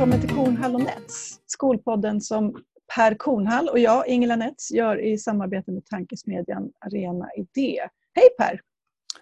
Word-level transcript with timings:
välkommen 0.00 0.20
till 0.20 0.36
Kornhall 0.36 0.74
och 0.74 0.80
Nets, 0.80 1.40
skolpodden 1.46 2.20
som 2.20 2.62
Per 2.96 3.14
Kornhall 3.14 3.68
och 3.68 3.78
jag, 3.78 4.08
Ingela 4.08 4.36
Nets, 4.36 4.70
gör 4.70 5.00
i 5.00 5.18
samarbete 5.18 5.72
med 5.72 5.86
tankesmedjan 5.86 6.72
Arena 6.78 7.28
Idé. 7.36 7.80
Hej 8.14 8.28
Per! 8.38 8.60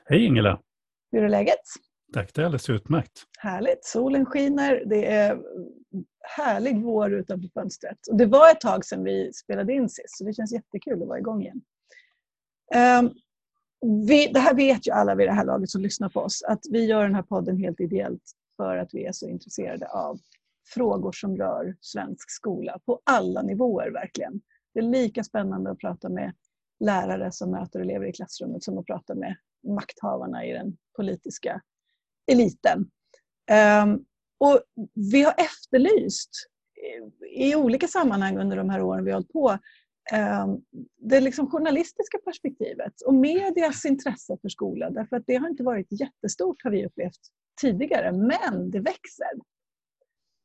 Hej 0.04 0.24
Ingela! 0.24 0.60
Hur 1.12 1.22
är 1.22 1.28
läget? 1.28 1.60
Tack, 2.12 2.34
det 2.34 2.40
är 2.40 2.44
alldeles 2.44 2.70
utmärkt. 2.70 3.24
Härligt, 3.38 3.84
solen 3.84 4.26
skiner, 4.26 4.82
det 4.86 5.06
är 5.06 5.38
härlig 6.36 6.82
vår 6.82 7.14
utanför 7.14 7.48
fönstret. 7.54 7.98
Och 8.10 8.16
det 8.16 8.26
var 8.26 8.50
ett 8.50 8.60
tag 8.60 8.84
sedan 8.84 9.04
vi 9.04 9.32
spelade 9.32 9.72
in 9.72 9.88
sist, 9.88 10.18
så 10.18 10.24
det 10.24 10.32
känns 10.32 10.52
jättekul 10.52 11.02
att 11.02 11.08
vara 11.08 11.18
igång 11.18 11.42
igen. 11.42 11.60
Um, 13.00 13.14
vi, 14.06 14.26
det 14.26 14.40
här 14.40 14.54
vet 14.54 14.86
ju 14.86 14.92
alla 14.92 15.14
vid 15.14 15.26
det 15.26 15.32
här 15.32 15.44
laget 15.44 15.70
som 15.70 15.82
lyssnar 15.82 16.08
på 16.08 16.20
oss, 16.20 16.42
att 16.42 16.60
vi 16.70 16.84
gör 16.84 17.02
den 17.02 17.14
här 17.14 17.22
podden 17.22 17.56
helt 17.56 17.80
ideellt 17.80 18.32
för 18.56 18.76
att 18.76 18.94
vi 18.94 19.04
är 19.04 19.12
så 19.12 19.28
intresserade 19.28 19.86
av 19.86 20.18
frågor 20.74 21.12
som 21.12 21.36
rör 21.36 21.76
svensk 21.80 22.30
skola 22.30 22.78
på 22.86 23.00
alla 23.04 23.42
nivåer 23.42 23.90
verkligen. 23.90 24.40
Det 24.74 24.80
är 24.80 24.84
lika 24.84 25.24
spännande 25.24 25.70
att 25.70 25.78
prata 25.78 26.08
med 26.08 26.32
lärare 26.80 27.32
som 27.32 27.50
möter 27.50 27.80
elever 27.80 28.06
i 28.06 28.12
klassrummet 28.12 28.62
som 28.62 28.78
att 28.78 28.86
prata 28.86 29.14
med 29.14 29.36
makthavarna 29.68 30.44
i 30.46 30.52
den 30.52 30.76
politiska 30.96 31.62
eliten. 32.32 32.90
Ehm, 33.50 34.04
och 34.38 34.60
vi 35.12 35.22
har 35.22 35.34
efterlyst 35.38 36.30
i 37.30 37.54
olika 37.54 37.88
sammanhang 37.88 38.38
under 38.38 38.56
de 38.56 38.70
här 38.70 38.82
åren 38.82 39.04
vi 39.04 39.10
har 39.10 39.16
hållit 39.16 39.32
på 39.32 39.58
ehm, 40.12 40.60
det 40.96 41.20
liksom 41.20 41.50
journalistiska 41.50 42.18
perspektivet 42.18 43.00
och 43.06 43.14
medias 43.14 43.84
intresse 43.84 44.38
för 44.42 44.48
skolan. 44.48 44.94
Därför 44.94 45.16
att 45.16 45.24
det 45.26 45.36
har 45.36 45.48
inte 45.48 45.62
varit 45.62 46.00
jättestort 46.00 46.62
har 46.64 46.70
vi 46.70 46.86
upplevt 46.86 47.20
tidigare, 47.60 48.12
men 48.12 48.70
det 48.70 48.80
växer. 48.80 49.30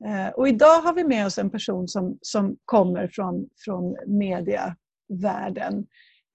Uh, 0.06 0.30
och 0.30 0.48
idag 0.48 0.82
har 0.82 0.94
vi 0.94 1.04
med 1.04 1.26
oss 1.26 1.38
en 1.38 1.50
person 1.50 1.88
som, 1.88 2.18
som 2.22 2.58
kommer 2.66 3.08
från, 3.08 3.50
från 3.66 3.98
medievärlden. 4.08 5.78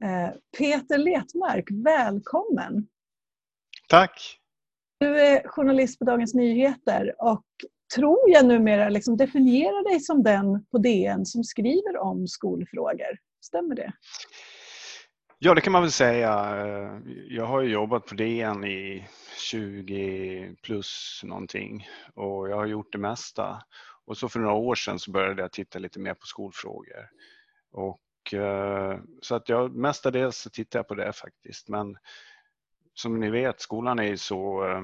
Uh, 0.04 0.30
Peter 0.58 0.98
Letmark, 0.98 1.64
välkommen! 1.84 2.88
Tack! 3.88 4.38
Du 5.00 5.20
är 5.20 5.48
journalist 5.48 5.98
på 5.98 6.04
Dagens 6.04 6.34
Nyheter 6.34 7.14
och 7.18 7.44
tror 7.94 8.30
jag 8.30 8.46
numera 8.46 8.88
liksom 8.88 9.16
definierar 9.16 9.90
dig 9.90 10.00
som 10.00 10.22
den 10.22 10.64
på 10.70 10.78
DN 10.78 11.26
som 11.26 11.44
skriver 11.44 11.98
om 11.98 12.26
skolfrågor. 12.26 13.18
Stämmer 13.40 13.74
det? 13.74 13.92
Ja, 15.40 15.54
det 15.54 15.60
kan 15.60 15.72
man 15.72 15.82
väl 15.82 15.92
säga. 15.92 16.56
Eh, 16.66 17.00
jag 17.28 17.46
har 17.46 17.62
jobbat 17.62 18.06
på 18.06 18.14
DN 18.14 18.64
i 18.64 19.08
20 19.38 20.54
plus 20.62 21.20
någonting 21.24 21.88
och 22.14 22.48
jag 22.48 22.56
har 22.56 22.66
gjort 22.66 22.92
det 22.92 22.98
mesta. 22.98 23.62
Och 24.06 24.18
så 24.18 24.28
för 24.28 24.40
några 24.40 24.54
år 24.54 24.74
sedan 24.74 24.98
så 24.98 25.10
började 25.10 25.42
jag 25.42 25.52
titta 25.52 25.78
lite 25.78 25.98
mer 25.98 26.14
på 26.14 26.26
skolfrågor. 26.26 27.10
Och, 27.72 28.34
eh, 28.34 28.98
så 29.22 29.34
att 29.34 29.48
jag 29.48 29.76
mestadels 29.76 30.36
så 30.36 30.50
tittar 30.50 30.78
jag 30.78 30.88
på 30.88 30.94
det 30.94 31.12
faktiskt. 31.12 31.68
Men 31.68 31.96
som 32.94 33.20
ni 33.20 33.30
vet, 33.30 33.60
skolan 33.60 33.98
är 33.98 34.04
ju 34.08 34.16
så 34.16 34.70
eh, 34.70 34.82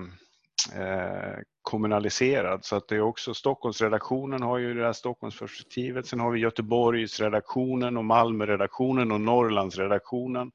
eh, 0.75 1.39
kommunaliserad 1.63 2.65
så 2.65 2.77
att 2.77 2.89
det 2.89 2.97
är 2.97 3.01
också 3.01 3.35
Stockholmsredaktionen 3.35 4.43
har 4.43 4.59
ju 4.59 4.75
det 4.75 4.85
här 4.85 4.93
Stockholmsperspektivet. 4.93 6.07
Sen 6.07 6.21
har 6.21 6.31
vi 6.31 6.41
Göteborgsredaktionen 6.41 7.97
och 7.97 8.05
Malmöredaktionen 8.05 9.13
och 9.13 9.21
Norrlandsredaktionen. 9.21 10.53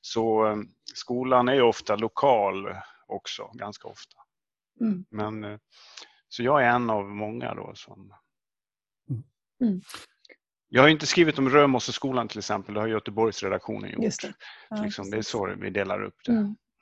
Så 0.00 0.46
eh, 0.46 0.56
skolan 0.94 1.48
är 1.48 1.54
ju 1.54 1.62
ofta 1.62 1.96
lokal 1.96 2.68
också, 3.06 3.50
ganska 3.54 3.88
ofta. 3.88 4.16
Mm. 4.80 5.04
Men, 5.10 5.44
eh, 5.44 5.58
så 6.28 6.42
jag 6.42 6.62
är 6.64 6.70
en 6.70 6.90
av 6.90 7.04
många 7.04 7.54
då 7.54 7.72
som... 7.74 8.14
Mm. 9.60 9.80
Jag 10.68 10.82
har 10.82 10.88
inte 10.88 11.06
skrivit 11.06 11.38
om 11.38 11.50
Römosseskolan 11.50 12.28
till 12.28 12.38
exempel, 12.38 12.74
det 12.74 12.80
har 12.80 12.86
Göteborgsredaktionen 12.86 13.90
gjort. 13.90 14.04
Just 14.04 14.22
det. 14.22 14.34
Ja, 14.70 14.82
liksom, 14.82 15.10
det 15.10 15.16
är 15.16 15.22
så 15.22 15.54
vi 15.60 15.70
delar 15.70 16.02
upp 16.02 16.16
det. 16.24 16.32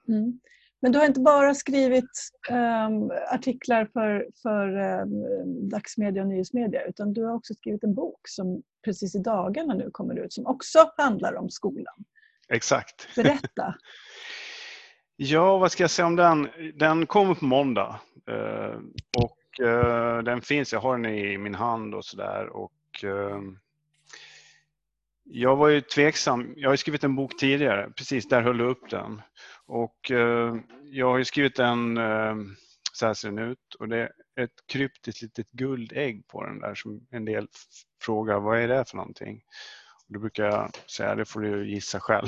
Mm. 0.08 0.40
Men 0.80 0.92
du 0.92 0.98
har 0.98 1.06
inte 1.06 1.20
bara 1.20 1.54
skrivit 1.54 2.30
um, 2.50 3.10
artiklar 3.32 3.84
för, 3.92 4.26
för 4.42 4.76
um, 5.02 5.68
dagsmedia 5.68 6.22
och 6.22 6.28
nyhetsmedia 6.28 6.84
utan 6.84 7.12
du 7.12 7.24
har 7.24 7.34
också 7.34 7.54
skrivit 7.54 7.84
en 7.84 7.94
bok 7.94 8.20
som 8.28 8.62
precis 8.84 9.14
i 9.14 9.18
dagarna 9.18 9.74
nu 9.74 9.90
kommer 9.90 10.18
ut 10.18 10.32
som 10.32 10.46
också 10.46 10.90
handlar 10.96 11.34
om 11.36 11.50
skolan. 11.50 12.04
Exakt. 12.48 13.08
Berätta. 13.16 13.74
ja, 15.16 15.58
vad 15.58 15.72
ska 15.72 15.82
jag 15.82 15.90
säga 15.90 16.06
om 16.06 16.16
den? 16.16 16.48
Den 16.74 17.06
kommer 17.06 17.34
på 17.34 17.44
måndag 17.44 18.00
uh, 18.30 18.78
och 19.16 19.66
uh, 19.66 20.18
den 20.18 20.42
finns, 20.42 20.72
jag 20.72 20.80
har 20.80 20.98
den 20.98 21.14
i 21.14 21.38
min 21.38 21.54
hand 21.54 21.94
och 21.94 22.04
sådär 22.04 22.50
uh, 23.04 23.40
jag 25.30 25.56
var 25.56 25.68
ju 25.68 25.80
tveksam. 25.80 26.52
Jag 26.56 26.68
har 26.70 26.76
skrivit 26.76 27.04
en 27.04 27.16
bok 27.16 27.36
tidigare, 27.38 27.90
precis 27.96 28.28
där 28.28 28.42
höll 28.42 28.58
du 28.58 28.64
upp 28.64 28.90
den. 28.90 29.22
Och 29.68 30.10
eh, 30.10 30.56
jag 30.84 31.10
har 31.10 31.18
ju 31.18 31.24
skrivit 31.24 31.56
den, 31.56 31.96
eh, 31.96 32.34
så 32.92 33.06
här 33.06 33.14
ser 33.14 33.28
den 33.28 33.38
ut, 33.38 33.74
och 33.78 33.88
det 33.88 33.98
är 33.98 34.10
ett 34.40 34.66
kryptiskt 34.66 35.22
litet 35.22 35.50
guldägg 35.50 36.28
på 36.28 36.44
den 36.44 36.60
där 36.60 36.74
som 36.74 37.06
en 37.10 37.24
del 37.24 37.48
frågar 38.02 38.40
vad 38.40 38.58
är 38.58 38.68
det 38.68 38.84
för 38.88 38.96
någonting? 38.96 39.40
Och 40.06 40.14
då 40.14 40.20
brukar 40.20 40.44
jag 40.44 40.70
säga 40.96 41.14
det 41.14 41.24
får 41.24 41.40
du 41.40 41.70
gissa 41.70 42.00
själv. 42.00 42.26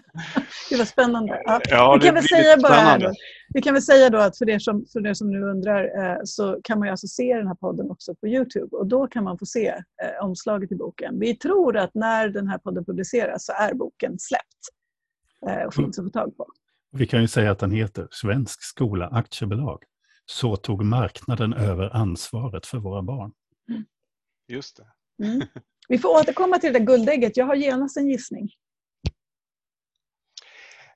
det 0.70 0.76
var 0.76 0.84
spännande. 0.84 1.42
Ja. 1.44 1.60
Ja, 1.64 1.98
vi, 2.00 2.06
kan 2.06 2.14
väl 2.14 2.28
säga 2.28 2.56
bara 2.56 2.72
här 2.72 3.12
vi 3.54 3.62
kan 3.62 3.74
väl 3.74 3.82
säga 3.82 4.10
då 4.10 4.18
att 4.18 4.38
för 4.38 4.50
er 4.50 4.58
som, 4.58 4.86
för 4.92 5.06
er 5.06 5.14
som 5.14 5.30
nu 5.30 5.42
undrar 5.42 5.84
eh, 5.84 6.20
så 6.24 6.60
kan 6.64 6.78
man 6.78 6.88
ju 6.88 6.90
alltså 6.90 7.06
se 7.06 7.34
den 7.34 7.46
här 7.46 7.54
podden 7.54 7.90
också 7.90 8.14
på 8.14 8.28
Youtube 8.28 8.76
och 8.76 8.86
då 8.86 9.06
kan 9.06 9.24
man 9.24 9.38
få 9.38 9.46
se 9.46 9.74
omslaget 10.20 10.72
i 10.72 10.76
boken. 10.76 11.18
Vi 11.18 11.36
tror 11.36 11.76
att 11.76 11.94
när 11.94 12.28
den 12.28 12.48
här 12.48 12.58
podden 12.58 12.84
publiceras 12.84 13.46
så 13.46 13.52
är 13.52 13.74
boken 13.74 14.18
släppt 14.18 15.66
och 15.66 15.74
finns 15.74 15.98
att 15.98 16.04
få 16.04 16.10
tag 16.10 16.36
på. 16.36 16.46
Vi 16.96 17.06
kan 17.06 17.20
ju 17.20 17.28
säga 17.28 17.50
att 17.50 17.58
den 17.58 17.70
heter 17.70 18.08
Svensk 18.10 18.62
skola 18.62 19.08
aktiebolag. 19.08 19.82
Så 20.26 20.56
tog 20.56 20.84
marknaden 20.84 21.52
över 21.52 21.96
ansvaret 21.96 22.66
för 22.66 22.78
våra 22.78 23.02
barn. 23.02 23.32
Mm. 23.68 23.84
Just 24.48 24.76
det. 24.76 24.86
Mm. 25.26 25.46
Vi 25.88 25.98
får 25.98 26.08
återkomma 26.08 26.58
till 26.58 26.72
det 26.72 26.78
där 26.78 26.86
guldägget. 26.86 27.36
Jag 27.36 27.46
har 27.46 27.54
genast 27.54 27.96
en 27.96 28.08
gissning. 28.08 28.48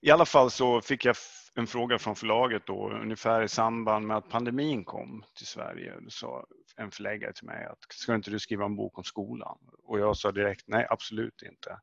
I 0.02 0.10
alla 0.10 0.24
fall 0.24 0.50
så 0.50 0.80
fick 0.80 1.04
jag 1.04 1.16
en 1.54 1.66
fråga 1.66 1.98
från 1.98 2.16
förlaget 2.16 2.62
då 2.66 2.90
ungefär 2.90 3.42
i 3.42 3.48
samband 3.48 4.06
med 4.06 4.16
att 4.16 4.28
pandemin 4.28 4.84
kom 4.84 5.24
till 5.36 5.46
Sverige. 5.46 5.94
Då 6.00 6.10
sa 6.10 6.46
en 6.76 6.90
förläggare 6.90 7.32
till 7.32 7.46
mig 7.46 7.64
att 7.64 7.78
ska 7.88 8.14
inte 8.14 8.30
du 8.30 8.38
skriva 8.38 8.64
en 8.64 8.76
bok 8.76 8.98
om 8.98 9.04
skolan? 9.04 9.58
Och 9.84 10.00
jag 10.00 10.16
sa 10.16 10.32
direkt 10.32 10.64
nej, 10.66 10.86
absolut 10.90 11.42
inte. 11.42 11.78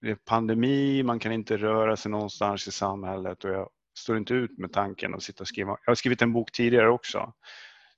Det 0.00 0.10
är 0.10 0.14
pandemi, 0.14 1.02
man 1.02 1.18
kan 1.18 1.32
inte 1.32 1.56
röra 1.56 1.96
sig 1.96 2.10
någonstans 2.10 2.68
i 2.68 2.72
samhället 2.72 3.44
och 3.44 3.50
jag 3.50 3.68
står 3.98 4.16
inte 4.16 4.34
ut 4.34 4.58
med 4.58 4.72
tanken 4.72 5.14
att 5.14 5.22
sitta 5.22 5.42
och 5.44 5.48
skriva. 5.48 5.70
Jag 5.70 5.90
har 5.90 5.94
skrivit 5.94 6.22
en 6.22 6.32
bok 6.32 6.52
tidigare 6.52 6.90
också. 6.90 7.32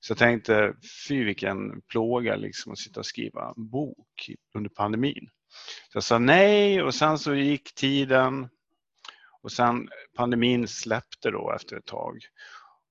Så 0.00 0.10
jag 0.10 0.18
tänkte, 0.18 0.74
fy 1.08 1.24
vilken 1.24 1.80
plåga 1.80 2.36
liksom 2.36 2.72
att 2.72 2.78
sitta 2.78 3.00
och 3.00 3.06
skriva 3.06 3.54
en 3.56 3.70
bok 3.70 4.30
under 4.54 4.70
pandemin. 4.70 5.28
Så 5.92 5.96
jag 5.96 6.04
sa 6.04 6.18
nej 6.18 6.82
och 6.82 6.94
sen 6.94 7.18
så 7.18 7.34
gick 7.34 7.74
tiden 7.74 8.48
och 9.42 9.52
sen 9.52 9.88
pandemin 10.16 10.68
släppte 10.68 11.30
då 11.30 11.52
efter 11.56 11.76
ett 11.76 11.86
tag. 11.86 12.18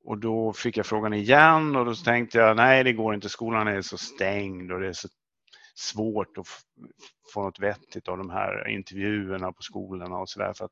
Och 0.04 0.18
då 0.18 0.54
fick 0.54 0.78
jag 0.78 0.86
frågan 0.86 1.14
igen 1.14 1.76
och 1.76 1.86
då 1.86 1.96
tänkte 1.96 2.38
jag 2.38 2.58
nej 2.58 2.84
det 2.84 2.94
går 2.94 3.16
inte, 3.16 3.30
skolan 3.30 3.68
är 3.68 3.82
så 3.82 3.98
stängd 3.98 4.72
och 4.72 4.80
det 4.80 4.88
är 4.88 4.94
så 4.94 5.08
svårt 5.76 6.38
att 6.38 6.48
få 7.34 7.44
något 7.44 7.60
vettigt 7.60 8.08
av 8.08 8.18
de 8.18 8.30
här 8.30 8.68
intervjuerna 8.68 9.52
på 9.52 9.62
skolorna 9.62 10.18
och 10.18 10.30
sådär 10.30 10.54
för 10.54 10.66
att 10.66 10.72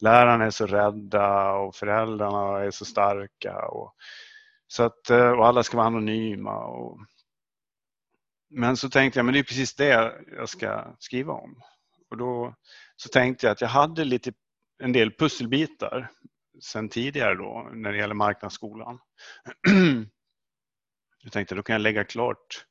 lärarna 0.00 0.44
är 0.44 0.50
så 0.50 0.66
rädda 0.66 1.52
och 1.52 1.74
föräldrarna 1.74 2.64
är 2.64 2.70
så 2.70 2.84
starka. 2.84 3.66
Och, 3.66 3.94
så 4.66 4.82
att, 4.82 5.10
eh, 5.10 5.30
och 5.30 5.46
alla 5.46 5.62
ska 5.62 5.76
vara 5.76 5.86
anonyma. 5.86 6.66
Och, 6.66 6.98
men 8.50 8.76
så 8.76 8.90
tänkte 8.90 9.18
jag, 9.18 9.24
men 9.24 9.32
det 9.32 9.38
är 9.38 9.44
precis 9.44 9.74
det 9.74 10.12
jag 10.36 10.48
ska 10.48 10.96
skriva 10.98 11.32
om. 11.32 11.62
Och 12.10 12.16
då 12.16 12.54
så 12.96 13.08
tänkte 13.08 13.46
jag 13.46 13.52
att 13.52 13.60
jag 13.60 13.68
hade 13.68 14.04
lite, 14.04 14.32
en 14.82 14.92
del 14.92 15.12
pusselbitar 15.12 16.10
sen 16.62 16.88
tidigare 16.88 17.34
då 17.34 17.70
när 17.72 17.92
det 17.92 17.98
gäller 17.98 18.14
marknadsskolan. 18.14 18.98
Jag 21.22 21.32
tänkte 21.32 21.54
då 21.54 21.62
kan 21.62 21.74
jag 21.74 21.80
lägga 21.80 22.04
klart 22.04 22.66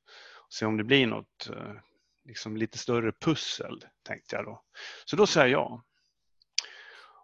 och 0.46 0.54
se 0.54 0.66
om 0.66 0.78
det 0.78 0.84
blir 0.84 1.08
något 1.08 1.50
eh, 1.50 1.74
liksom 2.26 2.58
lite 2.58 2.78
större 2.78 3.12
pussel, 3.12 3.86
tänkte 4.04 4.36
jag 4.36 4.46
då. 4.46 4.62
Så 5.06 5.16
då 5.16 5.28
sa 5.28 5.40
jag 5.40 5.50
ja. 5.50 5.84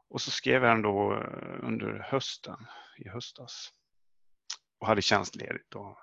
Och 0.09 0.21
så 0.21 0.31
skrev 0.31 0.63
jag 0.63 0.75
den 0.75 0.81
då 0.81 1.13
eh, 1.13 1.67
under 1.67 2.07
hösten, 2.11 2.57
i 2.97 3.09
höstas. 3.09 3.69
Och 4.79 4.87
hade 4.87 5.01
tjänstledigt 5.01 5.65
då. 5.69 5.97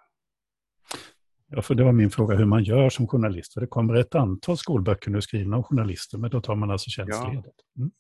Ja, 1.50 1.62
för 1.62 1.75
det 1.75 1.85
var 1.85 1.93
min 1.93 2.11
fråga 2.11 2.37
hur 2.37 2.44
man 2.44 2.65
gör 2.65 2.91
som 2.91 3.09
journalist. 3.09 3.55
För 3.55 3.61
det 3.61 3.67
kommer 3.67 3.94
ett 3.94 4.14
antal 4.14 4.56
skolböcker 4.56 5.11
nu 5.11 5.23
skrivna 5.23 5.56
av 5.56 5.62
journalister, 5.62 6.19
men 6.19 6.31
då 6.31 6.41
tar 6.41 6.55
man 6.55 6.71
alltså 6.71 6.91
tjänstledigt. 6.91 7.61
Mm. 7.76 7.91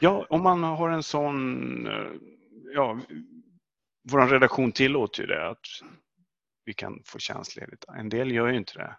Ja, 0.00 0.26
om 0.30 0.42
man 0.42 0.62
har 0.62 0.90
en 0.90 1.02
sån... 1.02 1.86
Eh, 1.86 2.12
ja, 2.74 3.00
vår 4.10 4.26
redaktion 4.26 4.72
tillåter 4.72 5.20
ju 5.22 5.26
det. 5.26 5.48
Att 5.48 5.66
vi 6.68 6.74
kan 6.74 7.02
få 7.04 7.18
tjänstledigt. 7.18 7.84
En 7.98 8.08
del 8.08 8.32
gör 8.32 8.48
ju 8.48 8.56
inte 8.56 8.72
det. 8.78 8.96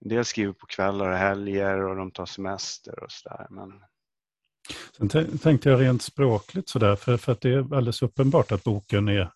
En 0.00 0.08
del 0.08 0.24
skriver 0.24 0.52
på 0.52 0.66
kvällar 0.66 1.08
och 1.08 1.16
helger 1.16 1.88
och 1.88 1.96
de 1.96 2.10
tar 2.10 2.26
semester 2.26 3.04
och 3.04 3.10
sådär. 3.10 3.46
Men... 3.50 3.70
Sen 4.96 5.38
tänkte 5.38 5.70
jag 5.70 5.80
rent 5.80 6.02
språkligt 6.02 6.68
sådär, 6.68 6.96
för, 6.96 7.16
för 7.16 7.32
att 7.32 7.40
det 7.40 7.50
är 7.50 7.58
alldeles 7.58 8.02
uppenbart 8.02 8.52
att 8.52 8.64
boken 8.64 9.08
är, 9.08 9.30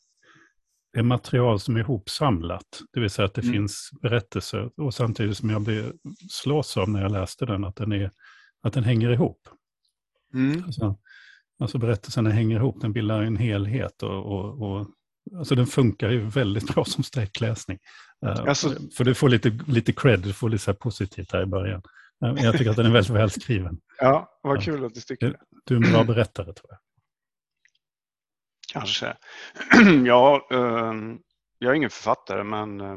är 0.96 1.02
material 1.02 1.60
som 1.60 1.76
är 1.76 1.80
ihopsamlat. 1.80 2.80
Det 2.92 3.00
vill 3.00 3.10
säga 3.10 3.26
att 3.26 3.34
det 3.34 3.42
mm. 3.42 3.52
finns 3.52 3.90
berättelser 4.02 4.70
och 4.76 4.94
samtidigt 4.94 5.36
som 5.36 5.50
jag 5.50 5.62
blev 5.62 5.92
slås 6.30 6.76
av 6.76 6.90
när 6.90 7.02
jag 7.02 7.12
läste 7.12 7.46
den 7.46 7.64
att 7.64 7.76
den, 7.76 7.92
är, 7.92 8.10
att 8.62 8.72
den 8.72 8.84
hänger 8.84 9.10
ihop. 9.10 9.48
Mm. 10.34 10.64
Alltså, 10.64 10.96
alltså 11.60 11.78
berättelserna 11.78 12.30
hänger 12.30 12.56
ihop, 12.56 12.80
den 12.80 12.92
bildar 12.92 13.22
en 13.22 13.36
helhet 13.36 14.02
och, 14.02 14.26
och, 14.26 14.62
och 14.62 14.86
Alltså 15.34 15.54
den 15.54 15.66
funkar 15.66 16.10
ju 16.10 16.20
väldigt 16.20 16.74
bra 16.74 16.84
som 16.84 17.04
sträckläsning. 17.04 17.78
Eh, 18.26 18.40
alltså, 18.48 18.74
för 18.96 19.04
du 19.04 19.14
får 19.14 19.28
lite, 19.28 19.58
lite 19.66 19.92
cred, 19.92 20.20
du 20.20 20.32
får 20.32 20.48
lite 20.48 20.64
så 20.64 20.74
positivt 20.74 21.32
här 21.32 21.42
i 21.42 21.46
början. 21.46 21.82
Eh, 22.24 22.44
jag 22.44 22.58
tycker 22.58 22.70
att 22.70 22.76
den 22.76 22.86
är 22.86 22.90
väldigt 22.90 23.10
välskriven. 23.16 23.80
Ja, 23.98 24.38
vad 24.42 24.62
kul 24.62 24.84
att 24.84 24.94
du 24.94 25.00
tycker 25.00 25.26
det. 25.26 25.40
Du 25.64 25.76
är 25.76 25.84
en 25.84 25.92
bra 25.92 26.04
berättare 26.04 26.52
tror 26.52 26.66
jag. 26.68 26.78
Kanske. 28.72 29.16
ja, 30.06 30.48
ehm, 30.50 31.18
jag 31.58 31.70
är 31.70 31.74
ingen 31.74 31.90
författare 31.90 32.44
men 32.44 32.80
eh, 32.80 32.96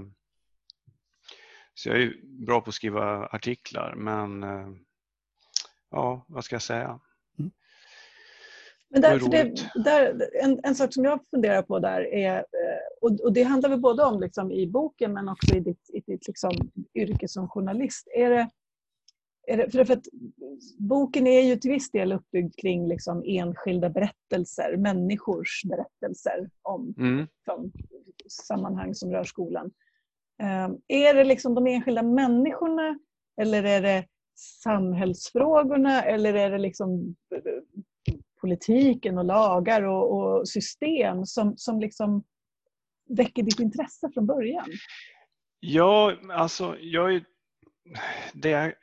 så 1.74 1.90
jag 1.90 2.02
är 2.02 2.14
bra 2.46 2.62
på 2.62 2.70
att 2.70 2.76
skriva 2.76 3.26
artiklar 3.26 3.96
men 3.96 4.44
ja, 5.92 6.26
vad 6.28 6.44
ska 6.44 6.56
jag 6.56 6.62
säga? 6.62 7.00
Men 8.90 9.02
där, 9.02 9.30
det, 9.30 9.84
där, 9.84 10.30
en, 10.44 10.60
en 10.64 10.76
sak 10.76 10.94
som 10.94 11.06
jag 11.06 11.20
funderar 11.30 11.62
på 11.62 11.80
där 11.80 12.14
är, 12.14 12.38
eh, 12.38 12.80
och, 13.02 13.20
och 13.20 13.34
det 13.34 13.44
handlar 13.44 13.70
väl 13.70 13.80
både 13.80 14.04
om 14.04 14.20
liksom 14.20 14.52
i 14.52 14.68
boken 14.68 15.14
men 15.14 15.30
också 15.30 15.56
i 15.56 15.60
ditt, 15.60 15.90
i 15.94 16.00
ditt 16.00 16.28
liksom 16.28 16.52
yrke 16.96 17.28
som 17.28 17.50
journalist. 17.50 18.08
Är 18.16 18.30
det, 18.30 18.50
är 19.48 19.58
det, 19.58 19.70
för, 19.70 19.86
för 19.86 19.94
att 19.94 20.08
boken 20.78 21.28
är 21.28 21.42
ju 21.42 21.56
till 21.56 21.72
viss 21.72 21.92
del 21.92 22.12
uppbyggd 22.12 22.56
kring 22.62 22.88
liksom 22.88 23.24
enskilda 23.26 23.90
berättelser, 23.90 24.78
människors 24.78 25.62
berättelser 25.64 26.50
om 26.62 26.94
mm. 26.98 27.18
liksom, 27.18 27.72
sammanhang 28.30 28.96
som 28.96 29.12
rör 29.12 29.24
skolan. 29.24 29.72
Um, 30.42 30.82
är 30.88 31.14
det 31.14 31.24
liksom 31.24 31.56
de 31.56 31.68
enskilda 31.68 32.04
människorna 32.04 33.00
eller 33.42 33.64
är 33.64 33.82
det 33.82 34.06
samhällsfrågorna 34.36 36.04
eller 36.04 36.34
är 36.34 36.52
det 36.52 36.58
liksom 36.58 37.16
politiken 38.42 39.18
och 39.18 39.26
lagar 39.26 39.82
och, 39.84 40.18
och 40.18 40.50
system 40.50 41.26
som, 41.26 41.58
som 41.58 41.80
liksom 41.80 42.24
väcker 43.10 43.44
ditt 43.44 43.60
intresse 43.60 44.10
från 44.14 44.26
början? 44.26 44.66
Ja, 45.60 46.14
alltså 46.32 46.78
jag 46.80 47.16
är, 47.16 47.26
det 48.34 48.50
jag 48.50 48.74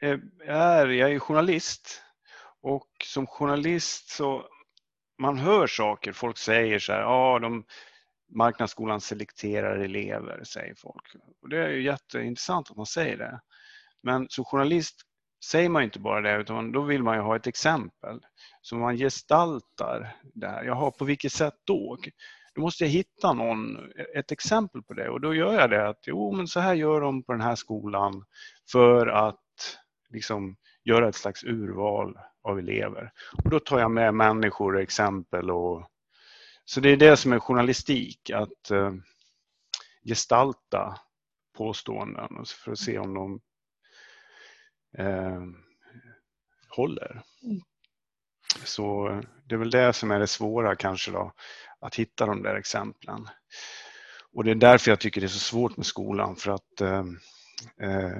är, 0.46 0.86
jag 0.86 1.12
är 1.12 1.18
journalist 1.18 2.02
och 2.62 2.88
som 3.04 3.26
journalist 3.26 4.08
så 4.08 4.48
man 5.18 5.38
hör 5.38 5.66
saker, 5.66 6.12
folk 6.12 6.38
säger 6.38 6.78
så 6.78 6.92
här, 6.92 7.00
ja 7.00 7.38
de 7.38 7.64
marknadsskolan 8.34 9.00
selekterar 9.00 9.78
elever, 9.78 10.44
säger 10.44 10.74
folk. 10.74 11.14
Och 11.42 11.48
det 11.48 11.58
är 11.58 11.68
ju 11.68 11.82
jätteintressant 11.82 12.70
att 12.70 12.76
man 12.76 12.86
säger 12.86 13.16
det. 13.16 13.40
Men 14.02 14.26
som 14.28 14.44
journalist 14.44 15.02
säger 15.44 15.68
man 15.68 15.82
inte 15.82 15.98
bara 15.98 16.20
det 16.20 16.40
utan 16.40 16.72
då 16.72 16.82
vill 16.82 17.02
man 17.02 17.16
ju 17.16 17.22
ha 17.22 17.36
ett 17.36 17.46
exempel. 17.46 18.20
Så 18.60 18.76
man 18.76 18.96
gestaltar 18.96 20.16
det 20.34 20.48
här. 20.48 20.64
Jaha, 20.64 20.90
på 20.90 21.04
vilket 21.04 21.32
sätt 21.32 21.54
då? 21.64 21.98
Då 22.54 22.60
måste 22.60 22.84
jag 22.84 22.90
hitta 22.90 23.32
någon, 23.32 23.90
ett 24.14 24.32
exempel 24.32 24.82
på 24.82 24.94
det 24.94 25.08
och 25.08 25.20
då 25.20 25.34
gör 25.34 25.54
jag 25.54 25.70
det 25.70 25.88
att 25.88 26.00
jo 26.06 26.32
men 26.32 26.48
så 26.48 26.60
här 26.60 26.74
gör 26.74 27.00
de 27.00 27.22
på 27.22 27.32
den 27.32 27.40
här 27.40 27.54
skolan 27.54 28.24
för 28.72 29.06
att 29.06 29.78
liksom 30.10 30.56
göra 30.84 31.08
ett 31.08 31.14
slags 31.14 31.44
urval 31.44 32.18
av 32.42 32.58
elever. 32.58 33.12
Och 33.44 33.50
då 33.50 33.60
tar 33.60 33.78
jag 33.78 33.90
med 33.90 34.14
människor 34.14 34.74
och 34.74 34.80
exempel 34.80 35.50
och 35.50 35.90
så 36.64 36.80
det 36.80 36.90
är 36.90 36.96
det 36.96 37.16
som 37.16 37.32
är 37.32 37.38
journalistik, 37.38 38.30
att 38.30 38.70
eh, 38.70 38.92
gestalta 40.04 41.00
påståenden 41.56 42.44
för 42.64 42.72
att 42.72 42.78
se 42.78 42.98
om 42.98 43.14
de 43.14 43.40
eh, 44.98 45.42
håller. 46.68 47.22
Mm. 47.42 47.60
Så 48.64 49.08
det 49.44 49.54
är 49.54 49.58
väl 49.58 49.70
det 49.70 49.92
som 49.92 50.10
är 50.10 50.20
det 50.20 50.26
svåra 50.26 50.76
kanske 50.76 51.10
då, 51.10 51.32
att 51.80 51.94
hitta 51.94 52.26
de 52.26 52.42
där 52.42 52.54
exemplen. 52.54 53.28
Och 54.32 54.44
det 54.44 54.50
är 54.50 54.54
därför 54.54 54.90
jag 54.90 55.00
tycker 55.00 55.20
det 55.20 55.26
är 55.26 55.28
så 55.28 55.38
svårt 55.38 55.76
med 55.76 55.86
skolan 55.86 56.36
för 56.36 56.50
att 56.50 56.80
eh, 56.80 57.04
eh 57.80 58.18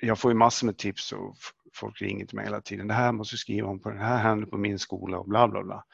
jag 0.00 0.18
får 0.18 0.30
ju 0.30 0.34
massor 0.34 0.66
med 0.66 0.78
tips 0.78 1.12
och 1.12 1.36
folk 1.74 2.02
ringer 2.02 2.26
till 2.26 2.36
mig 2.36 2.44
hela 2.44 2.60
tiden. 2.60 2.88
Det 2.88 2.94
här 2.94 3.12
måste 3.12 3.34
du 3.34 3.38
skriva 3.38 3.68
om, 3.68 3.80
på, 3.80 3.90
det 3.90 3.98
här 3.98 4.18
händer 4.18 4.46
på 4.46 4.58
min 4.58 4.78
skola 4.78 5.18
och 5.18 5.28
bla 5.28 5.48
bla 5.48 5.62
bla. 5.64 5.84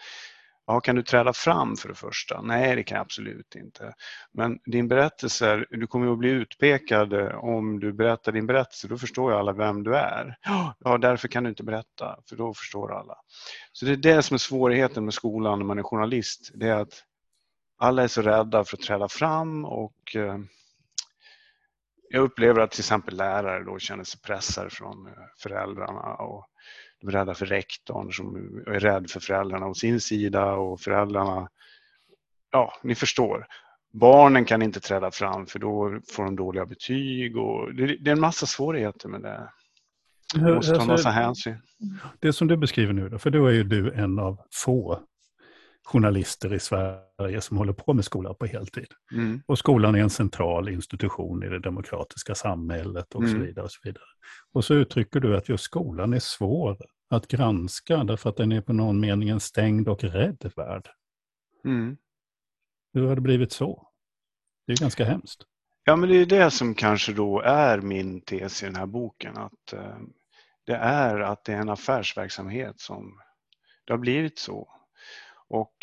Ja, 0.66 0.80
kan 0.80 0.96
du 0.96 1.02
träda 1.02 1.32
fram 1.32 1.76
för 1.76 1.88
det 1.88 1.94
första? 1.94 2.40
Nej, 2.42 2.76
det 2.76 2.82
kan 2.82 2.96
jag 2.96 3.02
absolut 3.02 3.54
inte. 3.54 3.94
Men 4.32 4.58
din 4.64 4.88
berättelse, 4.88 5.64
du 5.70 5.86
kommer 5.86 6.12
att 6.12 6.18
bli 6.18 6.30
utpekad 6.30 7.12
eh, 7.12 7.44
om 7.44 7.80
du 7.80 7.92
berättar 7.92 8.32
din 8.32 8.46
berättelse. 8.46 8.88
Då 8.88 8.98
förstår 8.98 9.32
ju 9.32 9.38
alla 9.38 9.52
vem 9.52 9.82
du 9.82 9.96
är. 9.96 10.36
Ja, 10.78 10.98
därför 10.98 11.28
kan 11.28 11.44
du 11.44 11.50
inte 11.50 11.62
berätta, 11.62 12.18
för 12.28 12.36
då 12.36 12.54
förstår 12.54 12.92
alla. 12.92 13.14
Så 13.72 13.86
det 13.86 13.92
är 13.92 13.96
det 13.96 14.22
som 14.22 14.34
är 14.34 14.38
svårigheten 14.38 15.04
med 15.04 15.14
skolan 15.14 15.58
när 15.58 15.66
man 15.66 15.78
är 15.78 15.82
journalist. 15.82 16.50
Det 16.54 16.68
är 16.68 16.80
att 16.80 17.02
alla 17.78 18.02
är 18.02 18.08
så 18.08 18.22
rädda 18.22 18.64
för 18.64 18.76
att 18.76 18.82
träda 18.82 19.08
fram 19.08 19.64
och 19.64 20.16
eh, 20.16 20.38
jag 22.08 22.22
upplever 22.22 22.60
att 22.60 22.70
till 22.70 22.80
exempel 22.80 23.16
lärare 23.16 23.64
då 23.64 23.78
känner 23.78 24.04
sig 24.04 24.20
pressade 24.20 24.70
från 24.70 25.06
eh, 25.06 25.12
föräldrarna 25.38 26.14
och 26.14 26.46
rädda 27.10 27.34
för 27.34 27.46
rektorn 27.46 28.12
som 28.12 28.36
är 28.66 28.80
rädd 28.80 29.10
för 29.10 29.20
föräldrarna 29.20 29.66
å 29.66 29.74
sin 29.74 30.00
sida 30.00 30.52
och 30.52 30.80
föräldrarna, 30.80 31.48
ja 32.52 32.72
ni 32.82 32.94
förstår. 32.94 33.46
Barnen 33.92 34.44
kan 34.44 34.62
inte 34.62 34.80
träda 34.80 35.10
fram 35.10 35.46
för 35.46 35.58
då 35.58 36.00
får 36.12 36.24
de 36.24 36.36
dåliga 36.36 36.66
betyg 36.66 37.36
och 37.36 37.74
det, 37.74 37.86
det 37.86 38.10
är 38.10 38.12
en 38.12 38.20
massa 38.20 38.46
svårigheter 38.46 39.08
med 39.08 39.22
det. 39.22 39.50
Måste 40.54 40.76
ta 40.76 40.84
massa 40.84 41.10
hänsyn. 41.10 41.56
Det 42.20 42.32
som 42.32 42.48
du 42.48 42.56
beskriver 42.56 42.92
nu 42.92 43.08
då, 43.08 43.18
för 43.18 43.30
då 43.30 43.46
är 43.46 43.52
ju 43.52 43.64
du 43.64 43.92
en 43.92 44.18
av 44.18 44.38
få 44.64 45.00
journalister 45.84 46.54
i 46.54 46.58
Sverige 46.58 47.40
som 47.40 47.56
håller 47.56 47.72
på 47.72 47.94
med 47.94 48.04
skolan 48.04 48.34
på 48.34 48.46
heltid. 48.46 48.86
Mm. 49.12 49.42
Och 49.46 49.58
skolan 49.58 49.94
är 49.94 49.98
en 49.98 50.10
central 50.10 50.68
institution 50.68 51.42
i 51.42 51.48
det 51.48 51.58
demokratiska 51.58 52.34
samhället 52.34 53.14
och 53.14 53.22
mm. 53.22 53.32
så 53.32 53.46
vidare. 53.46 53.64
Och 53.64 53.72
så 53.72 53.80
vidare. 53.84 54.04
Och 54.52 54.64
så 54.64 54.74
uttrycker 54.74 55.20
du 55.20 55.36
att 55.36 55.48
just 55.48 55.64
skolan 55.64 56.12
är 56.14 56.18
svår 56.18 56.78
att 57.10 57.28
granska 57.28 58.04
därför 58.04 58.30
att 58.30 58.36
den 58.36 58.52
är 58.52 58.60
på 58.60 58.72
någon 58.72 59.00
mening 59.00 59.28
en 59.28 59.40
stängd 59.40 59.88
och 59.88 60.04
rädd 60.04 60.52
värld. 60.56 60.88
Mm. 61.64 61.96
Hur 62.92 63.06
har 63.06 63.14
det 63.14 63.20
blivit 63.20 63.52
så? 63.52 63.88
Det 64.66 64.72
är 64.72 64.76
ganska 64.76 65.04
hemskt. 65.04 65.42
Ja, 65.84 65.96
men 65.96 66.08
det 66.08 66.16
är 66.16 66.26
det 66.26 66.50
som 66.50 66.74
kanske 66.74 67.12
då 67.12 67.40
är 67.40 67.80
min 67.80 68.20
tes 68.20 68.62
i 68.62 68.66
den 68.66 68.76
här 68.76 68.86
boken. 68.86 69.36
Att 69.36 69.72
eh, 69.72 69.98
det 70.66 70.74
är 70.74 71.20
att 71.20 71.44
det 71.44 71.52
är 71.52 71.60
en 71.60 71.68
affärsverksamhet 71.68 72.80
som 72.80 73.20
det 73.86 73.92
har 73.92 73.98
blivit 73.98 74.38
så. 74.38 74.68
Och 75.54 75.74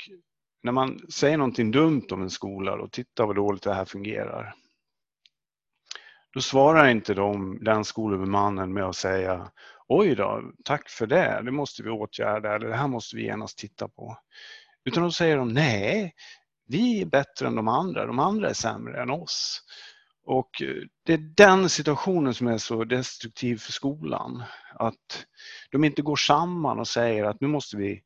när 0.63 0.71
man 0.71 0.99
säger 1.09 1.37
någonting 1.37 1.71
dumt 1.71 2.07
om 2.11 2.21
en 2.21 2.29
skola 2.29 2.73
och 2.73 2.91
titta 2.91 3.25
vad 3.25 3.35
dåligt 3.35 3.63
det 3.63 3.73
här 3.73 3.85
fungerar. 3.85 4.53
Då 6.33 6.41
svarar 6.41 6.89
inte 6.89 7.13
de, 7.13 7.59
den 7.63 7.85
skolhuvudmannen 7.85 8.73
med 8.73 8.83
att 8.83 8.95
säga 8.95 9.51
oj 9.87 10.15
då, 10.15 10.51
tack 10.63 10.89
för 10.89 11.07
det, 11.07 11.41
det 11.45 11.51
måste 11.51 11.83
vi 11.83 11.89
åtgärda 11.89 12.55
eller 12.55 12.67
det 12.67 12.75
här 12.75 12.87
måste 12.87 13.15
vi 13.15 13.23
genast 13.23 13.57
titta 13.57 13.87
på. 13.87 14.17
Utan 14.85 15.03
då 15.03 15.11
säger 15.11 15.37
de 15.37 15.53
nej, 15.53 16.13
vi 16.67 17.01
är 17.01 17.05
bättre 17.05 17.47
än 17.47 17.55
de 17.55 17.67
andra, 17.67 18.05
de 18.05 18.19
andra 18.19 18.49
är 18.49 18.53
sämre 18.53 19.01
än 19.01 19.09
oss. 19.09 19.61
Och 20.25 20.61
eh, 20.61 20.75
det 21.05 21.13
är 21.13 21.33
den 21.35 21.69
situationen 21.69 22.33
som 22.33 22.47
är 22.47 22.57
så 22.57 22.83
destruktiv 22.83 23.57
för 23.57 23.71
skolan. 23.71 24.43
Att 24.73 25.25
de 25.71 25.83
inte 25.83 26.01
går 26.01 26.15
samman 26.15 26.79
och 26.79 26.87
säger 26.87 27.23
att 27.23 27.41
nu 27.41 27.47
måste 27.47 27.77
vi 27.77 28.03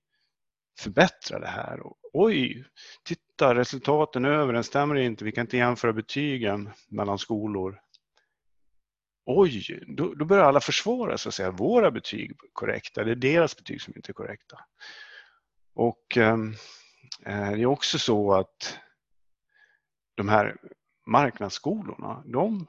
förbättra 0.79 1.39
det 1.39 1.47
här. 1.47 1.79
Och, 1.79 1.97
oj, 2.13 2.65
titta 3.03 3.55
resultaten 3.55 4.25
överensstämmer 4.25 4.95
inte, 4.95 5.25
vi 5.25 5.31
kan 5.31 5.41
inte 5.41 5.57
jämföra 5.57 5.93
betygen 5.93 6.69
mellan 6.87 7.19
skolor. 7.19 7.79
Oj, 9.25 9.83
då, 9.87 10.13
då 10.13 10.25
börjar 10.25 10.43
alla 10.43 10.59
försvara 10.59 11.17
sig 11.17 11.29
och 11.29 11.33
säga 11.33 11.51
våra 11.51 11.91
betyg 11.91 12.31
är 12.31 12.35
korrekta, 12.53 13.03
det 13.03 13.11
är 13.11 13.15
deras 13.15 13.57
betyg 13.57 13.81
som 13.81 13.93
inte 13.95 14.11
är 14.11 14.13
korrekta. 14.13 14.59
Och 15.73 16.17
ehm, 16.17 16.53
eh, 17.25 17.51
det 17.51 17.61
är 17.61 17.65
också 17.65 17.99
så 17.99 18.33
att 18.33 18.79
de 20.15 20.29
här 20.29 20.57
marknadsskolorna, 21.05 22.23
de 22.25 22.67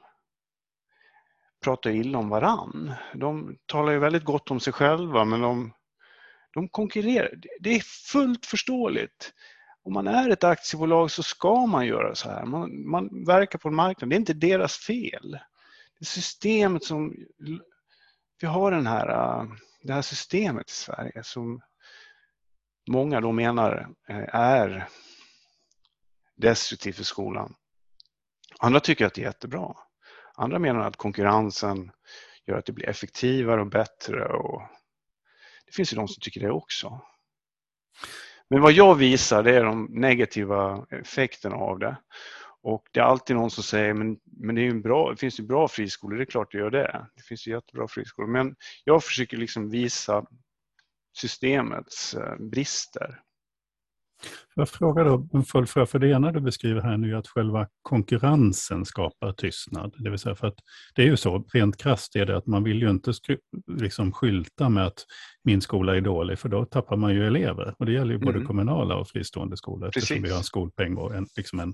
pratar 1.63 1.89
illa 1.89 2.17
om 2.17 2.29
varann. 2.29 2.93
De 3.13 3.57
talar 3.65 3.91
ju 3.91 3.99
väldigt 3.99 4.23
gott 4.23 4.51
om 4.51 4.59
sig 4.59 4.73
själva 4.73 5.25
men 5.25 5.41
de 5.41 5.73
de 6.57 6.69
konkurrerar. 6.69 7.31
Det 7.59 7.75
är 7.75 7.79
fullt 7.79 8.45
förståeligt 8.45 9.33
om 9.83 9.93
man 9.93 10.07
är 10.07 10.29
ett 10.29 10.43
aktiebolag 10.43 11.11
så 11.11 11.23
ska 11.23 11.65
man 11.65 11.85
göra 11.85 12.15
så 12.15 12.29
här. 12.29 12.45
Man, 12.45 12.89
man 12.89 13.25
verkar 13.25 13.59
på 13.59 13.67
en 13.67 13.75
marknad. 13.75 14.09
Det 14.09 14.15
är 14.15 14.19
inte 14.19 14.33
deras 14.33 14.77
fel. 14.77 15.31
Det 15.31 16.03
är 16.03 16.05
systemet 16.05 16.83
som... 16.83 17.15
Vi 18.41 18.47
har 18.47 18.71
den 18.71 18.87
här, 18.87 19.07
det 19.81 19.93
här 19.93 20.01
systemet 20.01 20.69
i 20.69 20.73
Sverige 20.73 21.23
som 21.23 21.61
många 22.89 23.21
då 23.21 23.31
menar 23.31 23.89
eh, 24.09 24.35
är 24.35 24.87
destruktivt 26.35 26.95
för 26.95 27.03
skolan. 27.03 27.55
Andra 28.59 28.79
tycker 28.79 29.05
att 29.05 29.13
det 29.13 29.21
är 29.21 29.25
jättebra. 29.25 29.75
Andra 30.35 30.59
menar 30.59 30.79
att 30.79 30.95
konkurrensen 30.95 31.91
gör 32.45 32.57
att 32.57 32.65
det 32.65 32.73
blir 32.73 32.89
effektivare 32.89 33.61
och 33.61 33.67
bättre. 33.67 34.25
Och 34.25 34.61
det 35.67 35.73
finns 35.75 35.93
ju 35.93 35.95
de 35.95 36.07
som 36.07 36.21
tycker 36.21 36.41
det 36.41 36.51
också. 36.51 37.01
Men 38.49 38.61
vad 38.61 38.71
jag 38.71 38.95
visar 38.95 39.43
det 39.43 39.55
är 39.55 39.63
de 39.63 39.87
negativa 39.91 40.85
effekterna 40.89 41.55
av 41.55 41.79
det. 41.79 41.97
Och 42.61 42.87
det 42.91 42.99
är 42.99 43.03
alltid 43.03 43.35
någon 43.35 43.51
som 43.51 43.63
säger, 43.63 43.93
men, 43.93 44.19
men 44.23 44.55
det, 44.55 44.61
är 44.61 44.63
ju 44.63 44.81
bra, 44.81 45.11
det 45.11 45.17
finns 45.17 45.39
ju 45.39 45.43
bra 45.43 45.67
friskolor, 45.67 46.17
det 46.17 46.23
är 46.23 46.25
klart 46.25 46.51
det 46.51 46.57
gör 46.57 46.69
det. 46.69 47.07
Det 47.15 47.21
finns 47.21 47.47
ju 47.47 47.51
jättebra 47.51 47.87
friskolor. 47.87 48.29
Men 48.29 48.55
jag 48.83 49.03
försöker 49.03 49.37
liksom 49.37 49.69
visa 49.69 50.25
systemets 51.17 52.13
eh, 52.13 52.35
brister. 52.37 53.21
Jag 54.57 54.69
frågar 54.69 55.05
då 55.05 55.27
en 55.33 55.43
följdfråga, 55.43 55.85
för 55.85 55.99
det 55.99 56.07
ena 56.07 56.31
du 56.31 56.39
beskriver 56.39 56.81
här 56.81 56.97
nu 56.97 57.11
är 57.11 57.15
att 57.15 57.27
själva 57.27 57.67
konkurrensen 57.81 58.85
skapar 58.85 59.31
tystnad. 59.31 59.93
Det 59.97 60.09
vill 60.09 60.19
säga 60.19 60.35
för 60.35 60.47
att 60.47 60.55
det 60.95 61.01
är 61.01 61.05
ju 61.05 61.17
så, 61.17 61.45
rent 61.53 61.77
krasst 61.77 62.15
är 62.15 62.25
det 62.25 62.37
att 62.37 62.47
man 62.47 62.63
vill 62.63 62.81
ju 62.81 62.89
inte 62.89 63.13
liksom 63.67 64.11
skylta 64.11 64.69
med 64.69 64.85
att 64.85 65.05
min 65.43 65.61
skola 65.61 65.95
är 65.95 66.01
dålig, 66.01 66.39
för 66.39 66.49
då 66.49 66.65
tappar 66.65 66.97
man 66.97 67.13
ju 67.13 67.27
elever. 67.27 67.75
Och 67.79 67.85
det 67.85 67.91
gäller 67.91 68.13
ju 68.13 68.19
både 68.19 68.35
mm. 68.35 68.47
kommunala 68.47 68.95
och 68.95 69.07
fristående 69.07 69.57
skolor, 69.57 69.87
Precis. 69.87 70.03
eftersom 70.03 70.23
vi 70.23 70.29
har 70.29 70.37
en 70.37 70.43
skolpeng 70.43 70.97
och 70.97 71.15
en, 71.15 71.27
liksom 71.37 71.59
en, 71.59 71.73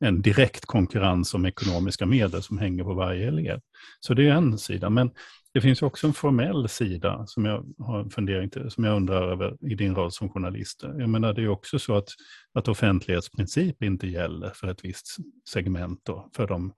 en 0.00 0.22
direkt 0.22 0.66
konkurrens 0.66 1.34
om 1.34 1.46
ekonomiska 1.46 2.06
medel 2.06 2.42
som 2.42 2.58
hänger 2.58 2.84
på 2.84 2.94
varje 2.94 3.28
elev. 3.28 3.60
Så 4.00 4.14
det 4.14 4.28
är 4.28 4.32
en 4.32 4.58
sida. 4.58 4.90
Men 4.90 5.10
det 5.54 5.60
finns 5.60 5.82
också 5.82 6.06
en 6.06 6.12
formell 6.12 6.68
sida 6.68 7.26
som 7.26 7.44
jag 7.44 7.66
har 7.78 8.00
en 8.00 8.10
fundering 8.10 8.50
till, 8.50 8.70
som 8.70 8.84
jag 8.84 8.96
undrar 8.96 9.32
över 9.32 9.56
i 9.70 9.74
din 9.74 9.94
roll 9.94 10.12
som 10.12 10.30
journalist. 10.30 10.82
Jag 10.82 11.08
menar, 11.08 11.32
det 11.32 11.42
är 11.42 11.48
också 11.48 11.78
så 11.78 11.96
att, 11.96 12.08
att 12.54 12.68
offentlighetsprincip 12.68 13.82
inte 13.82 14.06
gäller 14.06 14.50
för 14.50 14.68
ett 14.68 14.84
visst 14.84 15.16
segment 15.48 16.00
då, 16.02 16.30
för, 16.36 16.46
de, 16.46 16.72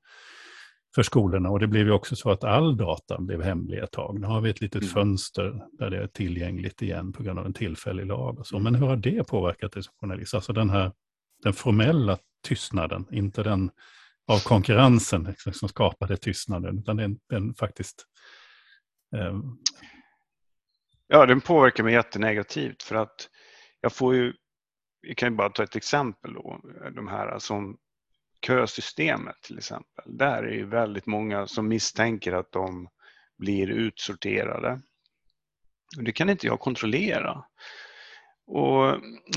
för 0.94 1.02
skolorna. 1.02 1.50
Och 1.50 1.60
det 1.60 1.66
blev 1.66 1.86
ju 1.86 1.92
också 1.92 2.16
så 2.16 2.30
att 2.30 2.44
all 2.44 2.76
data 2.76 3.20
blev 3.20 3.42
hemlig 3.42 3.78
ett 3.78 3.92
tag. 3.92 4.20
Nu 4.20 4.26
har 4.26 4.40
vi 4.40 4.50
ett 4.50 4.60
litet 4.60 4.82
mm. 4.82 4.94
fönster 4.94 5.62
där 5.78 5.90
det 5.90 6.02
är 6.02 6.06
tillgängligt 6.06 6.82
igen 6.82 7.12
på 7.12 7.22
grund 7.22 7.38
av 7.38 7.46
en 7.46 7.54
tillfällig 7.54 8.06
lag. 8.06 8.38
Och 8.38 8.46
så. 8.46 8.58
Men 8.58 8.74
hur 8.74 8.86
har 8.86 8.96
det 8.96 9.26
påverkat 9.28 9.72
dig 9.72 9.82
som 9.82 9.92
journalist? 10.00 10.34
Alltså 10.34 10.52
den 10.52 10.70
här 10.70 10.92
den 11.42 11.52
formella 11.52 12.18
tystnaden, 12.42 13.06
inte 13.10 13.42
den 13.42 13.70
av 14.26 14.38
konkurrensen 14.38 15.24
liksom, 15.24 15.52
som 15.52 15.68
skapade 15.68 16.16
tystnaden, 16.16 16.78
utan 16.78 16.96
den, 16.96 17.18
den 17.28 17.54
faktiskt 17.54 18.06
Eh... 19.16 19.40
Ja, 21.06 21.26
den 21.26 21.40
påverkar 21.40 21.84
mig 21.84 21.92
jättenegativt 21.92 22.82
för 22.82 22.96
att 22.96 23.28
jag 23.80 23.92
får 23.92 24.14
ju, 24.14 24.32
vi 25.02 25.14
kan 25.14 25.32
ju 25.32 25.36
bara 25.36 25.50
ta 25.50 25.62
ett 25.62 25.76
exempel 25.76 26.32
då, 26.32 26.60
de 26.94 27.08
här 27.08 27.38
som 27.38 27.78
kösystemet 28.46 29.36
till 29.42 29.58
exempel. 29.58 30.04
Där 30.18 30.42
är 30.42 30.52
ju 30.52 30.66
väldigt 30.66 31.06
många 31.06 31.46
som 31.46 31.68
misstänker 31.68 32.32
att 32.32 32.52
de 32.52 32.88
blir 33.38 33.70
utsorterade. 33.70 34.80
Det 35.96 36.12
kan 36.12 36.30
inte 36.30 36.46
jag 36.46 36.60
kontrollera. 36.60 37.44
Och 38.46 38.86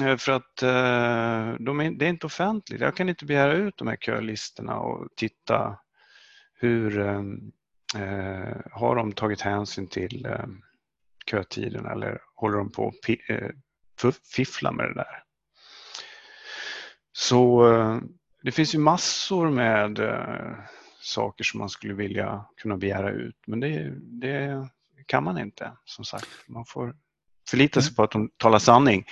eh, 0.02 0.18
för 0.18 0.32
att 0.32 0.64
eh, 0.64 1.64
de 1.66 1.80
är, 1.80 1.92
det 1.92 2.06
är 2.06 2.10
inte 2.10 2.26
offentligt. 2.26 2.82
Jag 2.82 2.96
kan 2.96 3.10
inte 3.10 3.26
begära 3.26 3.54
ut 3.54 3.78
de 3.78 3.88
här 3.88 3.98
kölistorna 3.98 4.80
och 4.80 5.08
titta 5.16 5.78
hur 6.54 7.00
Eh, 7.96 8.02
eh 8.02 8.58
har 8.72 8.96
de 8.96 9.12
tagit 9.12 9.42
hänsyn 9.42 9.88
till 9.88 10.26
eh, 10.26 10.46
kötiden 11.26 11.86
eller 11.86 12.22
håller 12.36 12.58
de 12.58 12.72
på 12.72 12.88
att 12.88 13.10
eh, 13.30 14.12
fiffla 14.36 14.72
med 14.72 14.86
det 14.86 14.94
där? 14.94 15.24
Så 17.12 17.64
det 18.42 18.52
finns 18.52 18.76
ju 18.76 18.80
massor 18.80 19.50
med 19.50 20.00
saker 21.00 21.44
som 21.44 21.58
man 21.58 21.70
skulle 21.70 21.94
vilja 21.94 22.46
kunna 22.58 22.78
begära 22.78 23.12
ut 23.12 23.38
men 23.48 23.60
det, 23.60 23.94
det 24.00 24.68
kan 25.06 25.24
man 25.24 25.38
inte 25.38 25.72
som 25.86 26.06
sagt. 26.06 26.28
Man 26.48 26.66
får 26.66 26.96
förlita 27.50 27.82
sig 27.82 27.90
mm. 27.90 27.96
på 27.96 28.04
att 28.04 28.12
de 28.12 28.30
talar 28.38 28.60
sanning. 28.60 29.06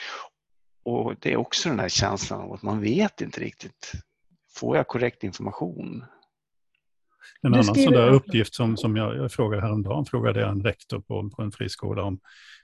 Och 0.83 1.13
det 1.19 1.33
är 1.33 1.37
också 1.37 1.69
den 1.69 1.79
här 1.79 1.89
känslan 1.89 2.41
av 2.41 2.53
att 2.53 2.61
man 2.61 2.81
vet 2.81 3.21
inte 3.21 3.39
riktigt. 3.39 3.91
Får 4.55 4.77
jag 4.77 4.87
korrekt 4.87 5.23
information? 5.23 6.05
En 7.41 7.53
annan 7.53 7.75
sån 7.75 7.93
där 7.93 8.09
uppgift 8.09 8.55
som, 8.55 8.77
som 8.77 8.95
jag, 8.95 9.17
jag 9.17 9.31
frågade 9.31 9.61
häromdagen, 9.61 10.05
frågade 10.05 10.39
jag 10.39 10.49
en 10.49 10.63
rektor 10.63 10.99
på, 10.99 11.29
på 11.29 11.41
en 11.41 11.51
friskola 11.51 12.03
om 12.03 12.19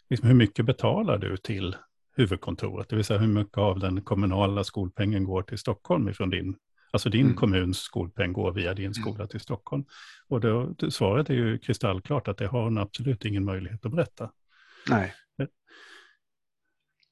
liksom 0.09 0.27
hur 0.27 0.35
mycket 0.35 0.65
betalar 0.65 1.17
du 1.17 1.38
till 1.38 1.75
huvudkontoret? 2.15 2.89
Det 2.89 2.95
vill 2.95 3.05
säga 3.05 3.19
hur 3.19 3.27
mycket 3.27 3.57
av 3.57 3.79
den 3.79 4.01
kommunala 4.01 4.63
skolpengen 4.63 5.23
går 5.23 5.41
till 5.41 5.57
Stockholm 5.57 6.09
ifrån 6.09 6.29
din, 6.29 6.55
alltså 6.91 7.09
din 7.09 7.25
mm. 7.25 7.35
kommuns 7.35 7.77
skolpeng 7.77 8.33
går 8.33 8.51
via 8.51 8.73
din 8.73 8.85
mm. 8.85 8.93
skola 8.93 9.27
till 9.27 9.39
Stockholm. 9.39 9.85
Och 10.27 10.41
då, 10.41 10.75
svaret 10.89 11.29
är 11.29 11.33
ju 11.33 11.57
kristallklart 11.57 12.27
att 12.27 12.38
det 12.38 12.47
har 12.47 12.63
hon 12.63 12.77
absolut 12.77 13.25
ingen 13.25 13.45
möjlighet 13.45 13.85
att 13.85 13.91
berätta. 13.91 14.31
Nej. 14.89 15.13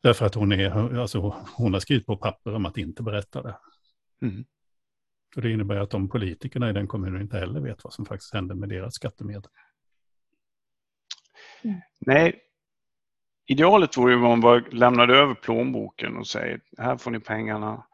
Därför 0.08 0.26
att 0.26 0.36
hon, 0.36 0.52
är, 0.52 1.00
alltså, 1.00 1.36
hon 1.58 1.74
har 1.74 1.80
skrivit 1.80 2.06
på 2.06 2.18
papper 2.18 2.56
om 2.56 2.66
att 2.66 2.78
inte 2.78 3.04
berätta 3.04 3.42
det. 3.42 3.58
Mm. 4.22 4.46
Och 5.36 5.42
det 5.42 5.52
innebär 5.52 5.76
att 5.76 5.90
de 5.90 6.10
politikerna 6.10 6.70
i 6.70 6.74
den 6.74 6.88
kommunen 6.88 7.22
inte 7.22 7.38
heller 7.38 7.60
vet 7.60 7.84
vad 7.84 7.94
som 7.94 8.06
faktiskt 8.06 8.34
händer 8.34 8.56
med 8.56 8.70
deras 8.70 8.94
skattemedel. 8.94 9.52
Mm. 11.62 11.82
Nej, 12.00 12.40
idealet 13.48 13.98
vore 13.98 14.12
ju 14.12 14.18
om 14.18 14.24
man 14.24 14.42
bara 14.42 14.64
lämnade 14.72 15.18
över 15.18 15.34
plånboken 15.34 16.18
och 16.18 16.28
säger 16.28 16.62
här 16.78 16.98
får 16.98 17.12
ni 17.12 17.20
pengarna 17.20 17.86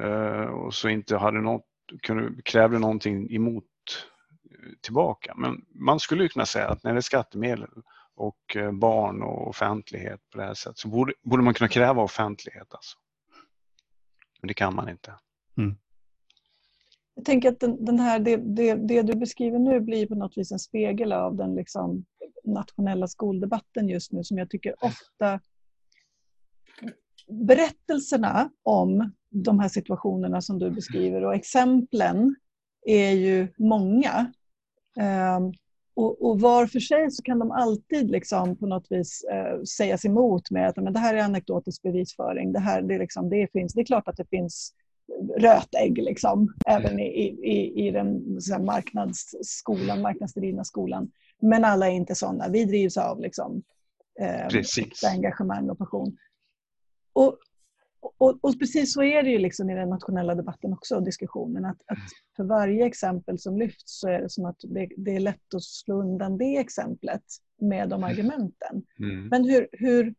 uh, 0.00 0.46
och 0.46 0.74
så 0.74 0.88
inte 0.88 1.16
hade 1.16 1.40
något, 1.40 1.66
kunde, 2.02 2.42
krävde 2.42 2.78
någonting 2.78 3.34
emot 3.34 3.64
uh, 4.50 4.72
tillbaka. 4.80 5.34
Men 5.36 5.64
man 5.74 6.00
skulle 6.00 6.28
kunna 6.28 6.46
säga 6.46 6.68
att 6.68 6.84
när 6.84 6.92
det 6.92 6.98
är 6.98 7.00
skattemedel 7.00 7.68
och 8.16 8.56
uh, 8.56 8.72
barn 8.72 9.22
och 9.22 9.48
offentlighet 9.48 10.20
på 10.30 10.38
det 10.38 10.44
här 10.44 10.54
sättet 10.54 10.78
så 10.78 10.88
borde, 10.88 11.12
borde 11.22 11.42
man 11.42 11.54
kunna 11.54 11.68
kräva 11.68 12.02
offentlighet. 12.02 12.74
Alltså. 12.74 12.98
Men 14.40 14.48
det 14.48 14.54
kan 14.54 14.74
man 14.74 14.88
inte. 14.88 15.14
Mm. 15.58 15.76
Jag 17.14 17.24
tänker 17.24 17.48
att 17.48 17.60
den, 17.60 17.84
den 17.84 18.00
här, 18.00 18.18
det, 18.18 18.36
det, 18.36 18.74
det, 18.74 19.02
du 19.02 19.14
beskriver 19.14 19.58
nu 19.58 19.80
blir 19.80 20.06
på 20.06 20.14
något 20.14 20.38
vis 20.38 20.52
en 20.52 20.58
spegel 20.58 21.12
av 21.12 21.36
den 21.36 21.54
liksom 21.54 22.04
nationella 22.44 23.08
skoldebatten 23.08 23.88
just 23.88 24.12
nu 24.12 24.24
som 24.24 24.38
jag 24.38 24.50
tycker 24.50 24.84
ofta 24.84 25.40
berättelserna 27.28 28.50
om 28.62 29.12
de 29.30 29.60
här 29.60 29.68
situationerna 29.68 30.40
som 30.40 30.58
du 30.58 30.70
beskriver 30.70 31.24
och 31.24 31.34
exemplen 31.34 32.36
är 32.86 33.10
ju 33.10 33.48
många. 33.58 34.32
Och, 35.96 36.30
och, 36.30 36.40
var 36.40 36.66
för 36.66 36.80
sig 36.80 37.10
så 37.10 37.22
kan 37.22 37.38
de 37.38 37.50
alltid 37.50 38.10
liksom 38.10 38.56
på 38.56 38.66
något 38.66 38.86
vis 38.90 39.24
uh, 39.32 39.62
sägas 39.62 40.04
emot 40.04 40.50
med 40.50 40.68
att 40.68 40.76
men 40.76 40.92
det 40.92 40.98
här 40.98 41.14
är 41.14 41.22
anekdotisk 41.22 41.82
bevisföring. 41.82 42.52
Det, 42.52 42.58
här, 42.58 42.82
det, 42.82 42.98
liksom, 42.98 43.28
det, 43.28 43.52
finns, 43.52 43.72
det 43.74 43.80
är 43.80 43.84
klart 43.84 44.08
att 44.08 44.16
det 44.16 44.28
finns 44.30 44.74
rötägg 45.38 45.98
liksom, 45.98 46.54
även 46.66 47.00
i, 47.00 47.04
i, 47.42 47.86
i 47.86 47.90
den 47.90 48.40
så 48.40 48.58
marknadsskolan, 48.58 50.02
marknadsdrivna 50.02 50.64
skolan. 50.64 51.10
Men 51.42 51.64
alla 51.64 51.86
är 51.86 51.92
inte 51.92 52.14
sådana. 52.14 52.48
Vi 52.48 52.64
drivs 52.64 52.96
av 52.96 53.20
liksom, 53.20 53.62
eh, 54.20 54.62
engagemang 55.12 55.70
och 55.70 55.78
passion. 55.78 56.16
Och, 57.12 57.38
och, 58.18 58.38
och, 58.44 58.58
precis 58.58 58.92
så 58.92 59.02
är 59.02 59.22
det 59.22 59.30
ju 59.30 59.38
liksom 59.38 59.70
i 59.70 59.74
den 59.74 59.88
nationella 59.88 60.34
debatten 60.34 60.72
också, 60.72 61.00
diskussionen. 61.00 61.64
Att, 61.64 61.80
att 61.86 61.98
för 62.36 62.44
varje 62.44 62.86
exempel 62.86 63.38
som 63.38 63.58
lyfts 63.58 64.00
så 64.00 64.08
är 64.08 64.20
det 64.22 64.30
som 64.30 64.44
att 64.44 64.60
det, 64.62 64.88
det 64.96 65.16
är 65.16 65.20
lätt 65.20 65.54
att 65.54 65.62
slå 65.62 66.00
undan 66.00 66.38
det 66.38 66.56
exemplet 66.56 67.22
med 67.60 67.88
de 67.88 68.04
argumenten. 68.04 68.82
Mm. 68.98 69.28
Men 69.28 69.44
hur, 69.44 69.68
hur 69.72 70.14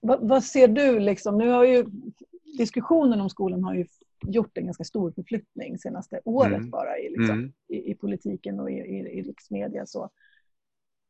vad, 0.00 0.28
vad, 0.28 0.44
ser 0.44 0.68
du? 0.68 1.00
Liksom? 1.00 1.38
Nu 1.38 1.48
har 1.48 1.64
ju 1.64 1.84
diskussionen 2.58 3.20
om 3.20 3.30
skolan 3.30 3.64
har 3.64 3.74
ju 3.74 3.86
gjort 4.26 4.58
en 4.58 4.64
ganska 4.64 4.84
stor 4.84 5.12
förflyttning 5.12 5.78
senaste 5.78 6.20
året 6.24 6.58
mm. 6.58 6.70
bara 6.70 6.98
i, 6.98 7.08
liksom, 7.08 7.38
mm. 7.38 7.52
i, 7.68 7.90
i, 7.90 7.94
politiken 7.94 8.60
och 8.60 8.70
i, 8.70 8.74
i, 8.74 9.18
i 9.18 9.22
riksmedia. 9.22 9.86
Så. 9.86 10.10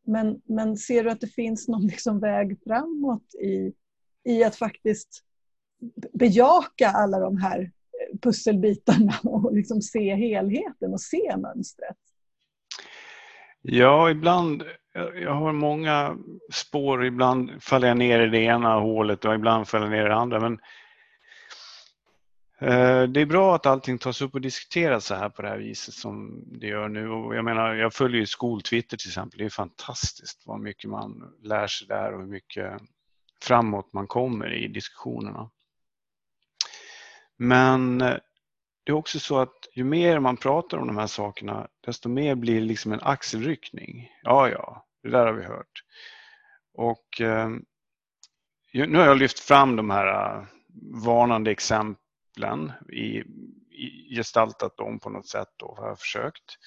Men, 0.06 0.42
men 0.44 0.76
ser 0.76 1.04
du 1.04 1.10
att 1.10 1.20
det 1.20 1.34
finns 1.34 1.68
någon 1.68 1.86
liksom 1.86 2.20
väg 2.20 2.58
framåt 2.64 3.34
i, 3.34 3.72
i 4.24 4.44
att 4.44 4.56
faktiskt 4.56 5.24
bejaka 6.12 6.88
alla 6.88 7.18
de 7.18 7.36
här 7.36 7.60
eh, 7.60 8.18
pusselbitarna 8.22 9.14
och 9.22 9.54
liksom 9.54 9.82
se 9.82 10.14
helheten 10.14 10.92
och 10.92 11.00
se 11.00 11.36
mönstret? 11.36 11.96
Ja, 13.62 14.10
ibland. 14.10 14.62
Jag 15.14 15.34
har 15.34 15.52
många 15.52 16.16
spår. 16.52 17.04
Ibland 17.04 17.62
faller 17.62 17.88
jag 17.88 17.96
ner 17.96 18.20
i 18.20 18.28
det 18.28 18.38
ena 18.38 18.74
hålet 18.74 19.24
och 19.24 19.34
ibland 19.34 19.68
faller 19.68 19.86
jag 19.86 19.92
ner 19.92 20.04
i 20.04 20.08
det 20.08 20.14
andra. 20.14 20.40
Men 20.40 20.52
eh, 22.60 23.02
det 23.02 23.20
är 23.20 23.26
bra 23.26 23.54
att 23.54 23.66
allting 23.66 23.98
tas 23.98 24.22
upp 24.22 24.34
och 24.34 24.40
diskuteras 24.40 25.04
så 25.04 25.14
här 25.14 25.28
på 25.28 25.42
det 25.42 25.48
här 25.48 25.58
viset 25.58 25.94
som 25.94 26.44
det 26.46 26.66
gör 26.66 26.88
nu. 26.88 27.08
Och 27.08 27.36
jag 27.36 27.44
menar, 27.44 27.74
jag 27.74 27.94
följer 27.94 28.20
ju 28.20 28.26
skoltwitter 28.26 28.96
till 28.96 29.08
exempel. 29.08 29.38
Det 29.38 29.44
är 29.44 29.50
fantastiskt 29.50 30.42
vad 30.46 30.60
mycket 30.60 30.90
man 30.90 31.34
lär 31.42 31.66
sig 31.66 31.88
där 31.88 32.12
och 32.12 32.20
hur 32.20 32.28
mycket 32.28 32.72
framåt 33.42 33.92
man 33.92 34.06
kommer 34.06 34.52
i 34.52 34.68
diskussionerna. 34.68 35.50
Men 37.42 38.00
eh, 38.00 38.16
det 38.84 38.92
är 38.92 38.96
också 38.96 39.20
så 39.20 39.38
att 39.38 39.54
ju 39.74 39.84
mer 39.84 40.18
man 40.18 40.36
pratar 40.36 40.78
om 40.78 40.86
de 40.86 40.96
här 40.96 41.06
sakerna, 41.06 41.68
desto 41.80 42.08
mer 42.08 42.34
blir 42.34 42.54
det 42.54 42.66
liksom 42.66 42.92
en 42.92 43.00
axelryckning. 43.02 44.10
Ja, 44.22 44.48
ja, 44.48 44.86
det 45.02 45.10
där 45.10 45.26
har 45.26 45.32
vi 45.32 45.44
hört. 45.44 45.84
Och 46.74 47.20
eh, 47.20 47.50
nu 48.72 48.98
har 48.98 49.06
jag 49.06 49.16
lyft 49.16 49.40
fram 49.40 49.76
de 49.76 49.90
här 49.90 50.36
eh, 50.36 50.44
varnande 51.04 51.50
exemplen 51.50 52.72
i, 52.92 53.18
i 53.70 54.14
gestaltat 54.16 54.76
dem 54.76 54.98
på 54.98 55.10
något 55.10 55.28
sätt 55.28 55.48
då, 55.56 55.74
har 55.78 55.88
jag 55.88 55.98
försökt. 55.98 56.58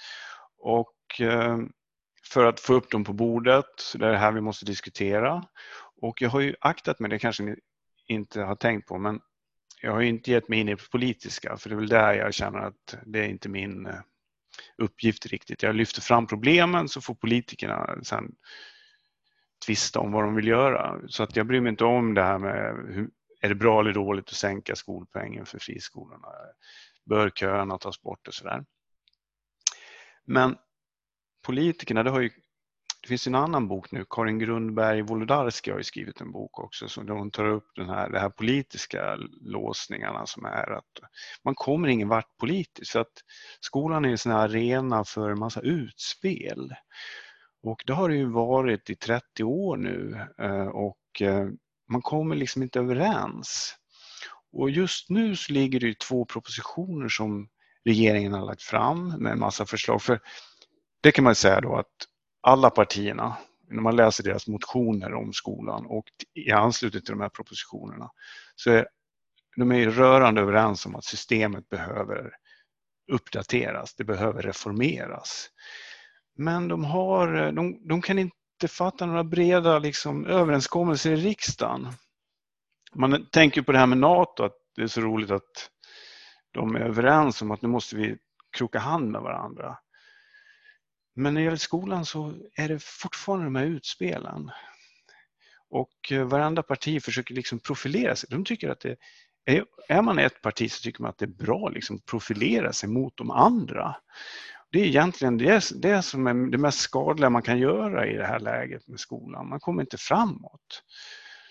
Och 0.57 1.21
eh, 1.21 1.57
för 2.33 2.45
att 2.45 2.59
få 2.59 2.73
upp 2.73 2.91
dem 2.91 3.03
på 3.03 3.13
bordet, 3.13 3.73
så 3.77 3.97
det 3.97 4.07
är 4.07 4.11
det 4.11 4.17
här 4.17 4.31
vi 4.31 4.41
måste 4.41 4.65
diskutera. 4.65 5.43
Och 6.01 6.21
jag 6.21 6.29
har 6.29 6.39
ju 6.39 6.55
aktat 6.61 6.99
mig, 6.99 7.09
det 7.09 7.19
kanske 7.19 7.43
ni 7.43 7.55
inte 8.07 8.41
har 8.41 8.55
tänkt 8.55 8.87
på, 8.87 8.97
men 8.97 9.21
jag 9.81 9.91
har 9.91 10.01
inte 10.01 10.31
gett 10.31 10.47
mig 10.47 10.59
in 10.59 10.69
i 10.69 10.75
det 10.75 10.89
politiska 10.91 11.57
för 11.57 11.69
det 11.69 11.75
är 11.75 11.79
väl 11.79 11.89
där 11.89 12.13
jag 12.13 12.33
känner 12.33 12.59
att 12.59 12.97
det 13.05 13.19
är 13.19 13.27
inte 13.27 13.49
min 13.49 13.85
eh, 13.85 13.99
uppgift 14.77 15.25
riktigt. 15.25 15.63
Jag 15.63 15.75
lyfter 15.75 16.01
fram 16.01 16.27
problemen 16.27 16.89
så 16.89 17.01
får 17.01 17.15
politikerna 17.15 17.99
sen 18.03 18.35
tvista 19.65 19.99
om 19.99 20.11
vad 20.11 20.23
de 20.23 20.35
vill 20.35 20.47
göra. 20.47 21.01
Så 21.07 21.23
att 21.23 21.35
jag 21.35 21.47
bryr 21.47 21.61
mig 21.61 21.69
inte 21.69 21.85
om 21.85 22.13
det 22.13 22.23
här 22.23 22.37
med 22.37 22.75
hur, 22.93 23.09
är 23.41 23.49
det 23.49 23.55
bra 23.55 23.79
eller 23.79 23.93
dåligt 23.93 24.29
att 24.29 24.35
sänka 24.35 24.75
skolpengen 24.75 25.45
för 25.45 25.59
friskolorna? 25.59 26.27
Bör 27.05 27.29
köerna 27.29 27.77
tas 27.77 28.01
bort 28.01 28.27
och 28.27 28.33
sådär. 28.33 28.65
Men 30.25 30.55
politikerna, 31.45 32.03
det 32.03 32.09
har 32.09 32.21
ju 32.21 32.31
det 33.05 33.09
finns 33.09 33.27
en 33.27 33.35
annan 33.35 33.67
bok 33.67 33.91
nu, 33.91 34.05
Karin 34.09 34.39
Grundberg 34.39 35.01
Wolodarski 35.01 35.71
har 35.71 35.81
skrivit 35.81 36.21
en 36.21 36.31
bok 36.31 36.59
också 36.59 36.87
som 36.87 37.09
hon 37.09 37.31
tar 37.31 37.45
upp 37.45 37.67
den 37.75 37.89
här, 37.89 38.09
de 38.09 38.19
här 38.19 38.29
politiska 38.29 39.17
låsningarna 39.41 40.25
som 40.25 40.45
är 40.45 40.71
att 40.71 40.99
man 41.43 41.55
kommer 41.55 41.87
ingen 41.87 42.07
vart 42.07 42.37
politiskt 42.37 42.91
för 42.91 42.99
att 42.99 43.23
skolan 43.59 44.05
är 44.05 44.09
en 44.09 44.17
sån 44.17 44.31
här 44.31 44.39
arena 44.39 45.03
för 45.03 45.29
en 45.29 45.39
massa 45.39 45.61
utspel. 45.61 46.75
Och 47.63 47.83
det 47.85 47.93
har 47.93 48.09
det 48.09 48.15
ju 48.15 48.25
varit 48.25 48.89
i 48.89 48.95
30 48.95 49.43
år 49.43 49.77
nu 49.77 50.25
eh, 50.41 50.67
och 50.67 51.21
eh, 51.21 51.47
man 51.89 52.01
kommer 52.01 52.35
liksom 52.35 52.63
inte 52.63 52.79
överens. 52.79 53.75
Och 54.53 54.69
just 54.69 55.09
nu 55.09 55.35
så 55.35 55.53
ligger 55.53 55.79
det 55.79 55.87
ju 55.87 55.93
två 55.93 56.25
propositioner 56.25 57.09
som 57.09 57.49
regeringen 57.83 58.33
har 58.33 58.45
lagt 58.45 58.63
fram 58.63 59.07
med 59.07 59.31
en 59.31 59.39
massa 59.39 59.65
förslag. 59.65 60.01
För 60.01 60.19
det 61.01 61.11
kan 61.11 61.23
man 61.23 61.35
säga 61.35 61.61
då 61.61 61.75
att 61.75 62.14
alla 62.45 62.69
partierna, 62.69 63.37
när 63.69 63.81
man 63.81 63.95
läser 63.95 64.23
deras 64.23 64.47
motioner 64.47 65.13
om 65.13 65.33
skolan 65.33 65.85
och 65.85 66.05
i 66.33 66.51
anslutning 66.51 67.01
till 67.01 67.13
de 67.13 67.21
här 67.21 67.29
propositionerna, 67.29 68.11
så 68.55 68.71
är 68.71 68.87
de 69.55 69.71
är 69.71 69.89
rörande 69.89 70.41
överens 70.41 70.85
om 70.85 70.95
att 70.95 71.03
systemet 71.03 71.69
behöver 71.69 72.31
uppdateras, 73.11 73.95
det 73.95 74.03
behöver 74.03 74.41
reformeras. 74.41 75.49
Men 76.37 76.67
de, 76.67 76.85
har, 76.85 77.51
de, 77.51 77.87
de 77.87 78.01
kan 78.01 78.19
inte 78.19 78.67
fatta 78.69 79.05
några 79.05 79.23
breda 79.23 79.79
liksom, 79.79 80.25
överenskommelser 80.25 81.11
i 81.11 81.15
riksdagen. 81.15 81.87
Man 82.95 83.29
tänker 83.31 83.61
på 83.61 83.71
det 83.71 83.77
här 83.77 83.87
med 83.87 83.97
NATO, 83.97 84.43
att 84.43 84.57
det 84.75 84.81
är 84.81 84.87
så 84.87 85.01
roligt 85.01 85.31
att 85.31 85.69
de 86.51 86.75
är 86.75 86.79
överens 86.79 87.41
om 87.41 87.51
att 87.51 87.61
nu 87.61 87.67
måste 87.67 87.95
vi 87.95 88.17
kroka 88.57 88.79
hand 88.79 89.11
med 89.11 89.21
varandra. 89.21 89.77
Men 91.15 91.33
när 91.33 91.41
det 91.41 91.45
gäller 91.45 91.57
skolan 91.57 92.05
så 92.05 92.33
är 92.55 92.67
det 92.67 92.83
fortfarande 92.83 93.45
de 93.45 93.55
här 93.55 93.65
utspelen. 93.65 94.51
Och 95.69 96.11
eh, 96.11 96.23
varenda 96.23 96.63
parti 96.63 97.03
försöker 97.03 97.33
liksom 97.33 97.59
profilera 97.59 98.15
sig. 98.15 98.29
De 98.31 98.45
tycker 98.45 98.69
att 98.69 98.79
det 98.79 98.97
är, 99.45 99.65
är 99.87 100.01
man 100.01 100.19
ett 100.19 100.41
parti 100.41 100.71
så 100.71 100.81
tycker 100.81 101.01
man 101.01 101.09
att 101.09 101.17
det 101.17 101.25
är 101.25 101.45
bra 101.45 101.69
liksom 101.69 101.95
att 101.95 102.05
profilera 102.05 102.73
sig 102.73 102.89
mot 102.89 103.17
de 103.17 103.31
andra. 103.31 103.95
Det 104.71 104.79
är 104.79 104.85
egentligen 104.85 105.37
det, 105.37 105.63
det 105.75 106.01
som 106.01 106.27
är 106.27 106.51
det 106.51 106.57
mest 106.57 106.79
skadliga 106.79 107.29
man 107.29 107.41
kan 107.41 107.59
göra 107.59 108.07
i 108.07 108.17
det 108.17 108.25
här 108.25 108.39
läget 108.39 108.87
med 108.87 108.99
skolan. 108.99 109.49
Man 109.49 109.59
kommer 109.59 109.81
inte 109.81 109.97
framåt. 109.97 110.83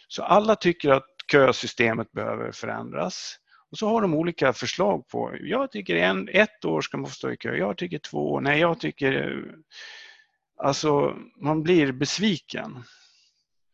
Så 0.08 0.22
alla 0.22 0.56
tycker 0.56 0.90
att 0.90 1.06
kösystemet 1.32 2.12
behöver 2.12 2.52
förändras. 2.52 3.38
Och 3.74 3.78
så 3.78 3.88
har 3.88 4.02
de 4.02 4.14
olika 4.14 4.52
förslag 4.52 5.08
på, 5.08 5.36
jag 5.40 5.70
tycker 5.70 5.96
en, 5.96 6.28
ett 6.32 6.64
år 6.64 6.80
ska 6.80 6.96
man 6.96 7.10
få 7.10 7.14
stå 7.14 7.30
i 7.30 7.36
kö, 7.36 7.56
jag 7.56 7.76
tycker 7.76 7.98
två 7.98 8.32
år, 8.32 8.40
nej 8.40 8.60
jag 8.60 8.80
tycker... 8.80 9.44
Alltså 10.56 11.18
man 11.36 11.62
blir 11.62 11.92
besviken. 11.92 12.84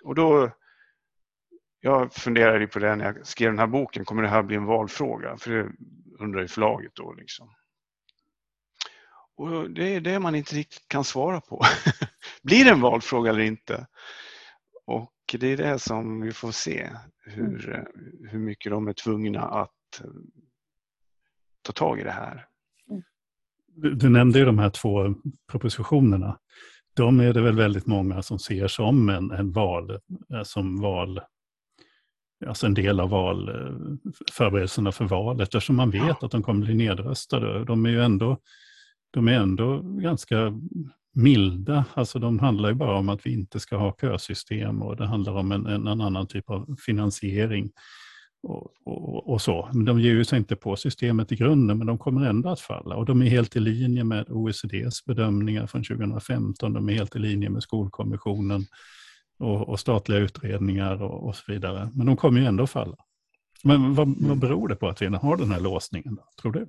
Och 0.04 0.14
då, 0.14 0.50
jag 1.80 2.14
funderade 2.14 2.66
på 2.66 2.78
det 2.78 2.96
när 2.96 3.04
jag 3.04 3.26
skrev 3.26 3.50
den 3.50 3.58
här 3.58 3.66
boken, 3.66 4.04
kommer 4.04 4.22
det 4.22 4.28
här 4.28 4.42
bli 4.42 4.56
en 4.56 4.64
valfråga? 4.64 5.36
För 5.38 5.50
det 5.50 5.70
undrar 6.18 6.40
ju 6.40 6.48
förlaget 6.48 6.94
då 6.94 7.12
liksom. 7.12 7.54
Och 9.36 9.70
det 9.70 9.94
är 9.94 10.00
det 10.00 10.18
man 10.18 10.34
inte 10.34 10.54
riktigt 10.54 10.88
kan 10.88 11.04
svara 11.04 11.40
på. 11.40 11.62
blir 12.42 12.64
det 12.64 12.70
en 12.70 12.80
valfråga 12.80 13.30
eller 13.30 13.40
inte? 13.40 13.86
Och 14.86 15.14
det 15.38 15.46
är 15.46 15.56
det 15.56 15.78
som 15.78 16.20
vi 16.20 16.32
får 16.32 16.52
se, 16.52 16.90
hur, 17.24 17.86
hur 18.30 18.38
mycket 18.38 18.72
de 18.72 18.88
är 18.88 18.92
tvungna 18.92 19.40
att 19.40 19.74
Eh, 20.00 20.06
ta 21.62 21.72
tag 21.72 22.00
i 22.00 22.04
det 22.04 22.10
här. 22.10 22.46
Du, 23.66 23.94
du 23.94 24.08
nämnde 24.08 24.38
ju 24.38 24.44
de 24.44 24.58
här 24.58 24.70
två 24.70 25.14
propositionerna. 25.50 26.38
De 26.94 27.20
är 27.20 27.32
det 27.32 27.40
väl 27.40 27.56
väldigt 27.56 27.86
många 27.86 28.22
som 28.22 28.38
ser 28.38 28.68
som 28.68 29.08
en, 29.08 29.30
en 29.30 29.52
val, 29.52 29.90
eh, 30.34 30.42
som 30.42 30.80
val, 30.80 31.20
alltså 32.46 32.66
en 32.66 32.74
del 32.74 33.00
av 33.00 33.10
val, 33.10 33.48
eh, 33.48 34.12
förberedelserna 34.32 34.92
för 34.92 35.04
valet, 35.04 35.42
eftersom 35.42 35.76
man 35.76 35.90
vet 35.90 36.02
ja. 36.02 36.18
att 36.22 36.30
de 36.30 36.42
kommer 36.42 36.66
bli 36.66 36.74
nedröstade. 36.74 37.64
De 37.64 37.86
är 37.86 37.90
ju 37.90 38.02
ändå, 38.02 38.38
de 39.10 39.28
är 39.28 39.32
ändå 39.32 39.80
ganska 39.82 40.52
milda, 41.14 41.84
alltså 41.94 42.18
de 42.18 42.38
handlar 42.38 42.68
ju 42.68 42.74
bara 42.74 42.96
om 42.96 43.08
att 43.08 43.26
vi 43.26 43.32
inte 43.32 43.60
ska 43.60 43.76
ha 43.76 43.96
kösystem 44.00 44.82
och 44.82 44.96
det 44.96 45.06
handlar 45.06 45.32
om 45.32 45.52
en, 45.52 45.66
en 45.66 45.88
annan 45.88 46.26
typ 46.26 46.50
av 46.50 46.76
finansiering 46.86 47.70
och, 48.42 48.72
och, 48.84 49.30
och, 49.32 49.42
så. 49.42 49.70
Men 49.72 49.84
de 49.84 50.00
ger 50.00 50.12
ju 50.12 50.24
sig 50.24 50.38
inte 50.38 50.56
på 50.56 50.76
systemet 50.76 51.32
i 51.32 51.36
grunden, 51.36 51.78
men 51.78 51.86
de 51.86 51.98
kommer 51.98 52.26
ändå 52.26 52.48
att 52.48 52.60
falla. 52.60 52.96
Och 52.96 53.06
de 53.06 53.22
är 53.22 53.26
helt 53.26 53.56
i 53.56 53.60
linje 53.60 54.04
med 54.04 54.30
OECDs 54.30 55.04
bedömningar 55.04 55.66
från 55.66 55.84
2015. 55.84 56.72
De 56.72 56.88
är 56.88 56.92
helt 56.92 57.16
i 57.16 57.18
linje 57.18 57.50
med 57.50 57.62
Skolkommissionen 57.62 58.66
och, 59.38 59.68
och 59.68 59.80
statliga 59.80 60.18
utredningar 60.18 61.02
och, 61.02 61.28
och, 61.28 61.36
så 61.36 61.52
vidare. 61.52 61.90
Men 61.94 62.06
de 62.06 62.16
kommer 62.16 62.40
ju 62.40 62.46
ändå 62.46 62.64
att 62.64 62.70
falla. 62.70 62.96
Men 63.64 63.94
vad, 63.94 64.08
vad 64.08 64.24
mm. 64.24 64.38
beror 64.38 64.68
det 64.68 64.76
på 64.76 64.88
att 64.88 65.02
vi 65.02 65.06
har 65.06 65.36
den 65.36 65.52
här 65.52 65.60
låsningen, 65.60 66.14
då, 66.14 66.24
tror 66.42 66.52
du? 66.52 66.68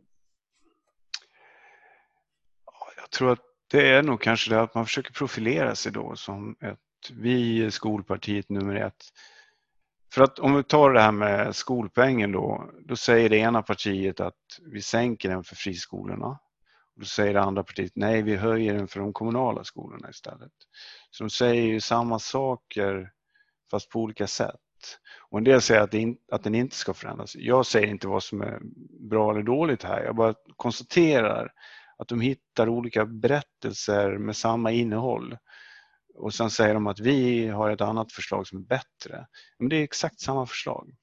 Jag 2.98 3.10
tror 3.12 3.32
att 3.32 3.40
det 3.72 3.90
är 3.90 4.04
nog 4.04 4.22
kanske 4.22 4.50
det 4.50 4.62
att 4.62 4.76
man 4.76 4.86
försöker 4.86 5.14
profilera 5.14 5.76
sig 5.76 5.92
då 5.92 6.16
som 6.16 6.56
ett, 6.60 6.80
vi 7.12 7.64
är 7.64 7.70
skolpartiet 7.70 8.50
nummer 8.50 8.76
ett 8.76 9.04
för 10.14 10.24
att 10.24 10.40
om 10.40 10.56
vi 10.56 10.64
tar 10.64 10.94
det 10.94 11.02
här 11.02 11.12
med 11.12 11.56
skolpengen 11.56 12.32
då, 12.32 12.70
då 12.86 12.96
säger 12.96 13.30
det 13.30 13.38
ena 13.38 13.62
partiet 13.62 14.20
att 14.20 14.36
vi 14.62 14.82
sänker 14.82 15.30
den 15.30 15.44
för 15.44 15.56
friskolorna. 15.56 16.40
Då 16.96 17.06
säger 17.06 17.34
det 17.34 17.42
andra 17.42 17.64
partiet 17.64 17.92
nej, 17.96 18.22
vi 18.22 18.36
höjer 18.36 18.74
den 18.74 18.88
för 18.88 19.00
de 19.00 19.14
kommunala 19.14 19.64
skolorna 19.64 20.10
istället. 20.10 20.52
Så 21.12 21.24
de 21.24 21.30
säger 21.30 21.64
ju 21.64 21.80
samma 21.80 22.20
saker 22.20 23.12
fast 23.72 23.90
på 23.90 24.00
olika 24.00 24.28
sätt. 24.28 24.56
Och 25.30 25.38
en 25.38 25.44
del 25.44 25.62
säger 25.62 25.82
att, 25.82 25.94
in, 25.94 26.18
att 26.32 26.44
den 26.44 26.56
inte 26.56 26.76
ska 26.76 26.94
förändras. 26.94 27.36
Jag 27.36 27.66
säger 27.66 27.88
inte 27.88 28.08
vad 28.08 28.24
som 28.24 28.42
är 28.42 28.60
bra 29.10 29.32
eller 29.32 29.44
dåligt 29.44 29.84
här. 29.84 30.04
Jag 30.04 30.16
bara 30.16 30.34
konstaterar 30.56 31.52
att 31.98 32.08
de 32.08 32.22
hittar 32.22 32.70
olika 32.70 33.06
berättelser 33.06 34.18
med 34.18 34.36
samma 34.36 34.72
innehåll 34.72 35.38
och 36.16 36.34
sen 36.34 36.50
säger 36.50 36.74
de 36.74 36.88
att 36.88 37.00
vi 37.00 37.48
har 37.48 37.70
ett 37.70 37.82
annat 37.82 38.12
förslag 38.12 38.48
som 38.48 38.58
är 38.58 38.64
bättre. 38.64 39.28
Men 39.60 39.70
det 39.70 39.76
är 39.76 39.84
exakt 39.84 40.20
samma 40.20 40.46
förslag. 40.46 40.96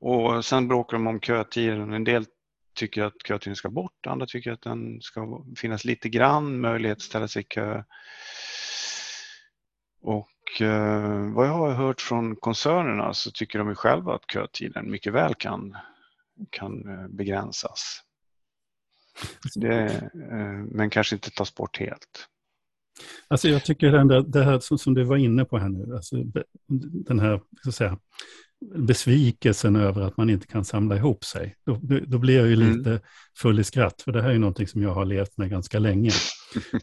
Och 0.00 0.44
sen 0.44 0.68
bråkar 0.68 0.96
de 0.96 1.06
om 1.06 1.20
kötiden. 1.20 1.92
En 1.92 2.04
del 2.04 2.26
tycker 2.74 3.02
att 3.02 3.26
kötiden 3.26 3.56
ska 3.56 3.70
bort, 3.70 4.06
andra 4.06 4.26
tycker 4.26 4.52
att 4.52 4.62
den 4.62 5.00
ska 5.00 5.44
finnas 5.56 5.84
lite 5.84 6.08
grann 6.08 6.60
möjlighet 6.60 6.98
att 6.98 7.02
ställa 7.02 7.28
sig 7.28 7.42
i 7.42 7.44
kö. 7.44 7.82
Och 10.00 10.60
eh, 10.60 11.32
vad 11.32 11.46
jag 11.46 11.52
har 11.52 11.72
hört 11.72 12.00
från 12.00 12.36
koncernerna 12.36 13.14
så 13.14 13.30
tycker 13.30 13.58
de 13.58 13.68
ju 13.68 13.74
själva 13.74 14.14
att 14.14 14.30
kötiden 14.32 14.90
mycket 14.90 15.12
väl 15.12 15.34
kan, 15.34 15.76
kan 16.50 16.88
eh, 16.88 17.08
begränsas. 17.08 18.02
Det, 19.54 19.84
eh, 20.30 20.64
men 20.70 20.90
kanske 20.90 21.16
inte 21.16 21.30
tas 21.30 21.54
bort 21.54 21.78
helt. 21.78 22.28
Alltså 23.28 23.48
jag 23.48 23.64
tycker 23.64 23.92
ändå 23.92 24.20
det 24.20 24.44
här 24.44 24.58
som, 24.58 24.78
som 24.78 24.94
du 24.94 25.04
var 25.04 25.16
inne 25.16 25.44
på 25.44 25.58
här 25.58 25.68
nu, 25.68 25.94
alltså 25.94 26.16
den 27.06 27.20
här, 27.20 27.40
så 27.62 27.68
att 27.68 27.74
säga, 27.74 27.98
besvikelsen 28.76 29.76
över 29.76 30.02
att 30.02 30.16
man 30.16 30.30
inte 30.30 30.46
kan 30.46 30.64
samla 30.64 30.96
ihop 30.96 31.24
sig. 31.24 31.56
Då, 31.66 31.80
då 32.06 32.18
blir 32.18 32.36
jag 32.36 32.46
ju 32.46 32.54
mm. 32.54 32.76
lite 32.76 33.00
full 33.36 33.60
i 33.60 33.64
skratt, 33.64 34.02
för 34.02 34.12
det 34.12 34.22
här 34.22 34.30
är 34.30 34.38
någonting 34.38 34.68
som 34.68 34.82
jag 34.82 34.94
har 34.94 35.04
levt 35.04 35.36
med 35.36 35.50
ganska 35.50 35.78
länge. 35.78 36.10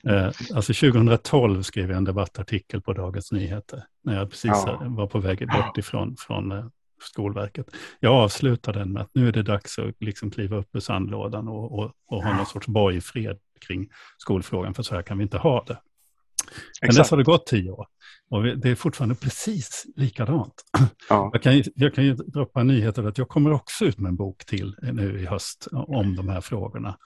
eh, 0.03 0.25
alltså 0.53 0.73
2012 0.73 1.63
skrev 1.63 1.89
jag 1.89 1.97
en 1.97 2.03
debattartikel 2.03 2.81
på 2.81 2.93
Dagens 2.93 3.31
Nyheter, 3.31 3.83
när 4.03 4.17
jag 4.17 4.29
precis 4.29 4.51
ja. 4.51 4.83
var 4.85 5.07
på 5.07 5.19
väg 5.19 5.47
bort 5.47 5.77
ifrån 5.77 6.15
från, 6.17 6.51
eh, 6.51 6.65
Skolverket. 7.03 7.65
Jag 7.99 8.13
avslutar 8.13 8.73
den 8.73 8.93
med 8.93 9.01
att 9.01 9.09
nu 9.13 9.27
är 9.27 9.31
det 9.31 9.43
dags 9.43 9.79
att 9.79 9.95
liksom 9.99 10.31
kliva 10.31 10.57
upp 10.57 10.75
ur 10.75 10.79
sandlådan 10.79 11.47
och, 11.47 11.79
och, 11.79 11.91
och 12.07 12.23
ha 12.23 12.37
någon 12.37 12.45
sorts 12.45 12.67
borgfred 12.67 13.37
kring 13.67 13.89
skolfrågan, 14.17 14.73
för 14.73 14.83
så 14.83 14.95
här 14.95 15.01
kan 15.01 15.17
vi 15.17 15.23
inte 15.23 15.37
ha 15.37 15.63
det. 15.67 15.77
Men 16.81 16.95
dess 16.95 17.09
har 17.09 17.17
det 17.17 17.23
gått 17.23 17.47
tio 17.47 17.71
år. 17.71 17.85
Och 18.29 18.43
det 18.43 18.69
är 18.69 18.75
fortfarande 18.75 19.15
precis 19.15 19.85
likadant. 19.95 20.53
Ja. 21.09 21.29
Jag, 21.33 21.43
kan, 21.43 21.63
jag 21.75 21.93
kan 21.93 22.03
ju 22.03 22.13
droppa 22.13 22.63
nyheter 22.63 23.03
att 23.03 23.17
jag 23.17 23.29
kommer 23.29 23.51
också 23.51 23.85
ut 23.85 23.97
med 23.97 24.09
en 24.09 24.15
bok 24.15 24.45
till 24.45 24.75
nu 24.81 25.19
i 25.21 25.25
höst 25.25 25.67
om 25.71 26.15
de 26.15 26.29
här 26.29 26.41
frågorna. 26.41 26.97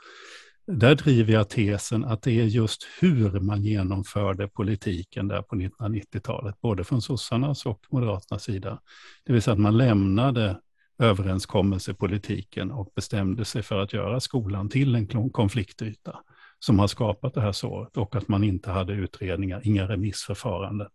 Där 0.67 0.95
driver 0.95 1.33
jag 1.33 1.49
tesen 1.49 2.05
att 2.05 2.21
det 2.21 2.31
är 2.31 2.45
just 2.45 2.87
hur 2.99 3.39
man 3.39 3.63
genomförde 3.63 4.47
politiken 4.47 5.27
där 5.27 5.41
på 5.41 5.55
1990-talet, 5.55 6.61
både 6.61 6.83
från 6.83 7.01
sossarnas 7.01 7.65
och 7.65 7.79
moderaternas 7.91 8.43
sida. 8.43 8.79
Det 9.25 9.33
vill 9.33 9.41
säga 9.41 9.53
att 9.53 9.59
man 9.59 9.77
lämnade 9.77 10.59
överenskommelsepolitiken 10.99 12.71
och 12.71 12.91
bestämde 12.95 13.45
sig 13.45 13.63
för 13.63 13.79
att 13.79 13.93
göra 13.93 14.19
skolan 14.19 14.69
till 14.69 14.95
en 14.95 15.29
konfliktyta 15.31 16.19
som 16.59 16.79
har 16.79 16.87
skapat 16.87 17.33
det 17.33 17.41
här 17.41 17.51
såret 17.51 17.97
och 17.97 18.15
att 18.15 18.27
man 18.27 18.43
inte 18.43 18.71
hade 18.71 18.93
utredningar, 18.93 19.61
inga 19.63 19.87
remissförfaranden, 19.87 20.87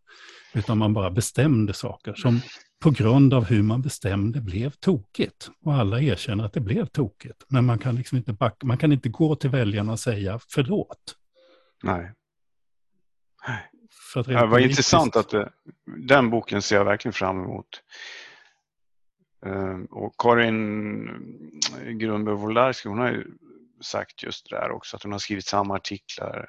utan 0.54 0.78
man 0.78 0.94
bara 0.94 1.10
bestämde 1.10 1.72
saker 1.72 2.14
som 2.14 2.40
på 2.82 2.90
grund 2.90 3.34
av 3.34 3.44
hur 3.44 3.62
man 3.62 3.82
bestämde 3.82 4.40
blev 4.40 4.70
tokigt. 4.70 5.50
Och 5.64 5.74
alla 5.74 6.00
erkänner 6.00 6.44
att 6.44 6.52
det 6.52 6.60
blev 6.60 6.86
tokigt, 6.86 7.44
men 7.48 7.64
man 7.64 7.78
kan 7.78 7.96
liksom 7.96 8.18
inte 8.18 8.32
backa, 8.32 8.66
man 8.66 8.78
kan 8.78 8.92
inte 8.92 9.08
gå 9.08 9.36
till 9.36 9.50
väljarna 9.50 9.92
och 9.92 10.00
säga 10.00 10.40
förlåt. 10.48 11.16
Nej. 11.82 12.12
För 14.12 14.20
att 14.20 14.26
det 14.26 14.46
var 14.46 14.58
intressant 14.58 15.16
att 15.16 15.28
det, 15.28 15.52
den 16.06 16.30
boken 16.30 16.62
ser 16.62 16.76
jag 16.76 16.84
verkligen 16.84 17.12
fram 17.12 17.44
emot. 17.44 17.82
Uh, 19.46 19.82
och 19.90 20.14
Karin 20.18 21.08
Grundberg 21.98 22.34
Wolarski, 22.34 22.88
hon 22.88 22.98
har 22.98 23.08
ju 23.08 23.24
sagt 23.80 24.22
just 24.22 24.50
det 24.50 24.56
där 24.56 24.70
också, 24.70 24.96
att 24.96 25.02
hon 25.02 25.12
har 25.12 25.18
skrivit 25.18 25.46
samma 25.46 25.74
artiklar. 25.74 26.48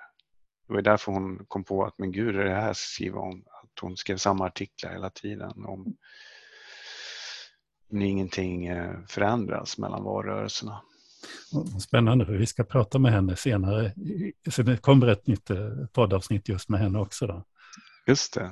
Det 0.68 0.74
var 0.74 0.82
därför 0.82 1.12
hon 1.12 1.46
kom 1.48 1.64
på 1.64 1.86
att, 1.86 1.98
men 1.98 2.12
gud, 2.12 2.36
är 2.36 2.44
det 2.44 2.56
här 2.56 2.74
skriva 2.74 3.20
om? 3.20 3.44
Att 3.64 3.80
hon 3.82 3.98
skrev 3.98 4.18
samma 4.18 4.46
artiklar 4.46 4.92
hela 4.92 5.10
tiden 5.10 5.66
om 5.66 5.98
när 7.90 8.06
ingenting 8.06 8.66
eh, 8.66 8.94
förändras 9.08 9.78
mellan 9.78 10.04
valrörelserna. 10.04 10.82
Spännande, 11.80 12.26
för 12.26 12.34
vi 12.34 12.46
ska 12.46 12.64
prata 12.64 13.00
med 13.00 13.12
henne 13.12 13.36
senare. 13.36 13.94
Så 14.50 14.62
det 14.62 14.78
kommer 14.78 15.08
ett 15.08 15.28
nytt 15.28 15.50
eh, 15.50 15.58
poddavsnitt 15.94 16.50
just 16.50 16.70
med 16.70 16.80
henne 16.80 17.00
också. 17.00 17.28
Då. 17.28 17.44
Just 18.08 18.34
det. 18.34 18.52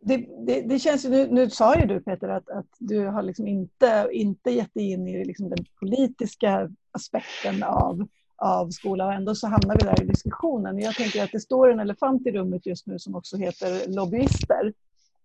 Det, 0.00 0.16
det, 0.46 0.60
det, 0.60 0.78
känns 0.78 1.04
ju, 1.04 1.08
nu, 1.08 1.28
nu 1.30 1.50
sa 1.50 1.76
ju 1.76 1.86
du 1.86 2.00
Peter 2.00 2.28
att, 2.28 2.50
att 2.50 2.66
du 2.78 3.06
har 3.06 3.22
liksom 3.22 3.46
inte, 3.46 4.08
inte 4.12 4.50
gett 4.50 4.74
dig 4.74 4.90
in 4.90 5.08
i 5.08 5.24
liksom 5.24 5.50
den 5.50 5.64
politiska 5.80 6.70
aspekten 6.98 7.62
av, 7.62 8.08
av 8.36 8.70
skola 8.70 9.06
och 9.06 9.12
ändå 9.12 9.34
så 9.34 9.46
hamnar 9.46 9.76
vi 9.78 9.84
där 9.84 10.02
i 10.02 10.06
diskussionen. 10.06 10.78
Jag 10.78 10.94
tänker 10.94 11.24
att 11.24 11.32
det 11.32 11.40
står 11.40 11.72
en 11.72 11.80
elefant 11.80 12.26
i 12.26 12.30
rummet 12.30 12.66
just 12.66 12.86
nu 12.86 12.98
som 12.98 13.14
också 13.14 13.36
heter 13.36 13.94
lobbyister. 13.94 14.72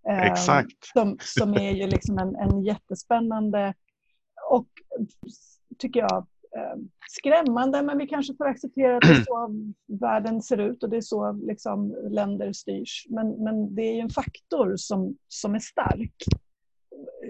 Eh, 0.09 0.31
Exakt. 0.31 0.71
Eh, 0.71 1.01
som, 1.01 1.17
som 1.19 1.53
är 1.53 1.71
ju 1.71 1.87
liksom 1.87 2.17
en, 2.17 2.35
en 2.35 2.63
jättespännande 2.63 3.73
och 4.49 4.67
tycker 5.79 5.99
jag 5.99 6.27
Eh, 6.57 6.77
skrämmande 7.09 7.81
men 7.81 7.97
vi 7.97 8.07
kanske 8.07 8.35
får 8.35 8.47
acceptera 8.47 8.97
att 8.97 9.01
det 9.01 9.13
är 9.13 9.23
så 9.23 9.49
världen 9.87 10.41
ser 10.41 10.57
ut 10.57 10.83
och 10.83 10.89
det 10.89 10.97
är 10.97 11.01
så 11.01 11.31
liksom 11.31 11.95
länder 12.09 12.53
styrs. 12.53 13.05
Men, 13.09 13.43
men 13.43 13.75
det 13.75 13.81
är 13.81 13.93
ju 13.93 13.99
en 13.99 14.09
faktor 14.09 14.73
som, 14.77 15.17
som 15.27 15.55
är 15.55 15.59
stark. 15.59 16.13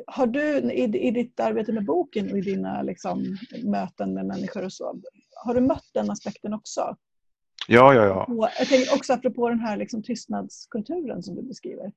Har 0.08 0.28
du 0.28 0.58
i, 0.58 0.84
i 0.84 1.12
ditt 1.12 1.40
arbete 1.40 1.72
med 1.72 1.86
boken 1.86 2.32
och 2.32 2.38
i 2.38 2.42
dina 2.42 2.82
liksom, 2.82 3.38
möten 3.64 4.14
med 4.14 4.26
människor 4.26 4.66
och 4.66 4.74
så, 4.74 5.02
har 5.46 5.54
du 5.54 5.62
mött 5.62 5.90
den 5.94 6.12
aspekten 6.12 6.54
också? 6.54 6.98
Ja, 7.68 7.94
ja, 7.94 8.06
ja. 8.06 8.24
Och 8.24 8.50
jag 8.60 8.68
tänker 8.68 8.96
också 8.96 9.14
apropå 9.14 9.50
den 9.50 9.60
här 9.60 9.78
liksom, 9.78 10.04
tystnadskulturen 10.04 11.24
som 11.24 11.36
du 11.36 11.42
beskriver. 11.42 11.92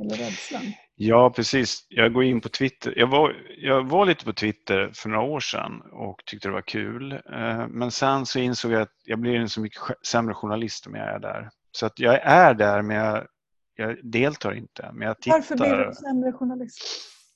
Eller 0.00 0.16
rädslan. 0.16 0.62
Ja, 0.94 1.30
precis. 1.30 1.86
Jag 1.88 2.12
går 2.12 2.24
in 2.24 2.40
på 2.40 2.48
Twitter. 2.48 2.94
Jag 2.96 3.06
var, 3.06 3.36
jag 3.58 3.84
var 3.88 4.06
lite 4.06 4.24
på 4.24 4.32
Twitter 4.32 4.90
för 4.94 5.08
några 5.08 5.22
år 5.22 5.40
sedan 5.40 5.82
och 5.92 6.22
tyckte 6.26 6.48
det 6.48 6.52
var 6.52 6.62
kul. 6.62 7.12
Eh, 7.12 7.68
men 7.68 7.90
sen 7.90 8.26
så 8.26 8.38
insåg 8.38 8.72
jag 8.72 8.82
att 8.82 8.94
jag 9.04 9.18
blir 9.18 9.34
en 9.34 9.48
så 9.48 9.60
mycket 9.60 9.82
sämre 10.06 10.34
journalist 10.34 10.86
om 10.86 10.94
jag 10.94 11.08
är 11.08 11.18
där. 11.18 11.50
Så 11.72 11.86
att 11.86 11.98
jag 11.98 12.22
är 12.22 12.54
där 12.54 12.82
men 12.82 12.96
jag, 12.96 13.26
jag 13.74 14.10
deltar 14.10 14.52
inte. 14.52 14.90
Men 14.92 15.08
jag 15.08 15.20
tittar. 15.20 15.36
Varför 15.36 15.56
blir 15.56 15.76
du 15.76 15.84
en 15.84 15.94
sämre 15.94 16.32
journalist? 16.32 16.82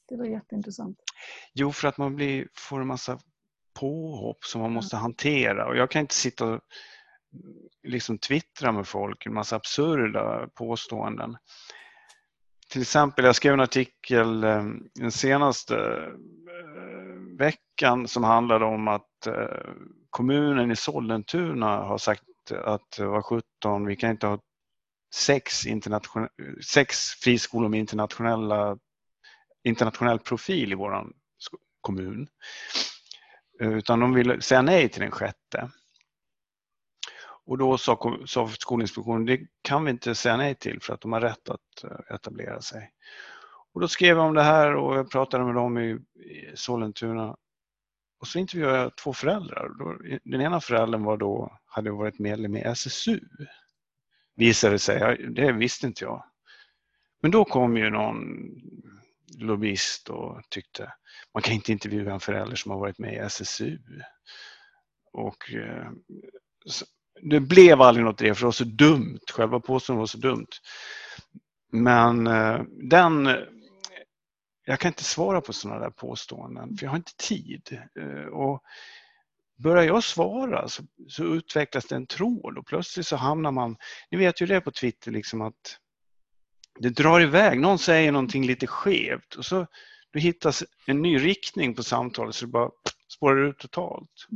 Det 0.08 0.16
var 0.16 0.24
jätteintressant. 0.24 0.98
Jo, 1.54 1.72
för 1.72 1.88
att 1.88 1.98
man 1.98 2.16
blir, 2.16 2.48
får 2.54 2.80
en 2.80 2.86
massa 2.86 3.18
påhopp 3.80 4.44
som 4.44 4.60
man 4.60 4.72
måste 4.72 4.96
hantera. 4.96 5.66
Och 5.66 5.76
jag 5.76 5.90
kan 5.90 6.00
inte 6.00 6.14
sitta 6.14 6.46
och 6.46 6.60
liksom 7.82 8.18
twittra 8.18 8.72
med 8.72 8.86
folk 8.86 9.26
en 9.26 9.34
massa 9.34 9.56
absurda 9.56 10.48
påståenden. 10.54 11.36
Till 12.68 12.82
exempel, 12.82 13.24
jag 13.24 13.36
skrev 13.36 13.54
en 13.54 13.60
artikel 13.60 14.44
eh, 14.44 14.64
den 14.94 15.12
senaste 15.12 15.76
eh, 15.76 17.38
veckan 17.38 18.08
som 18.08 18.24
handlade 18.24 18.64
om 18.64 18.88
att 18.88 19.26
eh, 19.26 19.70
kommunen 20.10 20.70
i 20.70 20.76
Sollentuna 20.76 21.76
har 21.76 21.98
sagt 21.98 22.22
att 22.64 22.98
vad 22.98 23.24
17, 23.24 23.86
vi 23.86 23.96
kan 23.96 24.10
inte 24.10 24.26
ha 24.26 24.38
sex, 25.14 25.62
sex 26.72 26.98
friskolor 26.98 27.68
med 27.68 27.80
internationella, 27.80 28.78
internationell 29.66 30.18
profil 30.18 30.72
i 30.72 30.74
vår 30.74 31.07
kommun. 31.81 32.29
Utan 33.59 34.00
de 34.00 34.14
ville 34.14 34.40
säga 34.40 34.62
nej 34.62 34.88
till 34.88 35.00
den 35.00 35.11
sjätte. 35.11 35.70
Och 37.46 37.59
då 37.59 37.79
sa, 37.79 38.18
sa 38.26 38.48
Skolinspektionen, 38.48 39.26
det 39.26 39.40
kan 39.62 39.85
vi 39.85 39.90
inte 39.90 40.14
säga 40.14 40.37
nej 40.37 40.55
till 40.55 40.81
för 40.83 40.94
att 40.94 41.00
de 41.00 41.12
har 41.12 41.20
rätt 41.20 41.48
att 41.48 41.85
eh, 41.85 42.14
etablera 42.14 42.61
sig. 42.61 42.90
Och 43.72 43.81
då 43.81 43.88
skrev 43.88 44.16
jag 44.16 44.26
om 44.26 44.35
det 44.35 44.42
här 44.42 44.74
och 44.74 44.96
jag 44.96 45.11
pratade 45.11 45.44
med 45.44 45.55
dem 45.55 45.79
i, 45.79 45.90
i 46.20 46.52
Sollentuna. 46.55 47.37
Och 48.20 48.26
så 48.26 48.38
intervjuade 48.38 48.79
jag 48.79 48.96
två 48.96 49.12
föräldrar. 49.12 49.70
Den 50.24 50.40
ena 50.40 50.61
föräldern 50.61 51.05
var 51.05 51.16
då, 51.16 51.59
hade 51.66 51.90
varit 51.90 52.18
medlem 52.18 52.57
i 52.57 52.61
SSU. 52.61 53.20
Visade 54.37 54.79
sig, 54.79 55.26
det 55.31 55.52
visste 55.52 55.87
inte 55.87 56.05
jag. 56.05 56.24
Men 57.22 57.31
då 57.31 57.44
kom 57.44 57.76
ju 57.76 57.90
någon 57.90 58.16
lobbyist 59.38 60.08
och 60.08 60.42
tyckte 60.48 60.92
man 61.34 61.42
kan 61.42 61.54
inte 61.54 61.72
intervjua 61.72 62.12
en 62.12 62.20
förälder 62.20 62.56
som 62.56 62.70
har 62.70 62.78
varit 62.78 62.98
med 62.98 63.14
i 63.14 63.16
SSU. 63.16 63.78
Och 65.12 65.52
eh, 65.52 65.90
det 67.22 67.40
blev 67.40 67.82
aldrig 67.82 68.04
något 68.04 68.18
det 68.18 68.34
för 68.34 68.40
det 68.40 68.46
var 68.46 68.52
så 68.52 68.64
dumt. 68.64 69.20
Själva 69.32 69.60
påståendet 69.60 70.00
var 70.00 70.06
så 70.06 70.18
dumt. 70.18 70.50
Men 71.72 72.26
eh, 72.26 72.60
den... 72.90 73.26
Eh, 73.26 73.36
jag 74.64 74.80
kan 74.80 74.88
inte 74.88 75.04
svara 75.04 75.40
på 75.40 75.52
sådana 75.52 75.80
där 75.80 75.90
påståenden 75.90 76.76
för 76.76 76.86
jag 76.86 76.90
har 76.90 76.96
inte 76.96 77.16
tid. 77.16 77.80
Eh, 78.00 78.32
och 78.32 78.62
börjar 79.56 79.82
jag 79.82 80.04
svara 80.04 80.68
så, 80.68 80.82
så, 81.08 81.24
utvecklas 81.24 81.86
det 81.86 81.96
en 81.96 82.06
tråd 82.06 82.58
och 82.58 82.66
plötsligt 82.66 83.06
så 83.06 83.16
hamnar 83.16 83.50
man... 83.50 83.76
Ni 84.10 84.18
vet 84.18 84.40
ju 84.42 84.46
det 84.46 84.60
på 84.60 84.70
Twitter 84.70 85.10
liksom 85.10 85.42
att 85.42 85.78
det 86.78 86.88
drar 86.88 87.20
iväg. 87.20 87.60
Någon 87.60 87.78
säger 87.78 88.12
någonting 88.12 88.46
lite 88.46 88.66
skevt 88.66 89.34
och 89.34 89.44
så 89.44 89.66
då 90.12 90.18
hittas 90.18 90.64
en 90.86 91.02
ny 91.02 91.18
riktning 91.18 91.74
på 91.74 91.82
samtalet 91.82 92.34
så 92.34 92.46
det 92.46 92.52
bara 92.52 92.70
spårar 93.08 93.48
ut 93.48 93.58
totalt. 93.58 94.26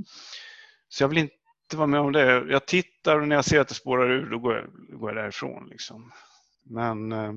Så 0.89 1.03
jag 1.03 1.09
vill 1.09 1.19
inte 1.19 1.35
vara 1.75 1.87
med 1.87 2.01
om 2.01 2.13
det. 2.13 2.45
Jag 2.51 2.67
tittar 2.67 3.21
och 3.21 3.29
när 3.29 3.37
jag 3.37 3.45
ser 3.45 3.61
att 3.61 3.69
det 3.69 3.75
spårar 3.75 4.11
ur 4.11 4.31
då 4.31 4.39
går 4.39 4.55
jag, 4.55 4.99
går 5.01 5.11
jag 5.11 5.25
därifrån. 5.25 5.69
Liksom. 5.69 6.13
Men 6.63 7.13
eh, 7.13 7.33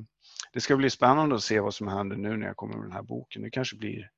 det 0.53 0.61
ska 0.61 0.75
bli 0.75 0.89
spännande 0.89 1.35
att 1.35 1.43
se 1.43 1.59
vad 1.59 1.73
som 1.73 1.87
händer 1.87 2.15
nu 2.15 2.37
när 2.37 2.47
jag 2.47 2.55
kommer 2.55 2.75
med 2.75 2.85
den 2.85 2.91
här 2.91 3.03
boken. 3.03 3.41
Det 3.41 3.49
kanske 3.49 3.75
blir 3.75 4.09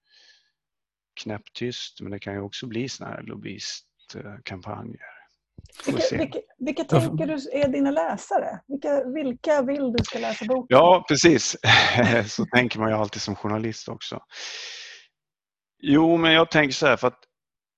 knäpptyst 1.21 2.01
men 2.01 2.11
det 2.11 2.19
kan 2.19 2.33
ju 2.33 2.39
också 2.39 2.67
bli 2.67 2.89
sådana 2.89 3.15
här 3.15 3.23
lobbyistkampanjer. 3.23 5.01
Eh, 5.01 5.14
vilka, 5.85 6.17
vilka, 6.17 6.39
vilka, 6.57 6.83
tänker 6.83 7.27
du 7.27 7.33
är 7.33 7.67
dina 7.67 7.91
läsare? 7.91 8.59
Vilka, 8.67 9.03
vilka 9.03 9.61
vill 9.61 9.91
du 9.91 10.03
ska 10.03 10.19
läsa 10.19 10.45
boken? 10.45 10.65
Ja, 10.69 11.05
precis. 11.07 11.57
så 12.27 12.45
tänker 12.45 12.79
man 12.79 12.89
ju 12.89 12.95
alltid 12.95 13.21
som 13.21 13.35
journalist 13.35 13.89
också. 13.89 14.19
Jo, 15.81 16.17
men 16.17 16.33
jag 16.33 16.51
tänker 16.51 16.73
så 16.73 16.87
här 16.87 16.97
för 16.97 17.07
att 17.07 17.19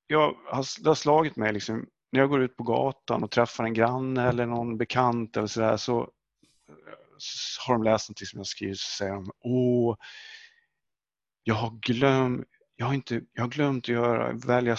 jag 0.08 0.34
har, 0.46 0.84
det 0.84 0.90
har 0.90 0.96
slagit 0.96 1.36
mig 1.36 1.54
liksom, 1.54 1.86
när 2.12 2.20
jag 2.20 2.30
går 2.30 2.42
ut 2.42 2.58
på 2.58 2.64
gatan 2.64 3.24
och 3.24 3.32
träffar 3.32 3.64
en 3.64 3.74
granne 3.74 4.30
eller 4.30 4.46
någon 4.46 4.78
bekant 4.78 5.38
eller 5.38 5.78
så, 5.78 5.78
så 5.78 6.12
har 7.68 7.74
de 7.74 7.84
läst 7.84 8.10
något 8.10 8.28
som 8.28 8.40
jag 8.40 8.48
skrivit 8.48 8.80
så 8.80 8.98
säger 8.98 9.14
de 9.14 9.32
Åh, 9.40 9.96
jag 11.44 11.56
har 11.56 11.80
glömt, 11.82 12.46
jag 12.76 12.86
har 12.86 12.94
inte, 12.94 13.22
jag 13.34 13.44
har 13.44 13.50
glömt 13.50 13.86
att 13.86 13.90
göra, 13.90 14.34
välja, 14.34 14.78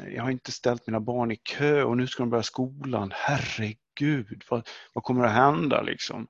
jag 0.00 0.22
har 0.22 0.30
inte 0.30 0.52
ställt 0.52 0.86
mina 0.86 1.00
barn 1.00 1.30
i 1.30 1.36
kö 1.36 1.82
och 1.82 1.96
nu 1.96 2.06
ska 2.06 2.22
de 2.22 2.30
börja 2.30 2.42
skolan. 2.42 3.12
Herregud, 3.14 4.44
vad, 4.50 4.68
vad 4.92 5.04
kommer 5.04 5.24
att 5.24 5.32
hända 5.32 5.82
liksom? 5.82 6.26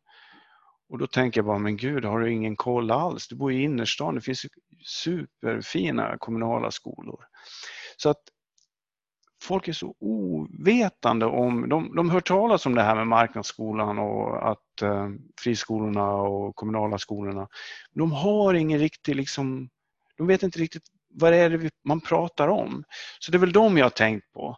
Och 0.89 0.99
då 0.99 1.07
tänker 1.07 1.39
jag 1.39 1.47
bara, 1.47 1.59
men 1.59 1.77
gud, 1.77 2.05
har 2.05 2.21
du 2.21 2.33
ingen 2.33 2.57
koll 2.57 2.91
alls? 2.91 3.29
Du 3.29 3.37
bor 3.37 3.53
i 3.53 3.63
innerstan, 3.63 4.15
det 4.15 4.21
finns 4.21 4.47
superfina 4.85 6.19
kommunala 6.19 6.71
skolor. 6.71 7.25
Så 7.97 8.09
att 8.09 8.23
folk 9.43 9.69
är 9.69 9.73
så 9.73 9.95
ovetande 9.99 11.27
om, 11.27 11.69
de, 11.69 11.95
de 11.97 12.11
hör 12.11 12.21
talas 12.21 12.67
om 12.67 12.75
det 12.75 12.83
här 12.83 12.95
med 12.95 13.07
marknadsskolan 13.07 13.99
och 13.99 14.51
att 14.51 14.83
eh, 14.83 15.09
friskolorna 15.41 16.13
och 16.13 16.57
kommunala 16.57 16.99
skolorna. 16.99 17.49
De 17.93 18.13
har 18.13 18.55
ingen 18.55 18.79
riktig, 18.79 19.17
liksom, 19.17 19.69
de 20.17 20.27
vet 20.27 20.43
inte 20.43 20.59
riktigt 20.59 20.85
vad 21.21 21.33
det 21.33 21.37
är 21.37 21.71
man 21.85 22.01
pratar 22.01 22.49
om. 22.49 22.85
Så 23.19 23.31
det 23.31 23.37
är 23.37 23.41
väl 23.41 23.53
de 23.53 23.77
jag 23.77 23.85
har 23.85 23.91
tänkt 23.91 24.33
på. 24.33 24.57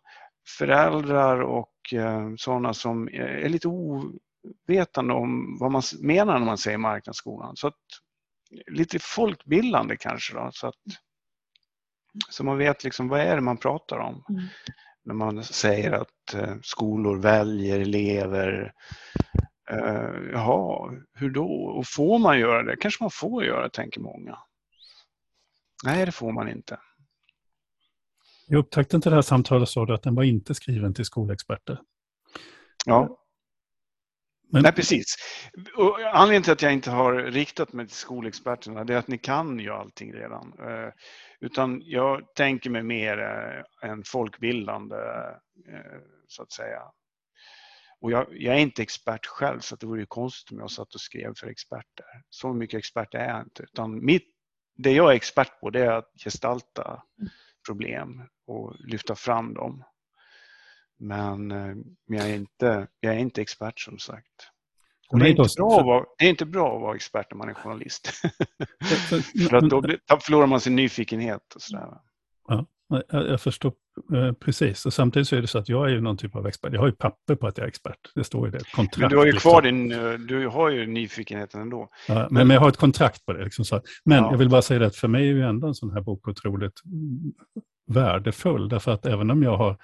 Föräldrar 0.58 1.40
och 1.40 1.92
eh, 1.92 2.30
sådana 2.36 2.74
som 2.74 3.08
är 3.08 3.48
lite 3.48 3.68
ovetande 3.68 5.14
om 5.14 5.56
vad 5.60 5.72
man 5.72 5.82
menar 6.00 6.38
när 6.38 6.46
man 6.46 6.58
säger 6.58 6.78
marknadsskolan. 6.78 7.56
Så 7.56 7.68
att, 7.68 7.74
lite 8.66 8.98
folkbildande 8.98 9.96
kanske 9.96 10.34
då. 10.34 10.50
Så 10.52 10.66
att, 10.66 10.74
så 12.30 12.44
man 12.44 12.58
vet 12.58 12.84
liksom 12.84 13.08
vad 13.08 13.20
är 13.20 13.34
det 13.34 13.42
man 13.42 13.56
pratar 13.56 13.98
om. 13.98 14.24
Mm. 14.28 14.44
När 15.04 15.14
man 15.14 15.44
säger 15.44 15.92
att 15.92 16.34
eh, 16.34 16.54
skolor 16.62 17.16
väljer 17.16 17.80
elever. 17.80 18.72
Uh, 19.72 20.30
jaha, 20.32 20.90
hur 21.14 21.30
då? 21.30 21.46
Och 21.46 21.86
får 21.86 22.18
man 22.18 22.38
göra 22.38 22.62
det? 22.62 22.76
kanske 22.76 23.04
man 23.04 23.10
får 23.10 23.44
göra, 23.44 23.68
tänker 23.68 24.00
många. 24.00 24.38
Nej, 25.84 26.06
det 26.06 26.12
får 26.12 26.32
man 26.32 26.48
inte. 26.48 26.80
Jag 28.46 28.58
upptäckte 28.58 28.96
inte 28.96 29.08
det 29.08 29.14
här 29.14 29.22
samtalet 29.22 29.68
så 29.68 29.92
att 29.92 30.02
den 30.02 30.14
var 30.14 30.22
inte 30.22 30.54
skriven 30.54 30.94
till 30.94 31.04
skolexperter. 31.04 31.80
Ja. 32.86 33.24
Men... 34.52 34.62
Nej, 34.62 34.72
precis. 34.72 35.16
Och 35.76 36.00
anledningen 36.00 36.42
till 36.42 36.52
att 36.52 36.62
jag 36.62 36.72
inte 36.72 36.90
har 36.90 37.14
riktat 37.14 37.72
mig 37.72 37.86
till 37.86 37.96
skolexperterna 37.96 38.80
är 38.80 38.96
att 38.96 39.08
ni 39.08 39.18
kan 39.18 39.58
ju 39.58 39.70
allting 39.70 40.12
redan. 40.12 40.52
Eh, 40.58 40.92
utan 41.40 41.82
jag 41.84 42.34
tänker 42.34 42.70
mig 42.70 42.82
mer 42.82 43.18
eh, 43.18 43.90
en 43.90 44.02
folkbildande, 44.04 44.96
eh, 45.68 46.00
så 46.26 46.42
att 46.42 46.52
säga. 46.52 46.82
Och 48.00 48.12
jag, 48.12 48.26
jag, 48.30 48.54
är 48.54 48.58
inte 48.58 48.82
expert 48.82 49.26
själv 49.26 49.60
så 49.60 49.76
det 49.76 49.86
vore 49.86 50.00
ju 50.00 50.06
konstigt 50.06 50.52
om 50.52 50.58
jag 50.58 50.70
satt 50.70 50.94
och 50.94 51.00
skrev 51.00 51.34
för 51.36 51.46
experter. 51.46 52.06
Så 52.30 52.52
mycket 52.52 52.78
expert 52.78 53.14
är 53.14 53.28
jag 53.28 53.40
inte. 53.40 53.62
Utan 53.62 54.04
mitt, 54.04 54.28
det 54.78 54.92
jag 54.92 55.10
är 55.10 55.16
expert 55.16 55.60
på 55.60 55.70
det 55.70 55.80
är 55.80 55.90
att 55.90 56.12
gestalta 56.24 57.02
problem 57.66 58.22
och 58.46 58.74
lyfta 58.78 59.14
fram 59.14 59.54
dem. 59.54 59.84
Men, 60.98 61.48
men 61.48 62.18
jag, 62.18 62.30
är 62.30 62.34
inte, 62.34 62.86
jag 63.00 63.14
är 63.14 63.18
inte 63.18 63.42
expert 63.42 63.80
som 63.80 63.98
sagt. 63.98 64.50
Och 65.08 65.18
det, 65.18 65.26
är 65.26 65.30
inte 65.30 65.54
bra 65.56 65.78
att 65.78 65.86
vara, 65.86 66.04
det 66.18 66.24
är 66.24 66.30
inte 66.30 66.46
bra 66.46 66.76
att 66.76 66.82
vara 66.82 66.96
expert 66.96 67.26
när 67.30 67.38
man 67.38 67.48
är 67.48 67.54
journalist. 67.54 68.08
För 69.48 69.56
att 69.56 69.70
då 69.70 70.20
förlorar 70.20 70.46
man 70.46 70.60
sin 70.60 70.76
nyfikenhet. 70.76 71.54
Och 71.54 71.62
sådär. 71.62 71.86
Ja, 72.48 72.66
jag 73.10 73.40
förstår 73.40 73.72
eh, 74.14 74.32
precis. 74.32 74.86
Och 74.86 74.92
samtidigt 74.92 75.28
så 75.28 75.36
är 75.36 75.40
det 75.40 75.46
så 75.46 75.58
att 75.58 75.68
jag 75.68 75.86
är 75.86 75.88
ju 75.88 76.00
någon 76.00 76.16
typ 76.16 76.36
av 76.36 76.46
expert. 76.46 76.72
Jag 76.72 76.80
har 76.80 76.86
ju 76.86 76.92
papper 76.92 77.34
på 77.34 77.46
att 77.46 77.58
jag 77.58 77.64
är 77.64 77.68
expert. 77.68 77.98
Det 78.14 78.24
står 78.24 78.46
ju 78.46 78.50
det. 78.52 78.72
Kontrakt, 78.72 78.98
men 78.98 79.10
du 79.10 79.16
har 79.16 79.26
ju 79.26 79.32
kvar 79.32 79.62
din, 79.62 79.92
eh, 79.92 80.12
du 80.12 80.46
har 80.46 80.70
ju 80.70 80.86
nyfikenheten 80.86 81.60
ändå. 81.60 81.88
Ja, 82.08 82.28
men, 82.30 82.46
men 82.46 82.54
jag 82.54 82.60
har 82.60 82.68
ett 82.68 82.76
kontrakt 82.76 83.26
på 83.26 83.32
det. 83.32 83.44
Liksom 83.44 83.64
så. 83.64 83.80
Men 84.04 84.18
ja. 84.18 84.30
jag 84.30 84.38
vill 84.38 84.50
bara 84.50 84.62
säga 84.62 84.80
det 84.80 84.86
att 84.86 84.96
för 84.96 85.08
mig 85.08 85.28
är 85.28 85.34
ju 85.34 85.42
ändå 85.42 85.66
en 85.66 85.74
sån 85.74 85.90
här 85.90 86.00
bok 86.00 86.28
otroligt 86.28 86.80
värdefull. 87.86 88.68
Därför 88.68 88.92
att 88.92 89.06
även 89.06 89.30
om 89.30 89.42
jag 89.42 89.56
har 89.56 89.76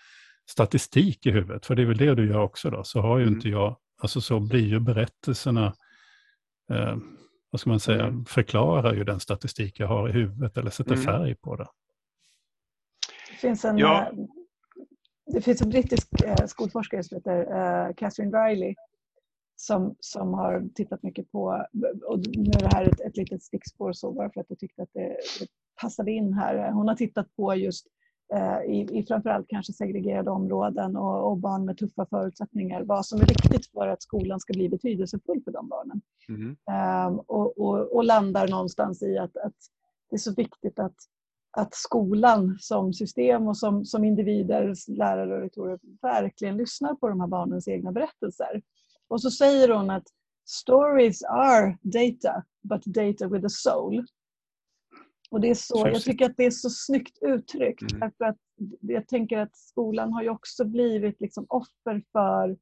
statistik 0.51 1.27
i 1.27 1.31
huvudet, 1.31 1.67
för 1.67 1.75
det 1.75 1.83
är 1.83 1.87
väl 1.87 1.97
det 1.97 2.15
du 2.15 2.29
gör 2.29 2.41
också 2.41 2.71
då, 2.71 2.85
så 2.85 3.01
har 3.01 3.19
ju 3.19 3.23
mm. 3.23 3.35
inte 3.35 3.49
jag 3.49 3.77
Alltså 4.05 4.21
så 4.21 4.41
blir 4.41 4.67
ju 4.67 4.81
berättelserna, 4.81 5.75
eh, 6.71 6.97
vad 7.51 7.61
ska 7.61 7.71
man 7.71 7.81
säga, 7.81 8.07
mm. 8.07 8.25
förklarar 8.25 8.95
ju 8.95 9.05
den 9.05 9.21
statistik 9.21 9.81
jag 9.81 9.89
har 9.89 10.09
i 10.09 10.13
huvudet 10.13 10.57
eller 10.57 10.71
sätter 10.71 10.93
mm. 10.93 11.05
färg 11.05 11.35
på 11.35 11.57
det. 11.57 11.67
Det 13.35 13.41
finns 13.41 13.65
en, 13.65 13.79
ja. 13.79 14.03
Eh, 14.03 14.19
det 15.27 15.41
finns 15.41 15.63
en 15.63 15.69
brittisk 15.69 16.09
eh, 16.25 16.47
skolforskare 16.47 17.03
som 17.03 17.17
heter 17.17 17.41
eh, 17.41 17.95
Catherine 17.95 18.39
Riley 18.39 18.75
som, 19.57 19.97
som 20.01 20.35
har 20.35 20.69
tittat 20.75 21.03
mycket 21.03 21.33
på, 21.33 21.67
och 22.07 22.19
nu 22.19 22.51
är 22.51 22.61
det 22.61 22.77
här 22.77 22.85
ett, 22.85 23.01
ett 23.01 23.17
litet 23.17 23.43
stickspår 23.43 23.93
så 23.93 24.13
bara 24.13 24.31
för 24.31 24.41
att 24.41 24.47
jag 24.49 24.59
tyckte 24.59 24.83
att 24.83 24.93
det, 24.93 25.17
det 25.41 25.47
passade 25.81 26.13
in 26.13 26.33
här. 26.33 26.71
Hon 26.71 26.89
har 26.89 26.95
tittat 26.95 27.37
på 27.37 27.55
just 27.55 27.87
i, 28.67 28.99
i 28.99 29.05
framförallt 29.09 29.49
kanske 29.49 29.73
segregerade 29.73 30.31
områden 30.31 30.97
och, 30.97 31.31
och, 31.31 31.39
barn 31.39 31.65
med 31.65 31.79
tuffa 31.79 32.07
förutsättningar. 32.07 32.83
Vad 32.83 33.07
som 33.07 33.21
är 33.21 33.27
viktigt 33.27 33.67
för 33.67 33.89
att 33.89 34.03
skolan 34.03 34.41
ska 34.41 34.53
bli 34.53 34.69
betydelsefull 34.69 35.43
för 35.45 35.53
de 35.53 35.69
barnen. 35.69 36.01
Mm. 36.29 36.57
Um, 37.09 37.19
och, 37.19 37.59
och, 37.59 37.97
och, 37.97 38.05
landar 38.05 38.49
någonstans 38.49 39.03
i 39.03 39.19
att, 39.19 39.37
att, 39.37 39.57
det 40.11 40.17
är 40.17 40.19
så 40.19 40.35
viktigt 40.35 40.79
att, 40.79 40.97
att 41.57 41.75
skolan 41.75 42.57
som 42.61 42.93
system 42.93 43.49
och 43.49 43.57
som, 43.57 43.85
som 43.85 44.05
individer, 44.05 44.75
lärare 44.89 45.35
och 45.35 45.41
rektorer 45.41 45.79
verkligen 46.03 46.57
lyssnar 46.57 46.95
på 46.95 47.09
de 47.09 47.21
här 47.21 47.27
barnens 47.27 47.69
egna 47.69 47.93
berättelser. 47.93 48.63
Och 49.09 49.23
så 49.23 49.31
säger 49.31 49.69
hon 49.69 49.91
att 49.91 50.07
stories 50.45 51.23
are 51.23 51.79
data, 51.83 52.45
but 52.63 52.85
data 52.85 53.29
with 53.29 53.47
a 53.47 53.49
soul. 53.49 54.07
Och 55.31 55.41
det 55.41 55.51
är 55.51 55.55
så, 55.55 55.89
jag 55.89 56.03
tycker 56.03 56.27
att 56.27 56.37
det 56.37 56.47
är 56.47 56.51
så 56.51 56.71
snyggt 56.71 57.19
uttryckt. 57.23 57.93
Mm. 57.93 58.01
Därför 58.01 58.25
att 58.25 58.37
jag 58.81 59.09
tänker 59.09 59.39
att 59.39 59.57
skolan 59.57 60.13
har 60.13 60.23
ju 60.23 60.29
också 60.29 60.65
blivit 60.65 61.21
liksom 61.21 61.47
offer 61.49 62.03
för 62.13 62.57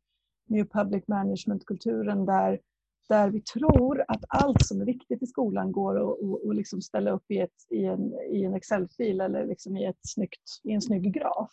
New 0.48 0.64
Public 0.64 1.09
Management-kulturen 1.09 2.26
där, 2.26 2.61
där 3.09 3.31
vi 3.31 3.41
tror 3.41 4.05
att 4.09 4.25
allt 4.29 4.62
som 4.62 4.81
är 4.81 4.85
viktigt 4.85 5.23
i 5.23 5.27
skolan 5.27 5.73
går 5.73 5.97
att 5.97 6.19
och, 6.21 6.47
och 6.47 6.55
liksom 6.55 6.83
ställa 6.83 7.11
upp 7.11 7.31
i, 7.31 7.38
ett, 7.38 7.67
i 7.71 7.85
en, 7.85 8.12
i 8.33 8.45
en 8.45 8.55
Excel-fil 8.55 9.21
eller 9.21 9.47
liksom 9.47 9.77
i, 9.77 9.85
ett 9.85 10.01
snyggt, 10.03 10.61
i 10.62 10.73
en 10.73 10.83
snygg 10.83 11.15
graf. 11.15 11.51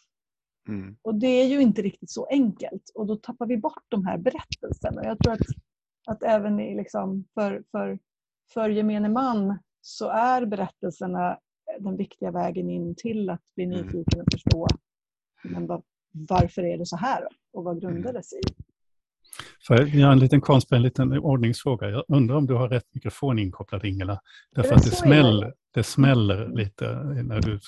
Mm. 0.68 0.98
Och 1.02 1.16
det 1.16 1.28
är 1.28 1.48
ju 1.48 1.62
inte 1.62 1.82
riktigt 1.82 2.12
så 2.12 2.26
enkelt 2.26 2.92
och 2.96 3.08
då 3.08 3.16
tappar 3.16 3.46
vi 3.46 3.58
bort 3.58 3.84
de 3.88 4.06
här 4.06 4.18
berättelserna. 4.18 5.04
Jag 5.04 5.20
tror 5.20 5.34
att, 5.34 5.40
att 6.08 6.24
även 6.24 6.58
liksom 6.58 7.26
för, 7.34 7.64
för, 7.72 8.00
för 8.54 8.70
gemene 8.70 9.10
man 9.10 9.60
så 9.82 10.10
är 10.10 10.46
berättelserna 10.46 11.40
den 11.80 11.98
viktiga 11.98 12.32
vägen 12.32 12.70
in 12.70 12.96
till 12.96 13.30
att 13.30 13.42
bli 13.56 13.64
mm. 13.64 13.78
nyfiken 13.78 14.22
och 14.22 14.28
förstå 14.32 14.68
men 15.44 15.68
varför 16.12 16.64
är 16.64 16.78
det 16.78 16.86
så 16.86 16.98
här 16.98 17.28
och 17.54 17.64
vad 17.64 17.82
grundar 17.82 18.14
det 18.14 18.24
sig 18.24 18.40
i? 18.40 18.68
För 19.68 19.86
jag 19.96 20.06
har 20.06 20.12
en 20.13 20.20
liten 20.20 20.42
konst 20.42 20.72
en 20.72 20.82
liten 20.82 21.20
ordningsfråga. 21.20 21.89
Jag 21.89 22.04
undrar 22.08 22.36
om 22.36 22.46
du 22.46 22.54
har 22.54 22.70
rätt 22.70 22.86
mikrofon 22.92 23.39
inkopplad 23.39 23.86
Ingela? 23.86 24.22
Därför 24.56 24.76
att 24.76 24.84
det 24.84 24.92
smäller, 24.92 25.54
det 25.74 25.84
smäller 25.84 26.48
lite 26.48 26.94
när 27.04 27.42
du 27.42 27.60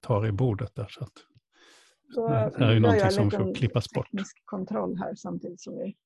tar 0.00 0.26
i 0.26 0.32
bordet 0.32 0.74
där. 0.74 0.86
Så 0.88 1.04
att, 1.04 1.12
Då 2.14 2.28
det 2.28 2.64
är 2.64 2.72
ju 2.72 2.80
någonting 2.80 3.10
som 3.10 3.30
får 3.30 3.54
klippas 3.54 3.90
bort. 3.90 4.08
kontroll 4.44 4.96
här 4.96 5.14
samtidigt 5.14 5.60
som 5.60 5.76
vi... 5.76 5.96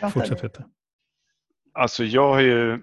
Ja, 0.00 0.10
fortsätt 0.10 0.40
Peter. 0.40 0.64
Alltså 1.72 2.04
jag 2.04 2.32
har 2.34 2.40
ju 2.40 2.82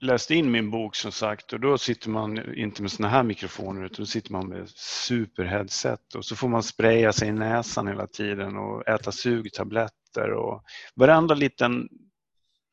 läst 0.00 0.30
in 0.30 0.50
min 0.50 0.70
bok 0.70 0.96
som 0.96 1.12
sagt 1.12 1.52
och 1.52 1.60
då 1.60 1.78
sitter 1.78 2.10
man 2.10 2.54
inte 2.54 2.82
med 2.82 2.90
såna 2.90 3.08
här 3.08 3.22
mikrofoner 3.22 3.84
utan 3.84 4.02
då 4.02 4.06
sitter 4.06 4.32
man 4.32 4.48
med 4.48 4.68
superheadset 4.76 6.14
och 6.14 6.24
så 6.24 6.36
får 6.36 6.48
man 6.48 6.62
spraya 6.62 7.12
sig 7.12 7.28
i 7.28 7.32
näsan 7.32 7.88
hela 7.88 8.06
tiden 8.06 8.56
och 8.56 8.88
äta 8.88 9.12
sugtabletter 9.12 10.30
och 10.32 10.62
varenda 10.94 11.34
liten 11.34 11.88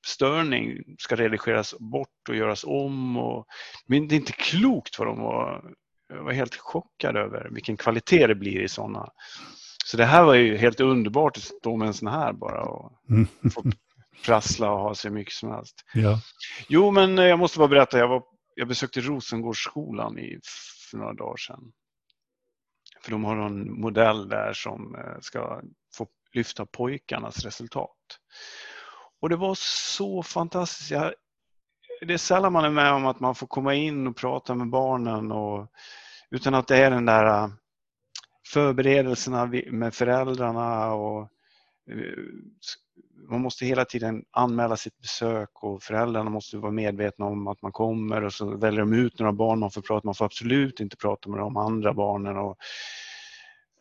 störning 0.05 0.83
ska 0.99 1.15
redigeras 1.15 1.75
bort 1.79 2.29
och 2.29 2.35
göras 2.35 2.63
om. 2.63 3.17
Och, 3.17 3.45
men 3.85 4.07
det 4.07 4.15
är 4.15 4.17
inte 4.17 4.31
klokt 4.31 4.99
vad 4.99 5.07
de 5.07 5.19
var. 5.19 5.71
Jag 6.09 6.23
var 6.23 6.31
helt 6.31 6.55
chockad 6.55 7.17
över 7.17 7.49
vilken 7.51 7.77
kvalitet 7.77 8.27
det 8.27 8.35
blir 8.35 8.61
i 8.61 8.67
sådana. 8.67 9.09
Så 9.85 9.97
det 9.97 10.05
här 10.05 10.23
var 10.23 10.33
ju 10.33 10.57
helt 10.57 10.79
underbart 10.79 11.37
att 11.37 11.43
stå 11.43 11.75
med 11.75 11.87
en 11.87 11.93
sån 11.93 12.07
här 12.07 12.33
bara 12.33 12.61
och 12.61 12.91
mm. 13.09 13.27
få 13.53 13.63
prassla 14.23 14.71
och 14.71 14.79
ha 14.79 14.95
sig 14.95 15.11
mycket 15.11 15.33
som 15.33 15.51
helst. 15.51 15.75
Ja. 15.93 16.19
Jo, 16.67 16.91
men 16.91 17.19
eh, 17.19 17.25
jag 17.25 17.39
måste 17.39 17.59
bara 17.59 17.67
berätta. 17.67 17.97
Jag, 17.97 18.07
var, 18.07 18.23
jag 18.55 18.67
besökte 18.67 19.01
Rosengårdsskolan 19.01 20.19
i, 20.19 20.39
för 20.91 20.97
några 20.97 21.13
dagar 21.13 21.37
sedan. 21.37 21.71
För 23.03 23.11
de 23.11 23.23
har 23.23 23.37
en 23.37 23.81
modell 23.81 24.29
där 24.29 24.53
som 24.53 24.95
eh, 24.95 25.19
ska 25.21 25.61
få 25.97 26.07
lyfta 26.33 26.65
pojkarnas 26.65 27.45
resultat. 27.45 28.19
Och 29.21 29.29
det 29.29 29.35
var 29.35 29.55
så 29.95 30.23
fantastiskt. 30.23 30.91
Jag, 30.91 31.13
det 32.01 32.13
är 32.13 32.17
sällan 32.17 32.53
man 32.53 32.65
är 32.65 32.69
med 32.69 32.91
om 32.91 33.05
att 33.05 33.19
man 33.19 33.35
får 33.35 33.47
komma 33.47 33.73
in 33.73 34.07
och 34.07 34.17
prata 34.17 34.55
med 34.55 34.69
barnen 34.69 35.31
och, 35.31 35.71
utan 36.29 36.53
att 36.53 36.67
det 36.67 36.77
är 36.77 36.91
den 36.91 37.05
där 37.05 37.25
eh, 37.25 37.49
förberedelserna 38.53 39.45
med 39.71 39.93
föräldrarna 39.93 40.93
och 40.93 41.29
man 43.29 43.41
måste 43.41 43.65
hela 43.65 43.85
tiden 43.85 44.23
anmäla 44.31 44.77
sitt 44.77 45.01
besök 45.01 45.49
och 45.53 45.83
föräldrarna 45.83 46.29
måste 46.29 46.57
vara 46.57 46.71
medvetna 46.71 47.25
om 47.25 47.47
att 47.47 47.61
man 47.61 47.71
kommer 47.71 48.23
och 48.23 48.33
så 48.33 48.57
väljer 48.57 48.79
de 48.79 48.93
ut 48.93 49.19
några 49.19 49.33
barn 49.33 49.59
man 49.59 49.71
får 49.71 49.81
prata 49.81 50.07
Man 50.07 50.15
får 50.15 50.25
absolut 50.25 50.79
inte 50.79 50.97
prata 50.97 51.29
med 51.29 51.39
de 51.39 51.57
andra 51.57 51.93
barnen. 51.93 52.37
Och, 52.37 52.57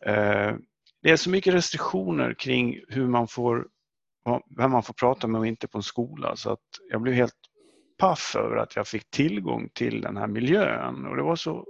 eh, 0.09 0.55
det 1.01 1.11
är 1.11 1.17
så 1.17 1.29
mycket 1.29 1.53
restriktioner 1.53 2.33
kring 2.33 2.79
hur 2.87 3.07
man 3.07 3.27
får, 3.27 3.67
vem 4.57 4.71
man 4.71 4.83
får 4.83 4.93
prata 4.93 5.27
med 5.27 5.39
och 5.39 5.47
inte 5.47 5.67
på 5.67 5.77
en 5.77 5.83
skola 5.83 6.35
så 6.35 6.51
att 6.51 6.59
jag 6.91 7.01
blev 7.01 7.15
helt 7.15 7.35
paff 7.97 8.35
över 8.35 8.55
att 8.57 8.75
jag 8.75 8.87
fick 8.87 9.09
tillgång 9.09 9.69
till 9.73 10.01
den 10.01 10.17
här 10.17 10.27
miljön 10.27 11.05
och 11.05 11.15
det 11.15 11.23
var 11.23 11.35
så, 11.35 11.65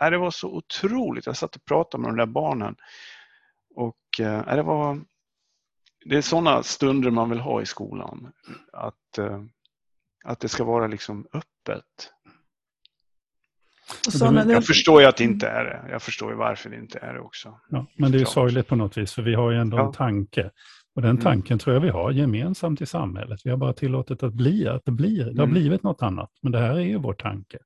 äh, 0.00 0.10
det 0.10 0.18
var 0.18 0.30
så 0.30 0.48
otroligt. 0.48 1.26
Jag 1.26 1.36
satt 1.36 1.56
och 1.56 1.64
pratade 1.64 2.02
med 2.02 2.10
de 2.10 2.16
där 2.16 2.26
barnen 2.26 2.76
och 3.74 4.20
äh, 4.20 4.56
det 4.56 4.62
var 4.62 5.00
det 6.04 6.16
är 6.16 6.22
sådana 6.22 6.62
stunder 6.62 7.10
man 7.10 7.30
vill 7.30 7.40
ha 7.40 7.62
i 7.62 7.66
skolan. 7.66 8.32
Att, 8.72 9.18
äh, 9.18 9.42
att 10.24 10.40
det 10.40 10.48
ska 10.48 10.64
vara 10.64 10.86
liksom 10.86 11.26
öppet. 11.32 12.10
Såna, 14.08 14.52
jag 14.52 14.66
förstår 14.66 15.00
ju 15.00 15.06
att 15.06 15.16
det 15.16 15.24
inte 15.24 15.48
är 15.48 15.64
det. 15.64 15.90
Jag 15.90 16.02
förstår 16.02 16.30
ju 16.30 16.36
varför 16.36 16.70
det 16.70 16.76
inte 16.76 16.98
är 16.98 17.14
det 17.14 17.20
också. 17.20 17.60
Ja, 17.68 17.86
men 17.96 18.12
det 18.12 18.18
är 18.18 18.20
ju 18.20 18.26
sorgligt 18.26 18.68
på 18.68 18.76
något 18.76 18.96
vis, 18.96 19.12
för 19.12 19.22
vi 19.22 19.34
har 19.34 19.50
ju 19.50 19.58
ändå 19.58 19.76
ja. 19.76 19.86
en 19.86 19.92
tanke. 19.92 20.50
Och 20.94 21.02
den 21.02 21.10
mm. 21.10 21.22
tanken 21.22 21.52
mm. 21.52 21.58
tror 21.58 21.74
jag 21.74 21.80
vi 21.80 21.88
har 21.88 22.10
gemensamt 22.10 22.80
i 22.80 22.86
samhället. 22.86 23.40
Vi 23.44 23.50
har 23.50 23.56
bara 23.56 23.72
tillåtit 23.72 24.22
att 24.22 24.32
bli, 24.32 24.68
att 24.68 24.84
det 24.84 24.92
blir. 24.92 25.24
Det 25.24 25.40
har 25.40 25.46
mm. 25.46 25.50
blivit 25.50 25.82
något 25.82 26.02
annat, 26.02 26.30
men 26.42 26.52
det 26.52 26.58
här 26.58 26.74
är 26.74 26.80
ju 26.80 26.98
vår 26.98 27.14
tanke. 27.14 27.58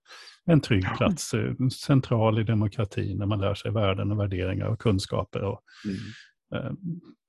En 0.45 0.61
trygg 0.61 0.85
ja. 0.85 0.97
plats, 0.97 1.35
eh, 1.35 1.53
central 1.69 2.39
i 2.39 2.43
demokratin, 2.43 3.19
när 3.19 3.27
man 3.27 3.41
lär 3.41 3.55
sig 3.55 3.71
värden 3.71 4.13
och 4.13 4.21
värderingar 4.21 4.67
och 4.67 4.79
kunskaper. 4.79 5.43
Och, 5.43 5.61
mm. 5.85 5.97
Eh, 6.55 6.73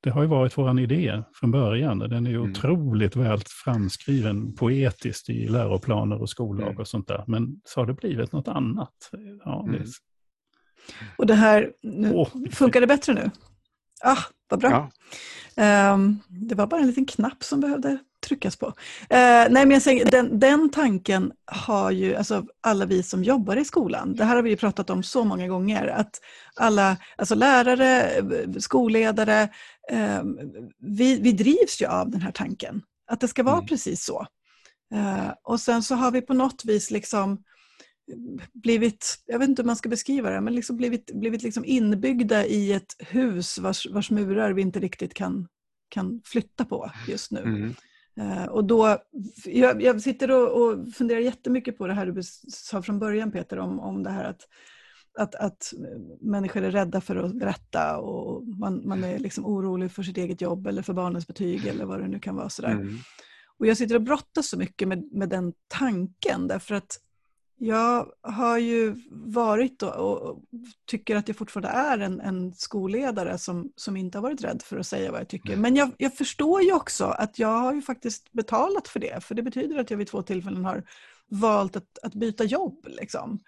det 0.02 0.10
har 0.10 0.22
ju 0.22 0.28
varit 0.28 0.58
vår 0.58 0.80
idé 0.80 1.24
från 1.34 1.52
början. 1.52 2.00
Den 2.00 2.26
är 2.26 2.30
ju 2.30 2.38
mm. 2.38 2.52
otroligt 2.52 3.16
väl 3.16 3.40
framskriven 3.46 4.56
poetiskt 4.56 5.30
i 5.30 5.48
läroplaner 5.48 6.22
och 6.22 6.30
skollag 6.30 6.68
mm. 6.68 6.80
och 6.80 6.88
sånt 6.88 7.08
där. 7.08 7.24
Men 7.28 7.62
så 7.64 7.80
har 7.80 7.88
det 7.88 7.94
blivit 7.94 8.32
något 8.32 8.48
annat. 8.48 9.10
Ja, 9.46 9.68
det... 9.72 9.78
Mm. 9.78 9.88
Och 11.18 11.26
det 11.26 11.34
här, 11.34 11.72
nu, 11.82 12.14
oh, 12.14 12.30
funkar 12.52 12.82
det 12.82 12.88
bättre 12.88 13.14
nu? 13.14 13.32
Ah, 14.04 14.24
vad 14.50 14.60
bra. 14.60 14.92
Ja. 15.56 15.94
Um, 15.94 16.20
det 16.28 16.56
var 16.56 16.68
bara 16.68 16.82
en 16.82 16.88
liten 16.88 17.06
knapp 17.06 17.44
som 17.44 17.60
behövde 17.60 17.98
tryckas 18.28 18.56
på. 18.56 18.68
Uh, 18.68 18.74
nej, 19.10 19.50
men 19.50 19.72
jag 19.72 19.82
säger, 19.82 20.12
den, 20.12 20.40
den 20.40 20.70
tanken 20.70 21.32
har 21.46 21.92
ju 21.92 22.16
alltså, 22.16 22.46
alla 22.62 22.86
vi 22.86 23.04
som 23.04 23.24
jobbar 23.24 23.56
i 23.56 23.66
skolan, 23.66 24.16
det 24.16 24.26
här 24.26 24.36
har 24.36 24.44
vi 24.44 24.56
pratat 24.56 24.90
om 24.90 25.04
så 25.04 25.24
många 25.24 25.48
gånger, 25.48 25.88
att 25.88 26.22
alla 26.56 26.98
alltså 27.16 27.36
lärare, 27.36 28.12
skolledare, 28.60 29.50
um, 29.92 30.40
vi, 30.78 31.20
vi 31.22 31.32
drivs 31.32 31.82
ju 31.82 31.86
av 31.86 32.10
den 32.10 32.22
här 32.22 32.32
tanken. 32.32 32.82
Att 33.08 33.20
det 33.20 33.28
ska 33.28 33.44
vara 33.44 33.56
mm. 33.56 33.68
precis 33.68 34.06
så. 34.06 34.28
Uh, 34.94 35.32
och 35.44 35.60
sen 35.60 35.84
så 35.84 35.96
har 35.96 36.12
vi 36.12 36.22
på 36.22 36.34
något 36.34 36.66
vis 36.66 36.92
liksom 36.92 37.44
blivit, 38.54 39.24
jag 39.26 39.40
vet 39.40 39.50
inte 39.50 39.62
hur 39.62 39.68
man 39.68 39.76
ska 39.76 39.90
beskriva 39.90 40.30
det, 40.30 40.42
men 40.42 40.56
liksom 40.56 40.78
blivit, 40.78 41.12
blivit 41.14 41.44
liksom 41.44 41.66
inbyggda 41.66 42.46
i 42.46 42.74
ett 42.74 42.96
hus 43.00 43.58
vars, 43.58 43.88
vars 43.90 44.12
murar 44.12 44.54
vi 44.54 44.62
inte 44.62 44.80
riktigt 44.80 45.14
kan, 45.14 45.48
kan 45.90 46.22
flytta 46.26 46.66
på 46.66 46.92
just 47.08 47.32
nu. 47.32 47.40
Mm. 47.40 47.76
Uh, 48.20 48.46
och 48.46 48.66
då, 48.66 48.98
jag, 49.46 49.82
jag 49.82 50.02
sitter 50.02 50.32
och, 50.32 50.62
och, 50.62 50.94
funderar 50.94 51.20
jättemycket 51.20 51.78
på 51.78 51.88
det 51.88 51.94
här 51.94 52.06
du 52.06 52.24
sa 52.24 52.82
från 52.82 53.00
början 53.00 53.32
Peter, 53.32 53.60
om, 53.60 53.80
om 53.80 54.04
det 54.04 54.10
här 54.10 54.24
att, 54.24 54.42
att, 55.18 55.36
att 55.36 55.74
människor 56.22 56.64
är 56.64 56.72
rädda 56.72 57.02
för 57.02 57.16
att 57.16 57.36
berätta 57.36 57.98
och 57.98 58.48
man, 58.48 58.88
man 58.88 59.04
är 59.04 59.20
liksom 59.20 59.46
orolig 59.46 59.92
för 59.92 60.04
sitt 60.04 60.18
eget 60.18 60.42
jobb 60.42 60.68
eller 60.68 60.82
för 60.82 60.94
barnens 60.94 61.28
betyg 61.28 61.66
eller 61.66 61.86
vad 61.86 62.02
det 62.02 62.08
nu 62.08 62.20
kan 62.20 62.36
vara. 62.36 62.50
Sådär. 62.50 62.72
Mm. 62.72 62.98
Och 63.58 63.68
jag 63.68 63.78
sitter 63.78 63.96
och 63.96 64.02
brottas 64.02 64.50
så 64.50 64.58
mycket 64.58 64.88
med, 64.88 65.10
med 65.12 65.30
den 65.30 65.54
tanken 65.68 66.48
därför 66.48 66.76
att 66.76 66.98
jag 67.60 68.12
har 68.22 68.58
ju 68.58 68.96
varit 69.12 69.84
och, 69.84 70.42
tycker 70.86 71.16
att 71.16 71.28
jag 71.28 71.38
fortfarande 71.38 71.70
är 71.70 72.00
en, 72.00 72.22
en 72.22 72.54
skolledare 72.54 73.38
som, 73.38 73.72
som 73.76 73.98
inte 73.98 74.18
har 74.18 74.24
varit 74.24 74.44
rädd 74.44 74.62
för 74.62 74.78
att 74.78 74.88
säga 74.88 75.12
vad 75.12 75.20
jag 75.20 75.28
tycker. 75.28 75.56
Men 75.56 75.76
jag, 75.76 75.92
jag, 75.98 76.16
förstår 76.16 76.62
ju 76.62 76.74
också 76.74 77.06
att 77.06 77.40
jag 77.40 77.60
har 77.60 77.74
ju 77.74 77.82
faktiskt 77.82 78.32
betalat 78.32 78.88
för 78.88 79.00
det. 79.00 79.24
För 79.24 79.36
det 79.36 79.44
betyder 79.44 79.80
att 79.80 79.92
jag 79.92 79.98
vid 79.98 80.08
två 80.08 80.22
tillfällen 80.22 80.66
har 80.66 80.84
valt 81.28 81.76
att, 81.76 82.00
att 82.04 82.14
byta 82.14 82.44
jobb. 82.44 82.88
Liksom, 82.88 83.40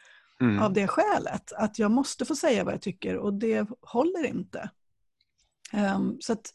mm. 0.41 0.60
Av 0.62 0.74
det 0.74 0.88
skälet. 0.88 1.52
Att 1.54 1.80
jag 1.80 1.91
måste 1.91 2.26
få 2.26 2.36
säga 2.36 2.63
vad 2.63 2.74
jag 2.74 2.82
tycker 2.82 3.17
och 3.17 3.34
det 3.34 3.69
håller 3.82 4.26
inte. 4.26 4.69
Um, 5.74 6.17
så 6.19 6.34
att, 6.34 6.54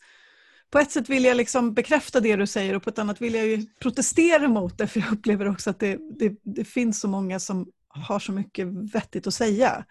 på 0.71 0.79
ett 0.79 0.91
sätt 0.91 1.09
vill 1.09 1.25
jag 1.25 1.37
liksom 1.37 1.75
bekräfta 1.75 2.21
det 2.21 2.37
du 2.37 2.47
säger 2.47 2.75
och 2.75 2.83
på 2.83 2.91
ett 2.91 2.99
annat 2.99 3.21
vill 3.21 3.35
jag 3.35 3.67
protestera 3.81 4.49
mot 4.49 4.79
det 4.79 4.87
för 4.87 5.01
jag 5.01 5.13
upplever 5.13 5.49
också 5.49 5.71
att 5.71 5.81
det, 5.81 5.99
det, 6.19 6.37
det 6.43 6.65
finns 6.65 7.01
så 7.01 7.09
många 7.09 7.41
som 7.41 7.73
har 7.89 8.19
så 8.19 8.33
mycket 8.33 8.67
vettigt 8.95 9.27
att 9.27 9.35
säga. 9.35 9.85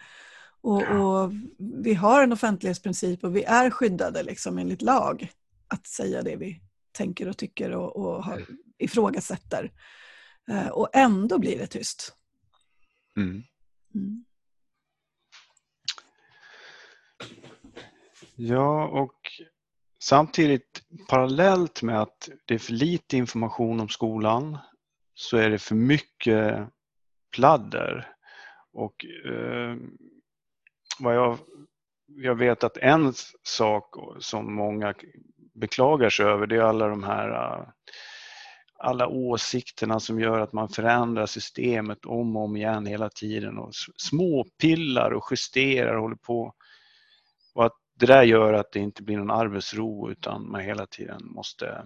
Och, 0.61 0.81
och, 0.81 1.31
vi 1.83 1.93
har 1.93 2.23
en 2.23 2.33
offentlighetsprincip 2.33 3.23
och 3.23 3.35
vi 3.35 3.43
är 3.43 3.69
skyddade 3.69 4.23
liksom 4.23 4.57
enligt 4.57 4.81
lag 4.81 5.31
att 5.67 5.87
säga 5.87 6.21
det 6.21 6.35
vi 6.35 6.61
tänker 6.91 7.27
och 7.27 7.37
tycker 7.37 7.71
och, 7.71 7.95
och 7.95 8.23
har, 8.23 8.45
ifrågasätter. 8.77 9.71
Eh, 10.51 10.67
och 10.67 10.89
ändå 10.93 11.39
blir 11.39 11.57
det 11.57 11.67
tyst. 11.67 12.15
Mm. 13.17 13.43
Mm. 13.95 14.25
Ja, 18.35 18.87
och 18.87 19.19
Samtidigt 20.05 20.83
parallellt 21.07 21.81
med 21.81 22.01
att 22.01 22.29
det 22.45 22.53
är 22.53 22.59
för 22.59 22.73
lite 22.73 23.17
information 23.17 23.79
om 23.79 23.89
skolan 23.89 24.57
så 25.13 25.37
är 25.37 25.49
det 25.49 25.59
för 25.59 25.75
mycket 25.75 26.67
pladder. 27.35 28.13
Och 28.73 29.05
eh, 29.05 29.75
vad 30.99 31.15
jag, 31.15 31.37
jag 32.07 32.35
vet 32.35 32.63
att 32.63 32.77
en 32.77 33.13
sak 33.43 33.95
som 34.19 34.55
många 34.55 34.93
beklagar 35.53 36.09
sig 36.09 36.25
över 36.25 36.47
det 36.47 36.55
är 36.55 36.61
alla 36.61 36.87
de 36.87 37.03
här 37.03 37.65
alla 38.77 39.07
åsikterna 39.07 39.99
som 39.99 40.19
gör 40.19 40.39
att 40.39 40.53
man 40.53 40.69
förändrar 40.69 41.25
systemet 41.25 42.05
om 42.05 42.35
och 42.35 42.43
om 42.43 42.55
igen 42.55 42.85
hela 42.85 43.09
tiden 43.09 43.57
och 43.57 43.71
småpillar 43.97 45.11
och 45.11 45.27
justerar 45.31 45.95
och 45.95 46.01
håller 46.01 46.15
på. 46.15 46.53
Och 47.55 47.65
att 47.65 47.84
det 47.95 48.05
där 48.05 48.23
gör 48.23 48.53
att 48.53 48.71
det 48.71 48.79
inte 48.79 49.03
blir 49.03 49.17
någon 49.17 49.31
arbetsro 49.31 50.11
utan 50.11 50.51
man 50.51 50.61
hela 50.61 50.85
tiden 50.85 51.21
måste 51.23 51.83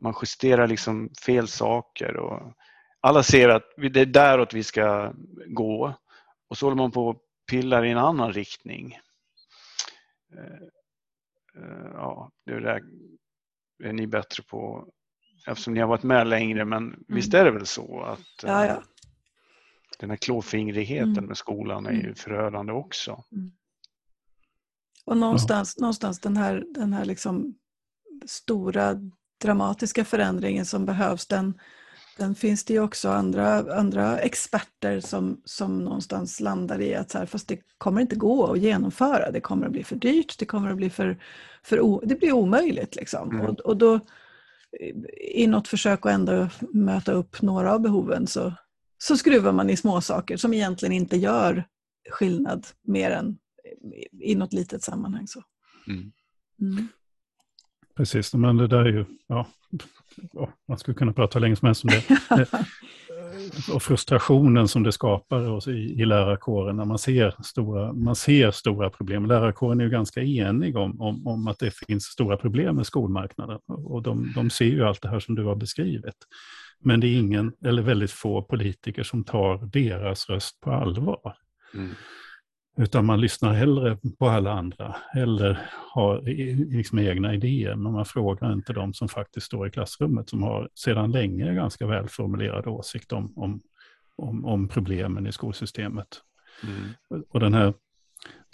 man 0.00 0.14
justerar 0.22 0.66
liksom 0.66 1.10
fel 1.26 1.48
saker 1.48 2.16
och 2.16 2.52
alla 3.00 3.22
ser 3.22 3.48
att 3.48 3.64
det 3.76 4.00
är 4.00 4.06
däråt 4.06 4.54
vi 4.54 4.62
ska 4.64 5.12
gå 5.46 5.94
och 6.48 6.58
så 6.58 6.66
håller 6.66 6.76
man 6.76 6.90
på 6.90 7.08
och 7.08 7.20
pillar 7.50 7.84
i 7.84 7.90
en 7.90 7.98
annan 7.98 8.32
riktning. 8.32 8.98
Eh, 10.36 10.62
eh, 11.62 11.90
ja, 11.92 12.30
det 12.46 12.60
där 12.60 12.82
är 13.84 13.92
ni 13.92 14.06
bättre 14.06 14.42
på 14.42 14.88
eftersom 15.46 15.74
ni 15.74 15.80
har 15.80 15.88
varit 15.88 16.02
med 16.02 16.26
längre 16.26 16.64
men 16.64 16.82
mm. 16.82 17.04
visst 17.06 17.34
är 17.34 17.44
det 17.44 17.50
väl 17.50 17.66
så 17.66 18.02
att 18.02 18.42
ja, 18.42 18.66
ja. 18.66 18.82
den 19.98 20.10
här 20.10 20.16
klåfingrigheten 20.16 21.12
mm. 21.12 21.24
med 21.24 21.36
skolan 21.36 21.86
är 21.86 21.92
ju 21.92 22.00
mm. 22.00 22.14
förödande 22.14 22.72
också. 22.72 23.24
Mm. 23.32 23.52
Och 25.06 25.16
någonstans, 25.16 25.74
ja. 25.76 25.80
någonstans 25.80 26.20
den 26.20 26.36
här, 26.36 26.64
den 26.74 26.92
här 26.92 27.04
liksom 27.04 27.54
stora 28.26 28.96
dramatiska 29.42 30.04
förändringen 30.04 30.64
som 30.64 30.86
behövs, 30.86 31.26
den, 31.26 31.54
den 32.16 32.34
finns 32.34 32.64
det 32.64 32.72
ju 32.72 32.80
också 32.80 33.10
andra, 33.10 33.74
andra 33.78 34.18
experter 34.18 35.00
som, 35.00 35.40
som 35.44 35.78
någonstans 35.78 36.40
landar 36.40 36.80
i 36.80 36.94
att 36.94 37.10
så 37.10 37.18
här, 37.18 37.26
fast 37.26 37.48
det 37.48 37.58
kommer 37.78 38.00
inte 38.00 38.16
gå 38.16 38.52
att 38.52 38.58
genomföra. 38.58 39.30
Det 39.30 39.40
kommer 39.40 39.66
att 39.66 39.72
bli 39.72 39.84
för 39.84 39.96
dyrt, 39.96 40.38
det 40.38 40.46
kommer 40.46 40.70
att 40.70 40.76
bli 40.76 40.90
för, 40.90 41.18
för 41.62 41.80
o, 41.80 42.02
det 42.04 42.14
blir 42.14 42.32
omöjligt. 42.32 42.96
Liksom. 42.96 43.30
Mm. 43.30 43.46
Och, 43.46 43.60
och 43.60 43.76
då 43.76 44.00
i 45.20 45.46
något 45.46 45.68
försök 45.68 46.06
att 46.06 46.12
ändå 46.12 46.48
möta 46.72 47.12
upp 47.12 47.42
några 47.42 47.72
av 47.74 47.80
behoven 47.80 48.26
så, 48.26 48.52
så 48.98 49.16
skruvar 49.16 49.52
man 49.52 49.70
i 49.70 49.76
små 49.76 50.00
saker 50.00 50.36
som 50.36 50.54
egentligen 50.54 50.92
inte 50.92 51.16
gör 51.16 51.64
skillnad 52.10 52.66
mer 52.82 53.10
än 53.10 53.38
i 54.20 54.34
något 54.34 54.52
litet 54.52 54.82
sammanhang. 54.82 55.26
Så. 55.26 55.42
Mm. 55.88 56.12
Mm. 56.60 56.88
Precis, 57.96 58.34
men 58.34 58.56
det 58.56 58.66
där 58.66 58.84
är 58.84 58.92
ju, 58.92 59.04
ja, 59.26 59.46
man 60.68 60.78
skulle 60.78 60.94
kunna 60.94 61.12
prata 61.12 61.38
länge 61.38 61.56
som 61.56 61.66
helst 61.66 61.84
om 61.84 61.90
det. 61.90 62.48
och 63.74 63.82
frustrationen 63.82 64.68
som 64.68 64.82
det 64.82 64.92
skapar 64.92 65.70
i, 65.70 66.00
i 66.00 66.04
lärarkåren 66.04 66.76
när 66.76 66.84
man 66.84 66.98
ser, 66.98 67.34
stora, 67.44 67.92
man 67.92 68.16
ser 68.16 68.50
stora 68.50 68.90
problem. 68.90 69.26
Lärarkåren 69.26 69.80
är 69.80 69.84
ju 69.84 69.90
ganska 69.90 70.22
enig 70.22 70.76
om, 70.76 71.00
om, 71.00 71.26
om 71.26 71.48
att 71.48 71.58
det 71.58 71.74
finns 71.74 72.04
stora 72.04 72.36
problem 72.36 72.76
med 72.76 72.86
skolmarknaden. 72.86 73.58
Och 73.66 74.02
de, 74.02 74.32
de 74.34 74.50
ser 74.50 74.64
ju 74.64 74.84
allt 74.84 75.02
det 75.02 75.08
här 75.08 75.20
som 75.20 75.34
du 75.34 75.44
har 75.44 75.56
beskrivit. 75.56 76.16
Men 76.80 77.00
det 77.00 77.06
är 77.06 77.18
ingen, 77.18 77.52
eller 77.64 77.82
väldigt 77.82 78.10
få 78.10 78.42
politiker 78.42 79.02
som 79.02 79.24
tar 79.24 79.66
deras 79.66 80.28
röst 80.28 80.60
på 80.60 80.70
allvar. 80.72 81.36
Mm. 81.74 81.90
Utan 82.76 83.06
man 83.06 83.20
lyssnar 83.20 83.52
hellre 83.52 83.98
på 84.18 84.28
alla 84.28 84.52
andra 84.52 84.96
eller 85.14 85.70
har 85.92 86.22
liksom 86.74 86.98
egna 86.98 87.34
idéer. 87.34 87.76
Men 87.76 87.92
man 87.92 88.04
frågar 88.04 88.52
inte 88.52 88.72
de 88.72 88.94
som 88.94 89.08
faktiskt 89.08 89.46
står 89.46 89.66
i 89.66 89.70
klassrummet 89.70 90.28
som 90.28 90.42
har 90.42 90.68
sedan 90.74 91.10
länge 91.10 91.54
ganska 91.54 91.86
välformulerad 91.86 92.66
åsikt 92.66 93.12
om, 93.12 93.32
om, 93.36 93.60
om, 94.16 94.44
om 94.44 94.68
problemen 94.68 95.26
i 95.26 95.32
skolsystemet. 95.32 96.08
Mm. 96.62 97.24
Och 97.30 97.40
den 97.40 97.54
här 97.54 97.74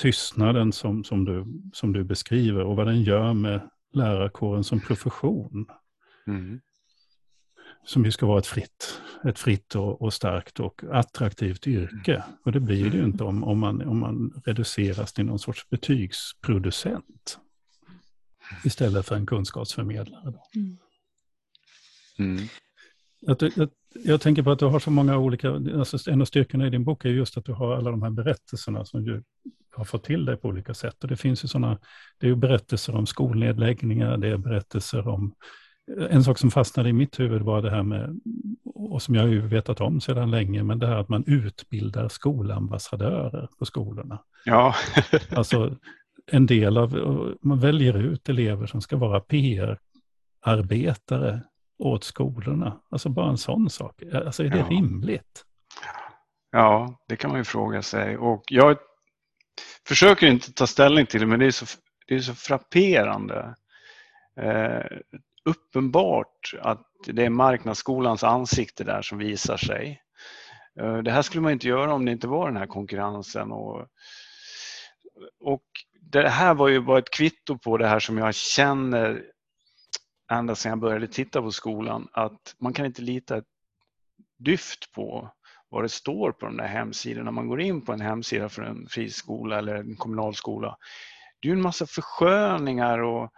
tystnaden 0.02 0.72
som, 0.72 1.04
som, 1.04 1.24
du, 1.24 1.46
som 1.72 1.92
du 1.92 2.04
beskriver 2.04 2.64
och 2.64 2.76
vad 2.76 2.86
den 2.86 3.02
gör 3.02 3.34
med 3.34 3.60
lärarkåren 3.92 4.64
som 4.64 4.80
profession. 4.80 5.66
Mm. 6.26 6.60
Som 7.84 8.04
ju 8.04 8.12
ska 8.12 8.26
vara 8.26 8.38
ett 8.38 8.46
fritt, 8.46 9.00
ett 9.24 9.38
fritt 9.38 9.74
och, 9.74 10.02
och 10.02 10.14
starkt 10.14 10.60
och 10.60 10.82
attraktivt 10.90 11.66
yrke. 11.66 12.14
Mm. 12.14 12.36
Och 12.44 12.52
det 12.52 12.60
blir 12.60 12.90
det 12.90 12.96
ju 12.96 13.04
inte 13.04 13.24
om, 13.24 13.44
om, 13.44 13.58
man, 13.58 13.82
om 13.82 13.98
man 13.98 14.42
reduceras 14.44 15.12
till 15.12 15.24
någon 15.24 15.38
sorts 15.38 15.68
betygsproducent. 15.68 17.38
Istället 18.64 19.06
för 19.06 19.16
en 19.16 19.26
kunskapsförmedlare. 19.26 20.34
Mm. 20.56 20.78
mm. 22.18 22.48
Att, 23.26 23.42
att, 23.42 23.70
jag 24.04 24.20
tänker 24.20 24.42
på 24.42 24.50
att 24.50 24.58
du 24.58 24.64
har 24.64 24.80
så 24.80 24.90
många 24.90 25.18
olika, 25.18 25.50
alltså 25.50 26.10
en 26.10 26.20
av 26.20 26.24
styrkorna 26.24 26.66
i 26.66 26.70
din 26.70 26.84
bok 26.84 27.04
är 27.04 27.08
just 27.08 27.36
att 27.36 27.44
du 27.44 27.52
har 27.52 27.76
alla 27.76 27.90
de 27.90 28.02
här 28.02 28.10
berättelserna 28.10 28.84
som 28.84 29.04
du 29.04 29.22
har 29.72 29.84
fått 29.84 30.04
till 30.04 30.24
dig 30.24 30.36
på 30.36 30.48
olika 30.48 30.74
sätt. 30.74 31.02
Och 31.02 31.08
det 31.08 31.16
finns 31.16 31.44
ju 31.44 31.48
sådana, 31.48 31.78
det 32.18 32.26
är 32.26 32.30
ju 32.30 32.36
berättelser 32.36 32.96
om 32.96 33.06
skolnedläggningar, 33.06 34.16
det 34.16 34.28
är 34.28 34.36
berättelser 34.36 35.08
om, 35.08 35.34
en 36.10 36.24
sak 36.24 36.38
som 36.38 36.50
fastnade 36.50 36.88
i 36.88 36.92
mitt 36.92 37.20
huvud 37.20 37.42
var 37.42 37.62
det 37.62 37.70
här 37.70 37.82
med, 37.82 38.20
och 38.74 39.02
som 39.02 39.14
jag 39.14 39.28
ju 39.28 39.40
vetat 39.40 39.80
om 39.80 40.00
sedan 40.00 40.30
länge, 40.30 40.62
men 40.62 40.78
det 40.78 40.86
här 40.86 40.96
att 40.96 41.08
man 41.08 41.24
utbildar 41.26 42.08
skolambassadörer 42.08 43.48
på 43.58 43.64
skolorna. 43.64 44.18
Ja. 44.44 44.74
alltså 45.36 45.76
en 46.26 46.46
del 46.46 46.78
av, 46.78 46.92
man 47.42 47.60
väljer 47.60 47.96
ut 47.96 48.28
elever 48.28 48.66
som 48.66 48.80
ska 48.80 48.96
vara 48.96 49.20
PR-arbetare 49.20 51.40
åt 51.78 52.04
skolorna. 52.04 52.80
Alltså 52.90 53.08
bara 53.08 53.30
en 53.30 53.38
sån 53.38 53.70
sak. 53.70 54.02
Alltså 54.12 54.44
är 54.44 54.50
det 54.50 54.58
ja. 54.58 54.66
rimligt? 54.70 55.44
Ja, 56.50 57.00
det 57.08 57.16
kan 57.16 57.30
man 57.30 57.40
ju 57.40 57.44
fråga 57.44 57.82
sig. 57.82 58.16
Och 58.16 58.42
jag 58.46 58.76
försöker 59.88 60.26
inte 60.26 60.52
ta 60.52 60.66
ställning 60.66 61.06
till 61.06 61.20
det, 61.20 61.26
men 61.26 61.38
det 61.38 61.46
är 61.46 61.50
så, 61.50 61.66
det 62.06 62.14
är 62.14 62.20
så 62.20 62.34
frapperande. 62.34 63.54
Eh, 64.36 64.84
uppenbart 65.44 66.54
att 66.60 66.86
det 67.06 67.24
är 67.24 67.30
marknadsskolans 67.30 68.24
ansikte 68.24 68.84
där 68.84 69.02
som 69.02 69.18
visar 69.18 69.56
sig. 69.56 70.02
Eh, 70.80 70.98
det 70.98 71.10
här 71.10 71.22
skulle 71.22 71.42
man 71.42 71.52
inte 71.52 71.68
göra 71.68 71.94
om 71.94 72.04
det 72.04 72.12
inte 72.12 72.28
var 72.28 72.46
den 72.46 72.56
här 72.56 72.66
konkurrensen. 72.66 73.52
Och, 73.52 73.86
och 75.40 75.64
det 76.00 76.28
här 76.28 76.54
var 76.54 76.68
ju 76.68 76.80
bara 76.80 76.98
ett 76.98 77.10
kvitto 77.10 77.58
på 77.58 77.76
det 77.76 77.86
här 77.86 78.00
som 78.00 78.18
jag 78.18 78.34
känner 78.34 79.22
ända 80.30 80.54
sedan 80.54 80.70
jag 80.70 80.78
började 80.78 81.06
titta 81.06 81.42
på 81.42 81.50
skolan 81.50 82.08
att 82.12 82.54
man 82.58 82.72
kan 82.72 82.86
inte 82.86 83.02
lita 83.02 83.36
ett 83.36 83.44
dyft 84.38 84.92
på 84.92 85.30
vad 85.68 85.84
det 85.84 85.88
står 85.88 86.32
på 86.32 86.46
de 86.46 86.56
där 86.56 86.66
hemsidorna. 86.66 87.30
Man 87.30 87.48
går 87.48 87.60
in 87.60 87.80
på 87.80 87.92
en 87.92 88.00
hemsida 88.00 88.48
för 88.48 88.62
en 88.62 88.86
friskola 88.88 89.58
eller 89.58 89.74
en 89.74 89.96
kommunal 89.96 90.34
skola. 90.34 90.76
Det 91.40 91.48
är 91.48 91.52
en 91.52 91.62
massa 91.62 91.86
försköningar 91.86 92.98
och 92.98 93.32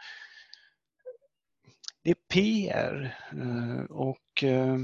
det 2.05 2.11
är 2.11 2.15
PR. 2.15 3.17
Eh, 3.33 3.85
och 3.85 4.45
eh, 4.45 4.79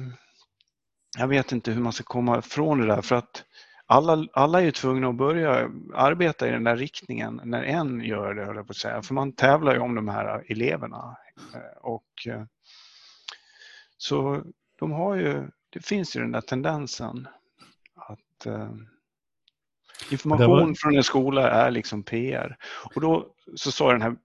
jag 1.19 1.29
vet 1.29 1.53
inte 1.53 1.71
hur 1.71 1.83
man 1.83 1.93
ska 1.93 2.05
komma 2.05 2.39
ifrån 2.39 2.81
det 2.81 2.87
där 2.87 3.03
för 3.03 3.16
att 3.16 3.45
alla, 3.87 4.27
alla 4.33 4.61
är 4.61 4.64
ju 4.64 4.71
tvungna 4.71 5.09
att 5.09 5.16
börja 5.16 5.71
arbeta 5.95 6.49
i 6.49 6.51
den 6.51 6.64
där 6.64 6.77
riktningen 6.77 7.41
när 7.45 7.62
en 7.62 8.01
gör 8.01 8.35
det, 8.35 8.45
höll 8.45 8.57
jag 8.57 8.66
på 8.66 8.71
att 8.71 8.77
säga. 8.77 9.03
För 9.03 9.14
man 9.14 9.33
tävlar 9.33 9.75
ju 9.75 9.81
om 9.81 9.95
de 9.95 10.09
här 10.09 10.45
eleverna. 10.49 11.16
Eh, 11.55 11.79
och, 11.81 12.05
så 13.97 14.43
de 14.79 14.93
har 14.93 15.14
ju, 15.14 15.51
det 15.71 15.87
finns 15.87 16.16
ju 16.16 16.21
den 16.21 16.33
där 16.33 16.41
tendensen 16.41 17.29
att 17.95 18.47
information 20.11 20.69
var... 20.69 20.75
från 20.75 20.97
en 20.97 21.05
skola 21.05 21.51
är 21.51 21.71
liksom 21.71 22.03
PR. 22.03 22.57
Och 22.95 23.01
då 23.01 23.35
så 23.57 23.73
sa 23.73 23.93
den 23.93 24.03
här 24.03 24.16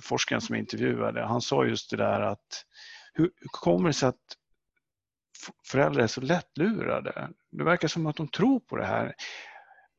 forskaren 0.00 0.40
som 0.40 0.56
jag 0.56 0.62
intervjuade, 0.62 1.24
han 1.24 1.40
sa 1.40 1.64
just 1.64 1.90
det 1.90 1.96
där 1.96 2.20
att 2.20 2.64
hur, 3.12 3.30
kommer 3.50 3.88
det 3.88 3.92
sig 3.92 4.08
att 4.08 4.36
föräldrar 5.66 6.02
är 6.02 6.06
så 6.06 6.20
lättlurade? 6.20 7.28
Det 7.50 7.64
verkar 7.64 7.88
som 7.88 8.06
att 8.06 8.16
de 8.16 8.28
tror 8.28 8.60
på 8.60 8.76
det 8.76 8.84
här. 8.84 9.14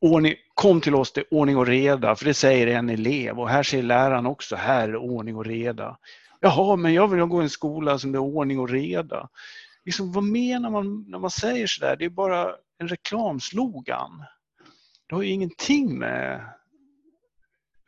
Ordning, 0.01 0.35
kom 0.53 0.81
till 0.81 0.95
oss, 0.95 1.11
det 1.13 1.21
är 1.21 1.33
ordning 1.33 1.57
och 1.57 1.67
reda, 1.67 2.15
för 2.15 2.25
det 2.25 2.33
säger 2.33 2.67
en 2.67 2.89
elev 2.89 3.39
och 3.39 3.49
här 3.49 3.63
säger 3.63 3.83
läraren 3.83 4.25
också, 4.25 4.55
här 4.55 4.89
är 4.89 4.95
ordning 4.95 5.35
och 5.35 5.45
reda. 5.45 5.97
Jaha, 6.39 6.75
men 6.75 6.93
jag 6.93 7.07
vill 7.07 7.25
gå 7.25 7.41
i 7.41 7.43
en 7.43 7.49
skola 7.49 7.99
som 7.99 8.11
det 8.11 8.17
är 8.17 8.19
ordning 8.19 8.59
och 8.59 8.69
reda. 8.69 9.29
Liksom, 9.85 10.11
vad 10.11 10.23
menar 10.23 10.69
man 10.69 11.05
när 11.07 11.19
man 11.19 11.31
säger 11.31 11.67
sådär? 11.67 11.95
Det 11.95 12.05
är 12.05 12.09
bara 12.09 12.55
en 12.77 12.87
reklamslogan. 12.87 14.25
Det 15.07 15.15
har 15.15 15.21
ju 15.21 15.29
ingenting 15.29 15.99
med 15.99 16.45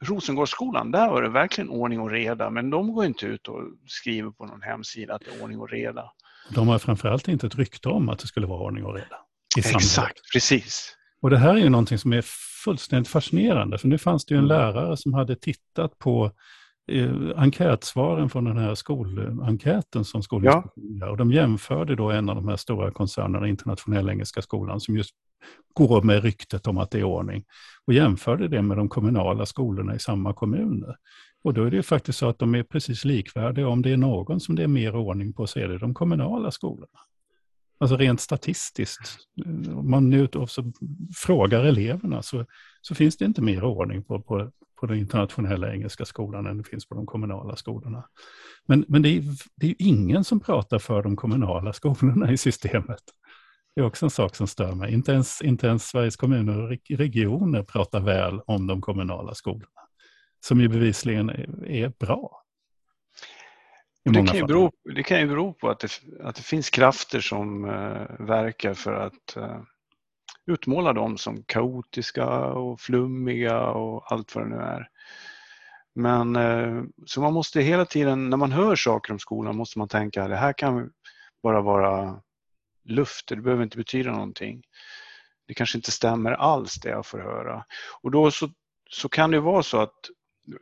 Rosengårdsskolan, 0.04 0.91
där 0.91 1.10
var 1.10 1.22
det 1.22 1.30
verkligen 1.30 1.70
ordning 1.70 1.99
och 1.99 2.12
reda, 2.12 2.49
men 2.49 2.70
de 2.70 2.93
går 2.93 3.06
inte 3.06 3.26
ut 3.26 3.47
och 3.47 3.62
skriver 3.88 4.32
på 4.32 4.45
någon 4.45 4.62
hemsida 4.62 5.16
att 5.16 5.22
det 5.26 5.39
är 5.39 5.43
ordning 5.43 5.60
och 5.60 5.70
reda. 5.70 6.12
De 6.49 6.68
har 6.68 6.80
framförallt 6.80 7.28
inte 7.28 7.47
ett 7.47 7.56
rykte 7.56 7.89
om 7.89 8.10
att 8.10 8.20
det 8.20 8.28
skulle 8.28 8.47
vara 8.47 8.60
ordning 8.60 8.86
och 8.86 8.93
reda. 8.93 9.18
Exakt, 9.58 10.20
precis. 10.34 10.97
Och 11.22 11.30
det 11.30 11.38
här 11.38 11.49
är 11.49 11.58
ju 11.58 11.70
någonting 11.70 11.97
som 11.97 12.14
är 12.14 12.24
fullständigt 12.64 13.08
fascinerande, 13.08 13.78
för 13.78 13.88
nu 13.88 13.97
fanns 13.97 14.26
det 14.26 14.36
ju 14.36 14.39
en 14.39 14.47
lärare 14.47 14.97
som 14.97 15.14
hade 15.14 15.36
tittat 15.36 15.99
på 15.99 16.32
eh, 16.92 17.12
enkätsvaren 17.36 18.30
från 18.30 18.44
den 18.44 18.58
här 18.58 18.76
skolenkäten 18.76 20.06
som 20.06 20.24
Skolinspektionen 20.24 20.98
ja. 21.00 21.10
Och 21.10 21.18
de 21.18 21.32
jämförde 21.32 21.96
då 21.96 22.12
en 22.12 22.30
av 22.30 22.36
de 22.36 22.48
här 22.48 22.58
stora 22.58 22.92
koncernerna, 22.92 23.48
Internationella 23.48 24.12
Engelska 24.12 24.42
Skolan, 24.42 24.80
som 24.80 24.98
just 24.98 25.16
går 25.74 26.02
med 26.02 26.24
ryktet 26.24 26.68
om 26.68 26.78
att 26.78 26.92
det 26.92 27.00
är 27.00 27.04
ordning, 27.04 27.44
och 27.88 27.94
jämförde 27.94 28.48
det 28.48 28.62
med 28.62 28.78
de 28.78 28.90
kommunala 28.90 29.46
skolorna 29.46 29.96
i 29.96 30.00
samma 30.00 30.34
kommuner. 30.34 30.96
Och 31.44 31.54
då 31.54 31.64
är 31.64 31.72
det 31.72 31.78
ju 31.78 31.84
faktiskt 31.84 32.20
så 32.20 32.30
att 32.30 32.40
de 32.40 32.56
är 32.56 32.64
precis 32.64 33.06
likvärdiga. 33.06 33.68
Om 33.68 33.82
det 33.82 33.92
är 33.92 33.98
någon 33.98 34.40
som 34.40 34.56
det 34.56 34.64
är 34.64 34.68
mer 34.68 34.96
ordning 34.96 35.34
på 35.34 35.48
så 35.48 35.60
är 35.60 35.68
det 35.68 35.78
de 35.78 35.94
kommunala 35.94 36.52
skolorna. 36.52 37.00
Alltså 37.80 37.98
rent 37.98 38.22
statistiskt, 38.22 39.18
om 39.76 39.92
man 39.92 40.10
nu 40.10 40.28
frågar 41.16 41.64
eleverna 41.64 42.22
så, 42.22 42.46
så 42.82 42.96
finns 42.96 43.18
det 43.18 43.26
inte 43.26 43.42
mer 43.42 43.64
ordning 43.64 44.04
på, 44.04 44.22
på, 44.22 44.52
på 44.84 44.88
den 44.88 44.98
internationella 44.98 45.74
engelska 45.74 46.06
skolan 46.06 46.48
än 46.48 46.58
det 46.58 46.64
finns 46.64 46.86
på 46.86 46.96
de 46.96 47.06
kommunala 47.06 47.56
skolorna. 47.56 48.04
Men, 48.66 48.86
men 48.88 49.02
det, 49.02 49.10
är, 49.18 49.24
det 49.56 49.68
är 49.68 49.76
ingen 49.80 50.24
som 50.24 50.40
pratar 50.40 50.80
för 50.80 51.04
de 51.04 51.16
kommunala 51.16 51.74
skolorna 51.74 52.32
i 52.32 52.38
systemet. 52.38 53.02
Det 53.76 53.82
är 53.82 53.86
också 53.86 54.06
en 54.06 54.10
sak 54.10 54.36
som 54.36 54.48
stör 54.48 54.76
mig. 54.76 54.94
Inte 54.94 55.12
ens, 55.12 55.42
inte 55.42 55.68
ens 55.68 55.88
Sveriges 55.88 56.16
kommuner 56.16 56.62
och 56.62 56.78
regioner 56.90 57.64
pratar 57.64 58.00
väl 58.00 58.42
om 58.46 58.68
de 58.68 58.82
kommunala 58.82 59.34
skolorna. 59.34 59.82
Som 60.40 60.62
ju 60.62 60.68
bevisligen 60.68 61.30
är, 61.30 61.66
är 61.66 61.94
bra. 62.00 62.44
Det 64.06 64.28
kan, 64.28 64.38
ju 64.38 64.46
bero, 64.46 64.72
det 64.96 65.04
kan 65.04 65.20
ju 65.20 65.28
bero 65.28 65.54
på 65.54 65.70
att 65.70 65.80
det, 65.80 65.90
att 66.24 66.36
det 66.36 66.44
finns 66.44 66.70
krafter 66.70 67.20
som 67.20 67.66
uh, 67.66 68.28
verkar 68.28 68.74
för 68.74 68.94
att 68.94 69.38
uh, 69.38 69.62
utmåla 70.46 70.94
dem 70.94 71.18
som 71.18 71.44
kaotiska 71.44 72.28
och 72.46 72.82
flummiga 72.82 73.62
och 73.62 74.12
allt 74.12 74.36
vad 74.36 74.44
det 74.44 74.50
nu 74.50 74.62
är. 74.62 74.89
Men 75.96 76.36
eh, 76.36 76.84
så 77.06 77.22
man 77.22 77.34
måste 77.34 77.62
hela 77.62 77.86
tiden, 77.86 78.30
när 78.30 78.38
man 78.38 78.52
hör 78.52 78.76
saker 78.76 79.14
om 79.14 79.20
skolan, 79.20 79.56
måste 79.56 79.80
man 79.80 79.88
tänka 79.88 80.24
att 80.24 80.30
det 80.30 80.36
här 80.36 80.54
kan 80.54 80.91
bara 81.44 81.62
vara 81.62 82.22
luft, 82.84 83.28
det 83.28 83.36
behöver 83.36 83.64
inte 83.64 83.78
betyda 83.78 84.12
någonting. 84.12 84.64
Det 85.48 85.54
kanske 85.54 85.78
inte 85.78 85.91
stämmer 85.91 86.32
alls 86.32 86.76
det 86.76 86.89
jag 86.89 87.06
får 87.06 87.20
höra. 87.20 87.66
Och 88.02 88.12
då 88.12 88.32
så, 88.32 88.50
så 88.89 89.10
kan 89.10 89.32
det 89.32 89.39
vara 89.39 89.64
så 89.64 89.78
att 89.78 90.10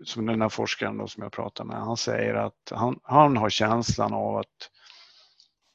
som 0.03 0.25
den 0.25 0.41
här 0.41 0.49
forskaren 0.49 0.97
då 0.97 1.07
som 1.07 1.23
jag 1.23 1.31
pratar 1.31 1.63
med, 1.63 1.77
han 1.77 1.97
säger 1.97 2.33
att 2.33 2.71
han, 2.71 2.99
han 3.03 3.37
har 3.37 3.49
känslan 3.49 4.13
av 4.13 4.37
att 4.37 4.69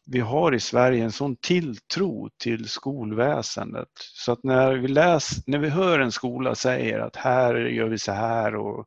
vi 0.06 0.20
har 0.20 0.54
i 0.54 0.60
Sverige 0.60 1.04
en 1.04 1.12
sån 1.12 1.36
tilltro 1.36 2.30
till 2.42 2.68
skolväsendet 2.68 3.88
så 3.94 4.32
att 4.32 4.44
när 4.44 4.72
vi, 4.72 4.88
läs, 4.88 5.46
när 5.46 5.58
vi 5.58 5.68
hör 5.68 5.98
en 5.98 6.12
skola 6.12 6.54
säger 6.54 6.98
att 6.98 7.16
här 7.16 7.54
gör 7.54 7.88
vi 7.88 7.98
så 7.98 8.12
här 8.12 8.56
och 8.56 8.86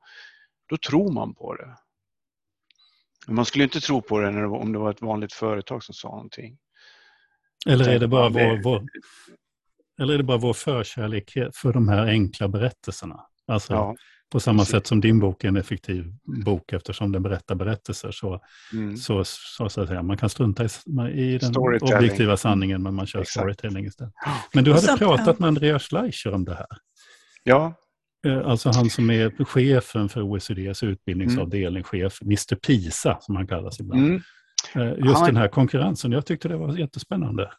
då 0.69 0.77
tror 0.77 1.11
man 1.11 1.35
på 1.35 1.55
det. 1.55 1.77
Man 3.27 3.45
skulle 3.45 3.63
inte 3.63 3.79
tro 3.79 4.01
på 4.01 4.19
det 4.19 4.45
om 4.45 4.73
det 4.73 4.79
var 4.79 4.91
ett 4.91 5.01
vanligt 5.01 5.33
företag 5.33 5.83
som 5.83 5.95
sa 5.95 6.09
någonting. 6.09 6.57
Eller 7.67 7.89
är 7.89 7.99
det 7.99 8.07
bara 8.07 8.29
vår, 8.29 8.63
vår, 8.63 8.85
eller 10.01 10.13
är 10.13 10.17
det 10.17 10.23
bara 10.23 10.37
vår 10.37 10.53
förkärlek 10.53 11.37
för 11.53 11.73
de 11.73 11.89
här 11.89 12.07
enkla 12.07 12.47
berättelserna? 12.47 13.25
Alltså, 13.47 13.73
ja. 13.73 13.95
På 14.31 14.39
samma 14.39 14.57
Precis. 14.59 14.71
sätt 14.71 14.87
som 14.87 15.01
din 15.01 15.19
bok 15.19 15.43
är 15.43 15.47
en 15.47 15.55
effektiv 15.55 16.13
bok 16.45 16.73
eftersom 16.73 17.11
den 17.11 17.23
berättar 17.23 17.55
berättelser. 17.55 18.11
Så, 18.11 18.41
mm. 18.73 18.97
så, 18.97 19.23
så, 19.23 19.69
så, 19.69 19.81
att 19.81 19.87
säga, 19.87 20.03
man 20.03 20.17
kan 20.17 20.29
strunta 20.29 20.63
i, 20.63 20.67
i 21.13 21.37
den 21.37 21.57
objektiva 21.81 22.37
sanningen 22.37 22.83
men 22.83 22.93
man 22.93 23.07
kör 23.07 23.21
Exakt. 23.21 23.33
storytelling 23.33 23.85
istället. 23.85 24.13
Men 24.53 24.63
du 24.63 24.73
hade 24.73 24.97
pratat 24.97 25.39
med 25.39 25.47
Andreas 25.47 25.83
Schleicher 25.83 26.33
om 26.33 26.45
det 26.45 26.55
här. 26.55 26.67
Ja, 27.43 27.73
Eh, 28.25 28.47
alltså 28.47 28.69
han 28.69 28.89
som 28.89 29.09
är 29.09 29.45
chefen 29.45 30.09
för 30.09 30.21
OECDs 30.21 30.83
utbildningsavdelning, 30.83 31.83
chef, 31.83 32.21
Mr 32.21 32.55
Pisa 32.55 33.17
som 33.21 33.35
han 33.35 33.47
kallas 33.47 33.79
ibland. 33.79 34.01
Mm. 34.01 34.21
Eh, 34.75 35.05
just 35.05 35.17
han, 35.17 35.25
den 35.25 35.37
här 35.37 35.47
konkurrensen, 35.47 36.11
jag 36.11 36.25
tyckte 36.25 36.47
det 36.47 36.57
var 36.57 36.77
jättespännande. 36.77 37.51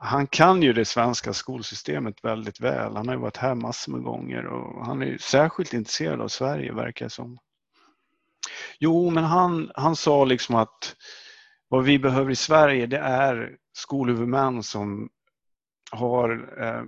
Han 0.00 0.26
kan 0.26 0.62
ju 0.62 0.72
det 0.72 0.84
svenska 0.84 1.32
skolsystemet 1.32 2.24
väldigt 2.24 2.60
väl. 2.60 2.96
Han 2.96 3.08
har 3.08 3.14
ju 3.14 3.20
varit 3.20 3.36
här 3.36 3.54
massor 3.54 3.92
med 3.92 4.02
gånger 4.02 4.46
och 4.46 4.86
han 4.86 5.02
är 5.02 5.18
särskilt 5.18 5.74
intresserad 5.74 6.20
av 6.20 6.28
Sverige 6.28 6.72
verkar 6.72 7.06
det 7.06 7.10
som. 7.10 7.38
Jo, 8.78 9.10
men 9.10 9.24
han, 9.24 9.70
han 9.74 9.96
sa 9.96 10.24
liksom 10.24 10.54
att 10.54 10.96
vad 11.68 11.84
vi 11.84 11.98
behöver 11.98 12.30
i 12.30 12.36
Sverige 12.36 12.86
det 12.86 12.98
är 12.98 13.56
skolhuvudmän 13.72 14.62
som 14.62 15.08
har 15.90 16.54
eh, 16.62 16.82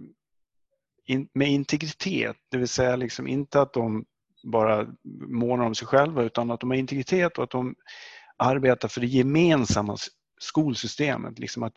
in, 1.07 1.29
med 1.35 1.49
integritet, 1.49 2.37
det 2.51 2.59
vill 2.59 2.69
säga 2.69 2.97
liksom 2.97 3.27
inte 3.27 3.61
att 3.61 3.73
de 3.73 4.05
bara 4.45 4.87
månar 5.29 5.65
om 5.65 5.75
sig 5.75 5.87
själva 5.87 6.23
utan 6.23 6.51
att 6.51 6.61
de 6.61 6.71
har 6.71 6.77
integritet 6.77 7.39
och 7.39 7.45
att 7.45 7.51
de 7.51 7.75
arbetar 8.37 8.89
för 8.89 9.01
det 9.01 9.07
gemensamma 9.07 9.97
skolsystemet. 10.43 11.39
Liksom 11.39 11.63
att 11.63 11.75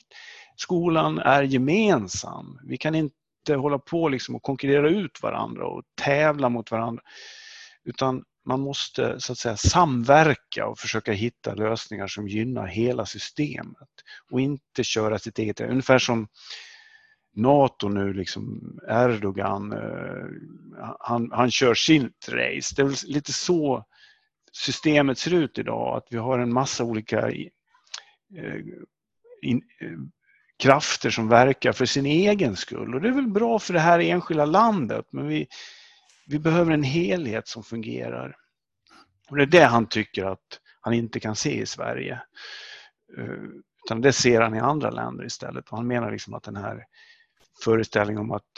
skolan 0.55 1.19
är 1.19 1.43
gemensam. 1.43 2.59
Vi 2.63 2.77
kan 2.77 2.95
inte 2.95 3.55
hålla 3.55 3.79
på 3.79 4.09
liksom 4.09 4.35
och 4.35 4.43
konkurrera 4.43 4.89
ut 4.89 5.23
varandra 5.23 5.67
och 5.67 5.83
tävla 6.01 6.49
mot 6.49 6.71
varandra. 6.71 7.03
Utan 7.83 8.23
man 8.45 8.59
måste 8.59 9.19
så 9.19 9.31
att 9.31 9.37
säga 9.37 9.57
samverka 9.57 10.67
och 10.67 10.79
försöka 10.79 11.11
hitta 11.11 11.53
lösningar 11.53 12.07
som 12.07 12.27
gynnar 12.27 12.67
hela 12.67 13.05
systemet 13.05 13.89
och 14.31 14.41
inte 14.41 14.83
köra 14.83 15.19
sitt 15.19 15.39
eget. 15.39 15.61
Ungefär 15.61 15.99
som 15.99 16.27
NATO 17.35 17.89
nu, 17.89 18.13
liksom 18.13 18.61
Erdogan, 18.89 19.71
eh, 19.71 20.25
han, 20.99 21.31
han 21.31 21.51
kör 21.51 21.73
sitt 21.73 22.29
race. 22.29 22.75
Det 22.75 22.81
är 22.81 23.07
lite 23.13 23.33
så 23.33 23.85
systemet 24.51 25.17
ser 25.17 25.33
ut 25.33 25.57
idag, 25.57 25.97
att 25.97 26.07
vi 26.09 26.17
har 26.17 26.39
en 26.39 26.53
massa 26.53 26.83
olika 26.83 27.31
Eh, 28.37 28.61
in, 29.41 29.61
eh, 29.81 29.97
krafter 30.57 31.09
som 31.09 31.27
verkar 31.27 31.71
för 31.71 31.85
sin 31.85 32.05
egen 32.05 32.55
skull. 32.55 32.95
Och 32.95 33.01
det 33.01 33.07
är 33.07 33.13
väl 33.13 33.27
bra 33.27 33.59
för 33.59 33.73
det 33.73 33.79
här 33.79 33.99
enskilda 33.99 34.45
landet, 34.45 35.05
men 35.09 35.27
vi, 35.27 35.47
vi 36.27 36.39
behöver 36.39 36.71
en 36.71 36.83
helhet 36.83 37.47
som 37.47 37.63
fungerar. 37.63 38.35
Och 39.29 39.37
det 39.37 39.43
är 39.43 39.47
det 39.47 39.65
han 39.65 39.85
tycker 39.85 40.25
att 40.25 40.59
han 40.81 40.93
inte 40.93 41.19
kan 41.19 41.35
se 41.35 41.61
i 41.61 41.65
Sverige. 41.65 42.21
Eh, 43.17 43.43
utan 43.85 44.01
det 44.01 44.13
ser 44.13 44.41
han 44.41 44.55
i 44.55 44.59
andra 44.59 44.89
länder 44.89 45.25
istället. 45.25 45.69
Och 45.69 45.77
han 45.77 45.87
menar 45.87 46.11
liksom 46.11 46.33
att 46.33 46.43
den 46.43 46.55
här 46.55 46.85
föreställningen 47.63 48.21
om 48.21 48.31
att 48.31 48.51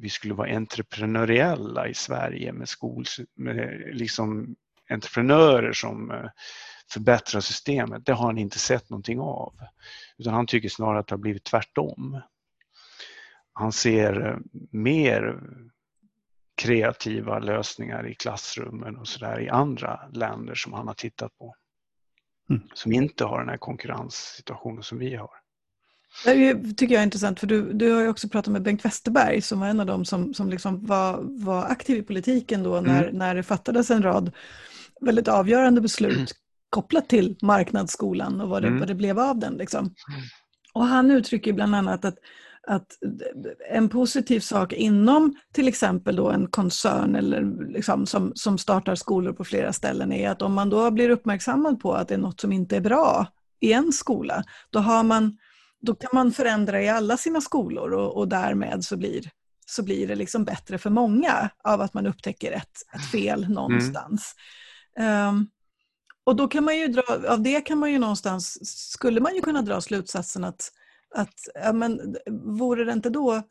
vi 0.00 0.08
skulle 0.08 0.34
vara 0.34 0.56
entreprenöriella 0.56 1.88
i 1.88 1.94
Sverige 1.94 2.52
med, 2.52 2.68
skol, 2.68 3.04
med 3.34 3.90
liksom 3.92 4.56
entreprenörer 4.90 5.72
som 5.72 6.10
eh, 6.10 6.30
förbättrar 6.92 7.40
systemet. 7.40 8.06
Det 8.06 8.12
har 8.12 8.26
han 8.26 8.38
inte 8.38 8.58
sett 8.58 8.90
någonting 8.90 9.20
av. 9.20 9.54
Utan 10.18 10.34
han 10.34 10.46
tycker 10.46 10.68
snarare 10.68 10.98
att 10.98 11.06
det 11.06 11.12
har 11.12 11.18
blivit 11.18 11.44
tvärtom. 11.44 12.20
Han 13.52 13.72
ser 13.72 14.26
eh, 14.26 14.36
mer 14.70 15.40
kreativa 16.54 17.38
lösningar 17.38 18.08
i 18.08 18.14
klassrummen 18.14 18.96
och 18.96 19.08
sådär 19.08 19.40
i 19.40 19.48
andra 19.48 20.00
länder 20.12 20.54
som 20.54 20.72
han 20.72 20.86
har 20.86 20.94
tittat 20.94 21.38
på. 21.38 21.54
Mm. 22.50 22.62
Som 22.74 22.92
inte 22.92 23.24
har 23.24 23.38
den 23.38 23.48
här 23.48 23.56
konkurrenssituationen 23.56 24.82
som 24.82 24.98
vi 24.98 25.14
har. 25.16 25.30
Det 26.24 26.54
tycker 26.76 26.94
jag 26.94 27.00
är 27.00 27.04
intressant, 27.04 27.40
för 27.40 27.46
du, 27.46 27.72
du 27.72 27.92
har 27.92 28.02
ju 28.02 28.08
också 28.08 28.28
pratat 28.28 28.52
med 28.52 28.62
Bengt 28.62 28.84
Westerberg 28.84 29.42
som 29.42 29.60
var 29.60 29.66
en 29.66 29.80
av 29.80 29.86
dem 29.86 30.04
som, 30.04 30.34
som 30.34 30.48
liksom 30.48 30.86
var, 30.86 31.20
var 31.22 31.64
aktiv 31.64 31.98
i 31.98 32.02
politiken 32.02 32.62
då 32.62 32.80
när, 32.80 33.02
mm. 33.02 33.18
när 33.18 33.34
det 33.34 33.42
fattades 33.42 33.90
en 33.90 34.02
rad 34.02 34.32
väldigt 35.00 35.28
avgörande 35.28 35.80
beslut 35.80 36.14
mm. 36.14 36.26
Kopplat 36.72 37.08
till 37.08 37.36
marknadsskolan 37.42 38.40
och 38.40 38.48
vad 38.48 38.62
det, 38.62 38.68
mm. 38.68 38.80
vad 38.80 38.88
det 38.88 38.94
blev 38.94 39.18
av 39.18 39.38
den. 39.38 39.54
Liksom. 39.54 39.94
Och 40.72 40.86
han 40.86 41.10
uttrycker 41.10 41.52
bland 41.52 41.74
annat 41.74 42.04
att, 42.04 42.16
att 42.66 42.86
en 43.70 43.88
positiv 43.88 44.40
sak 44.40 44.72
inom 44.72 45.34
till 45.52 45.68
exempel 45.68 46.16
då 46.16 46.30
en 46.30 46.46
koncern 46.46 47.16
eller 47.16 47.68
liksom 47.72 48.06
som, 48.06 48.32
som 48.34 48.58
startar 48.58 48.94
skolor 48.94 49.32
på 49.32 49.44
flera 49.44 49.72
ställen 49.72 50.12
är 50.12 50.30
att 50.30 50.42
om 50.42 50.54
man 50.54 50.70
då 50.70 50.90
blir 50.90 51.10
uppmärksammad 51.10 51.80
på 51.80 51.94
att 51.94 52.08
det 52.08 52.14
är 52.14 52.18
något 52.18 52.40
som 52.40 52.52
inte 52.52 52.76
är 52.76 52.80
bra 52.80 53.26
i 53.60 53.72
en 53.72 53.92
skola, 53.92 54.44
då 54.70 54.78
har 54.78 55.02
man 55.02 55.36
då 55.80 55.94
kan 55.94 56.10
man 56.12 56.32
förändra 56.32 56.82
i 56.82 56.88
alla 56.88 57.16
sina 57.16 57.40
skolor 57.40 57.92
och, 57.92 58.16
och 58.16 58.28
därmed 58.28 58.84
så 58.84 58.96
blir, 58.96 59.30
så 59.66 59.82
blir 59.82 60.08
det 60.08 60.14
liksom 60.14 60.44
bättre 60.44 60.78
för 60.78 60.90
många 60.90 61.50
av 61.64 61.80
att 61.80 61.94
man 61.94 62.06
upptäcker 62.06 62.52
ett, 62.52 62.94
ett 62.94 63.10
fel 63.10 63.42
mm. 63.42 63.54
någonstans. 63.54 64.34
Mm. 64.98 65.28
Um, 65.28 65.48
och 66.24 66.36
då 66.36 66.48
kan 66.48 66.64
man 66.64 66.78
ju 66.78 66.88
dra, 66.88 67.02
av 67.28 67.42
det 67.42 67.60
kan 67.60 67.78
man 67.78 67.92
ju 67.92 67.98
någonstans, 67.98 68.68
skulle 68.90 69.20
man 69.20 69.34
ju 69.34 69.40
kunna 69.40 69.62
dra 69.62 69.80
slutsatsen 69.80 70.44
att, 70.44 70.72
att 71.14 71.34
ja, 71.54 71.72
men, 71.72 72.16
vore 72.58 72.84
det 72.84 72.92
inte 72.92 73.10
då 73.10 73.42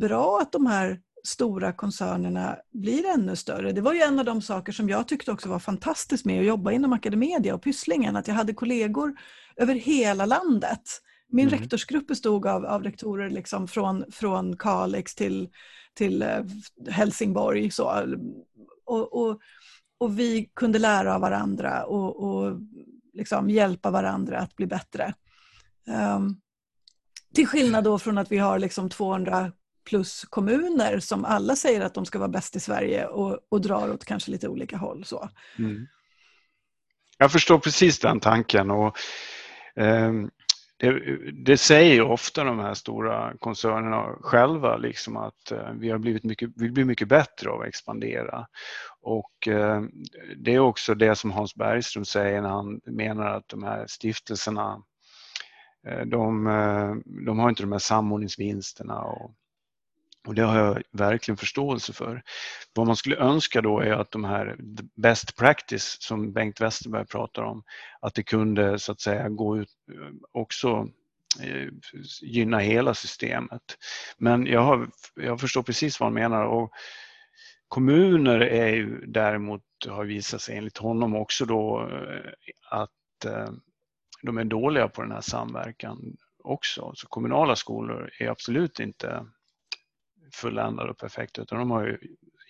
bra 0.00 0.40
att 0.42 0.52
de 0.52 0.66
här 0.66 1.00
stora 1.24 1.72
koncernerna 1.72 2.56
blir 2.72 3.06
ännu 3.06 3.36
större. 3.36 3.72
Det 3.72 3.80
var 3.80 3.92
ju 3.92 4.00
en 4.00 4.18
av 4.18 4.24
de 4.24 4.42
saker 4.42 4.72
som 4.72 4.88
jag 4.88 5.08
tyckte 5.08 5.32
också 5.32 5.48
var 5.48 5.58
fantastiskt 5.58 6.24
med 6.24 6.40
att 6.40 6.46
jobba 6.46 6.72
inom 6.72 6.92
Academedia 6.92 7.54
och 7.54 7.62
Pysslingen, 7.62 8.16
att 8.16 8.28
jag 8.28 8.34
hade 8.34 8.54
kollegor 8.54 9.16
över 9.56 9.74
hela 9.74 10.26
landet 10.26 11.00
min 11.32 11.48
mm. 11.48 11.58
rektorsgrupp 11.58 12.06
bestod 12.06 12.46
av, 12.46 12.66
av 12.66 12.82
rektorer 12.82 13.30
liksom 13.30 13.68
från, 13.68 14.04
från 14.12 14.56
Kalix 14.56 15.14
till, 15.14 15.48
till 15.94 16.22
eh, 16.22 16.44
Helsingborg. 16.88 17.70
Så. 17.70 18.16
Och, 18.84 19.12
och, 19.12 19.40
och 20.00 20.18
vi 20.18 20.50
kunde 20.54 20.78
lära 20.78 21.14
av 21.14 21.20
varandra 21.20 21.84
och, 21.84 22.22
och 22.22 22.58
liksom 23.12 23.50
hjälpa 23.50 23.90
varandra 23.90 24.38
att 24.38 24.56
bli 24.56 24.66
bättre. 24.66 25.14
Um, 26.16 26.40
till 27.34 27.46
skillnad 27.46 27.84
då 27.84 27.98
från 27.98 28.18
att 28.18 28.32
vi 28.32 28.38
har 28.38 28.58
liksom 28.58 28.88
200 28.88 29.52
plus 29.88 30.24
kommuner 30.24 31.00
som 31.00 31.24
alla 31.24 31.56
säger 31.56 31.80
att 31.80 31.94
de 31.94 32.06
ska 32.06 32.18
vara 32.18 32.28
bäst 32.28 32.56
i 32.56 32.60
Sverige 32.60 33.06
och, 33.06 33.38
och 33.48 33.60
drar 33.60 33.90
åt 33.90 34.04
kanske 34.04 34.30
lite 34.30 34.48
olika 34.48 34.76
håll. 34.76 35.04
Så. 35.04 35.28
Mm. 35.58 35.86
Jag 37.18 37.32
förstår 37.32 37.58
precis 37.58 37.98
den 37.98 38.20
tanken. 38.20 38.70
Och, 38.70 38.96
um, 39.76 40.30
det, 40.80 41.00
det, 41.32 41.56
säger 41.56 42.02
ofta 42.02 42.44
de 42.44 42.58
här 42.58 42.74
stora 42.74 43.32
koncernerna 43.38 44.16
själva 44.20 44.76
liksom 44.76 45.16
att 45.16 45.52
eh, 45.52 45.72
vi 45.72 45.90
har 45.90 45.98
blivit 45.98 46.24
mycket, 46.24 46.50
vi 46.56 46.70
blir 46.70 46.84
mycket 46.84 47.08
bättre 47.08 47.50
av 47.50 47.60
att 47.60 47.66
expandera. 47.66 48.46
Och 49.00 49.48
eh, 49.48 49.82
det 50.36 50.54
är 50.54 50.58
också 50.58 50.94
det 50.94 51.16
som 51.16 51.30
Hans 51.30 51.54
Bergström 51.54 52.04
säger 52.04 52.42
när 52.42 52.48
han 52.48 52.80
menar 52.84 53.26
att 53.26 53.48
de 53.48 53.62
här 53.62 53.86
stiftelserna 53.86 54.82
eh, 55.86 56.00
de, 56.00 56.44
de 57.26 57.38
har 57.38 57.48
inte 57.48 57.62
de 57.62 57.72
här 57.72 57.78
samordningsvinsterna 57.78 59.00
och 59.00 59.34
och 60.26 60.34
det 60.34 60.42
har 60.42 60.58
jag 60.58 60.82
verkligen 60.92 61.36
förståelse 61.36 61.92
för. 61.92 62.22
Vad 62.74 62.86
man 62.86 62.96
skulle 62.96 63.16
önska 63.16 63.60
då 63.60 63.80
är 63.80 63.92
att 63.92 64.10
de 64.10 64.24
här 64.24 64.56
best 64.96 65.36
practice 65.36 65.96
som 66.00 66.32
Bengt 66.32 66.60
Westerberg 66.60 67.06
pratar 67.06 67.42
om, 67.42 67.62
att 68.00 68.14
det 68.14 68.22
kunde 68.22 68.78
så 68.78 68.92
att 68.92 69.00
säga 69.00 69.28
gå 69.28 69.58
ut 69.58 69.68
också 70.32 70.88
eh, 71.42 71.68
gynna 72.22 72.58
hela 72.58 72.94
systemet. 72.94 73.62
Men 74.18 74.46
jag, 74.46 74.60
har, 74.60 74.90
jag 75.14 75.40
förstår 75.40 75.62
precis 75.62 76.00
vad 76.00 76.06
han 76.06 76.14
menar. 76.14 76.44
Och 76.44 76.70
kommuner 77.68 78.40
är 78.40 78.68
ju 78.68 79.06
däremot, 79.06 79.62
har 79.88 80.04
visat 80.04 80.40
sig 80.40 80.56
enligt 80.56 80.78
honom 80.78 81.16
också 81.16 81.44
då 81.44 81.88
eh, 81.92 82.32
att 82.70 83.24
eh, 83.24 83.52
de 84.22 84.38
är 84.38 84.44
dåliga 84.44 84.88
på 84.88 85.02
den 85.02 85.12
här 85.12 85.20
samverkan 85.20 86.16
också. 86.44 86.92
Så 86.94 87.06
kommunala 87.06 87.56
skolor 87.56 88.10
är 88.18 88.28
absolut 88.28 88.80
inte 88.80 89.26
fulländade 90.32 90.90
och 90.90 90.98
perfekta 90.98 91.42
utan 91.42 91.58
de 91.58 91.70
har 91.70 91.86
ju 91.86 91.98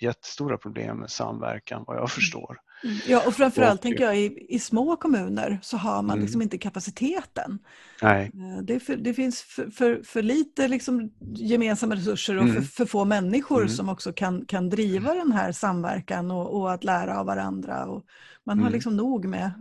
jättestora 0.01 0.59
problem 0.59 0.99
med 0.99 1.11
samverkan 1.11 1.85
vad 1.87 1.97
jag 1.97 2.01
mm. 2.01 2.09
förstår. 2.09 2.59
Mm. 2.85 2.97
Ja 3.07 3.23
och 3.27 3.35
framförallt 3.35 3.79
och, 3.79 3.83
tänker 3.83 4.05
jag 4.05 4.19
i, 4.19 4.47
i 4.49 4.59
små 4.59 4.97
kommuner 4.97 5.59
så 5.63 5.77
har 5.77 6.03
man 6.03 6.11
mm. 6.11 6.21
liksom 6.21 6.43
inte 6.43 6.59
kapaciteten. 6.59 7.59
Nej. 8.03 8.31
Eh, 8.35 8.63
det, 8.63 8.81
för, 8.81 8.97
det 8.97 9.15
finns 9.15 9.43
för, 9.43 9.71
för, 9.71 10.03
för, 10.05 10.23
lite 10.23 10.69
liksom 10.69 11.13
gemensamma 11.35 11.95
resurser 11.95 12.37
och 12.37 12.43
mm. 12.43 12.55
för, 12.55 12.63
för, 12.63 12.87
få 12.87 13.05
människor 13.05 13.61
mm. 13.61 13.69
som 13.69 13.89
också 13.89 14.13
kan, 14.13 14.47
kan 14.47 14.69
driva 14.69 15.15
den 15.15 15.33
här 15.33 15.53
samverkan 15.53 16.31
och, 16.31 16.61
och 16.61 16.73
att 16.73 16.85
lära 16.85 17.21
av 17.21 17.27
varandra. 17.27 17.87
Och 17.87 18.05
man 18.47 18.61
har 18.61 18.71
liksom 18.71 18.97
nog 18.97 19.25
med, 19.25 19.53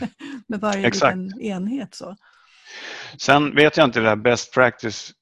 med 0.46 0.60
varje 0.60 0.90
liten 0.90 1.40
enhet. 1.40 1.94
Så. 1.94 2.16
Sen 3.18 3.54
vet 3.54 3.76
jag 3.76 3.84
inte 3.84 4.00
det 4.00 4.06
där 4.06 4.16
best 4.16 4.54
practice 4.54 5.12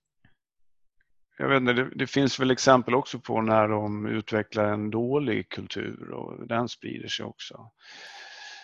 jag 1.39 1.49
vet 1.49 1.61
inte, 1.61 1.72
det, 1.72 1.91
det, 1.95 2.07
finns 2.07 2.41
väl 2.41 2.51
exempel 2.51 2.95
också 2.95 3.20
på 3.20 3.41
när 3.41 3.68
de 3.68 4.07
utvecklar 4.07 4.64
en 4.64 4.91
dålig 4.91 5.49
kultur 5.49 6.11
och 6.11 6.47
den 6.49 6.68
sprider 6.68 7.09
sig 7.09 7.26
också. 7.26 7.70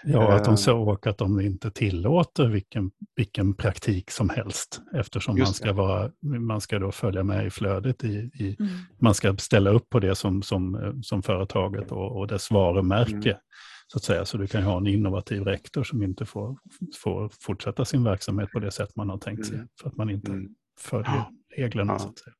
Ja, 0.02 0.32
att 0.32 0.44
de 0.44 0.56
såg 0.56 1.08
att 1.08 1.18
de 1.18 1.40
inte 1.40 1.70
tillåter 1.70 2.46
vilken, 2.46 2.90
vilken 3.16 3.54
praktik 3.54 4.10
som 4.10 4.30
helst. 4.30 4.80
Eftersom 4.94 5.38
man 5.38 5.46
ska, 5.46 5.72
vara, 5.72 6.10
man 6.20 6.60
ska 6.60 6.78
då 6.78 6.92
följa 6.92 7.22
med 7.22 7.46
i 7.46 7.50
flödet. 7.50 8.04
I, 8.04 8.30
i 8.34 8.56
mm. 8.60 8.72
Man 8.98 9.14
ska 9.14 9.36
ställa 9.36 9.70
upp 9.70 9.90
på 9.90 10.00
det 10.00 10.14
som, 10.14 10.42
som, 10.42 10.94
som 11.02 11.22
företaget 11.22 11.92
och, 11.92 12.18
och 12.18 12.26
dess 12.26 12.50
varumärke. 12.50 13.30
Mm. 13.30 13.40
Så 13.86 13.98
att 13.98 14.04
säga. 14.04 14.24
Så 14.24 14.38
du 14.38 14.46
kan 14.46 14.62
ha 14.62 14.78
en 14.78 14.86
innovativ 14.86 15.42
rektor 15.42 15.84
som 15.84 16.02
inte 16.02 16.24
får, 16.24 16.58
får 17.02 17.30
fortsätta 17.40 17.84
sin 17.84 18.04
verksamhet 18.04 18.50
på 18.50 18.58
det 18.58 18.70
sätt 18.70 18.96
man 18.96 19.10
har 19.10 19.18
tänkt 19.18 19.46
sig. 19.46 19.54
Mm. 19.54 19.68
För 19.80 19.88
att 19.88 19.96
man 19.96 20.10
inte 20.10 20.30
mm. 20.30 20.48
följer 20.80 21.24
reglerna. 21.56 21.92
Ja. 21.92 21.98
Så 21.98 22.08
att 22.08 22.18
säga. 22.18 22.34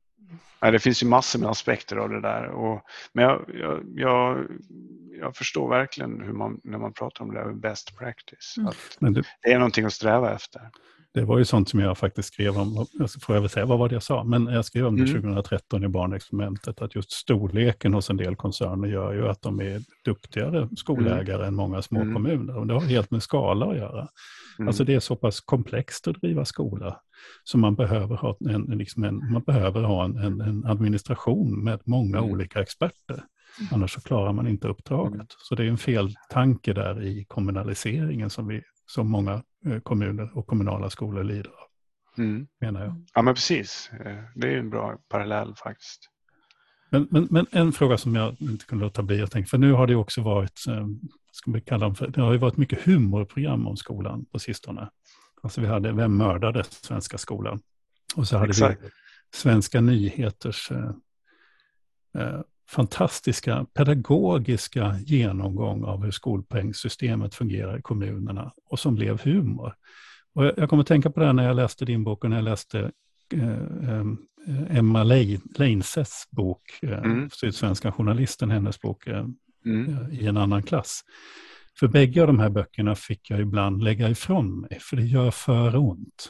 Ja, 0.61 0.71
det 0.71 0.79
finns 0.79 1.03
ju 1.03 1.07
massor 1.07 1.39
med 1.39 1.51
aspekter 1.51 1.97
av 1.97 2.09
det 2.09 2.21
där. 2.21 2.47
Och, 2.47 2.83
men 3.13 3.25
jag, 3.25 3.45
jag, 3.55 3.83
jag, 3.95 4.47
jag 5.21 5.37
förstår 5.37 5.69
verkligen 5.69 6.21
hur 6.21 6.33
man, 6.33 6.61
när 6.65 6.79
man 6.79 6.93
pratar 6.93 7.25
om 7.25 7.35
det 7.35 7.41
här 7.41 7.53
best 7.53 7.99
practice. 7.99 8.55
Mm. 8.57 8.69
Att 8.69 8.77
det, 8.99 9.25
det, 9.43 9.53
är 9.53 9.59
någonting 9.59 9.85
att 9.85 9.93
sträva 9.93 10.35
efter. 10.35 10.63
Det 11.15 11.25
var 11.25 11.39
ju 11.39 11.45
sånt 11.45 11.69
som 11.69 11.81
jag 11.81 11.99
faktiskt 11.99 12.35
skrev 12.35 12.59
om, 12.59 12.87
får 13.21 13.35
jag 13.37 13.41
väl 13.41 13.51
säga 13.51 13.67
vad 13.67 13.79
var 13.79 13.89
det 13.89 13.95
jag 13.95 14.03
sa, 14.03 14.25
men 14.25 14.47
jag 14.47 14.65
skrev 14.65 14.87
om 14.87 14.97
det 14.97 15.03
mm. 15.03 15.23
2013 15.23 15.85
i 15.85 15.89
barnexperimentet, 15.89 16.83
att 16.83 16.95
just 16.95 17.13
storleken 17.13 17.95
hos 17.95 18.11
en 18.11 18.17
del 18.17 18.37
koncerner 18.37 18.89
gör 18.89 19.13
ju 19.13 19.29
att 19.29 19.43
de 19.43 19.61
är 19.61 19.83
duktigare 20.05 20.69
skolägare 20.77 21.35
mm. 21.35 21.49
än 21.49 21.55
många 21.55 21.83
små 21.83 22.01
mm. 22.01 22.15
kommuner. 22.15 22.57
Och 22.57 22.67
det 22.67 22.75
har 22.75 22.81
helt 22.81 23.11
med 23.11 23.23
skala 23.23 23.67
att 23.67 23.77
göra. 23.77 24.09
Mm. 24.59 24.69
Alltså 24.69 24.85
det 24.85 24.95
är 24.95 25.01
så 25.01 25.17
pass 25.17 25.41
komplext 25.41 26.09
att 26.09 26.21
driva 26.21 26.45
skola. 26.45 27.01
Så 27.45 27.59
man 27.59 27.75
behöver 27.75 28.17
ha 28.17 28.37
en, 28.51 28.63
liksom 28.63 29.05
en, 29.05 29.33
man 29.33 29.43
behöver 29.43 29.83
ha 29.83 30.05
en, 30.05 30.17
en, 30.17 30.41
en 30.41 30.67
administration 30.67 31.65
med 31.65 31.81
många 31.85 32.19
mm. 32.19 32.31
olika 32.31 32.63
experter. 32.63 33.25
Mm. 33.61 33.69
Annars 33.73 33.95
så 33.95 34.01
klarar 34.01 34.33
man 34.33 34.49
inte 34.49 34.69
uppdraget. 34.69 35.15
Mm. 35.15 35.27
Så 35.29 35.55
det 35.55 35.65
är 35.65 35.69
en 35.69 35.79
fel 35.79 36.15
tanke 36.31 36.73
där 36.73 37.03
i 37.03 37.25
kommunaliseringen 37.29 38.31
som, 38.31 38.47
vi, 38.47 38.63
som 38.87 39.11
många 39.11 39.43
eh, 39.67 39.81
kommuner 39.81 40.39
och 40.39 40.47
kommunala 40.47 40.91
skolor 40.91 41.25
lider 41.25 41.51
av. 41.51 41.71
Mm. 42.19 42.47
Menar 42.61 42.85
jag. 42.85 43.05
Ja 43.15 43.23
men 43.23 43.35
precis. 43.35 43.91
Eh, 44.05 44.25
det 44.35 44.49
är 44.49 44.57
en 44.57 44.71
bra 44.71 44.99
parallell 45.09 45.55
faktiskt. 45.55 46.11
Men, 46.91 47.09
men, 47.11 47.29
men, 47.31 47.47
en 47.51 47.73
fråga 47.73 47.99
som 47.99 48.15
jag 48.15 48.37
inte 48.41 48.65
kunde 48.65 48.85
låta 48.85 49.03
bli 49.03 49.23
att 49.23 49.31
tänka, 49.31 49.49
för 49.49 49.59
nu 49.59 49.73
har 49.73 49.87
det 49.87 49.95
också 49.95 50.23
varit, 50.23 50.67
eh, 50.69 50.87
ska 51.33 51.51
vi 51.51 51.61
kalla 51.61 51.87
dem 51.87 51.95
för, 51.95 52.09
det 52.09 52.21
har 52.21 52.33
ju 52.33 52.39
varit 52.39 52.57
mycket 52.57 52.83
humorprogram 52.83 53.67
om 53.67 53.77
skolan 53.77 54.25
på 54.25 54.39
sistone. 54.39 54.91
Alltså 55.43 55.61
vi 55.61 55.67
hade 55.67 55.93
Vem 55.93 56.17
mördade 56.17 56.65
Svenska 56.65 57.19
skolan? 57.19 57.61
Och 58.17 58.29
så 58.29 58.37
hade 58.37 58.51
Exakt. 58.51 58.83
vi 58.83 58.89
Svenska 59.35 59.81
nyheters 59.81 60.71
eh, 60.71 60.93
eh, 62.19 62.41
fantastiska 62.71 63.67
pedagogiska 63.75 64.97
genomgång 65.07 65.85
av 65.85 66.05
hur 66.05 66.11
skolpengssystemet 66.11 67.35
fungerar 67.35 67.79
i 67.79 67.83
kommunerna 67.83 68.53
och 68.71 68.79
som 68.79 68.95
blev 68.95 69.23
humor. 69.23 69.75
Och 70.35 70.45
jag, 70.45 70.53
jag 70.57 70.71
kommer 70.71 70.81
att 70.81 70.87
tänka 70.87 71.11
på 71.11 71.21
det 71.21 71.33
när 71.33 71.47
jag 71.47 71.57
läste 71.57 71.85
din 71.85 72.05
bok 72.05 72.25
och 72.25 72.31
när 72.31 72.37
jag 72.37 72.45
läste 72.45 72.91
eh, 73.35 73.99
eh 73.99 74.05
Emma 74.69 75.05
Leinsets 75.59 76.29
bok, 76.31 76.79
eh, 76.83 76.99
mm. 76.99 77.31
Sydsvenska 77.31 77.93
journalisten, 77.93 78.51
hennes 78.51 78.81
bok 78.81 79.07
eh, 79.07 79.27
mm. 79.67 80.13
i 80.13 80.27
en 80.27 80.37
annan 80.37 80.63
klass. 80.63 81.05
För 81.81 81.89
bägge 81.89 82.21
av 82.21 82.27
de 82.27 82.39
här 82.39 82.51
böckerna 82.51 82.95
fick 82.95 83.31
jag 83.31 83.41
ibland 83.41 83.83
lägga 83.83 84.09
ifrån 84.09 84.61
mig, 84.61 84.79
för 84.81 84.97
det 84.97 85.03
gör 85.03 85.31
för 85.31 85.77
ont. 85.77 86.29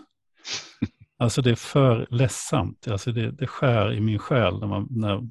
Alltså 1.18 1.42
det 1.42 1.50
är 1.50 1.54
för 1.54 2.06
ledsamt, 2.10 2.88
alltså 2.88 3.12
det, 3.12 3.30
det 3.30 3.46
skär 3.46 3.92
i 3.92 4.00
min 4.00 4.18
själ 4.18 4.60
när 4.60 4.66
man, 4.66 4.88
när 4.90 5.28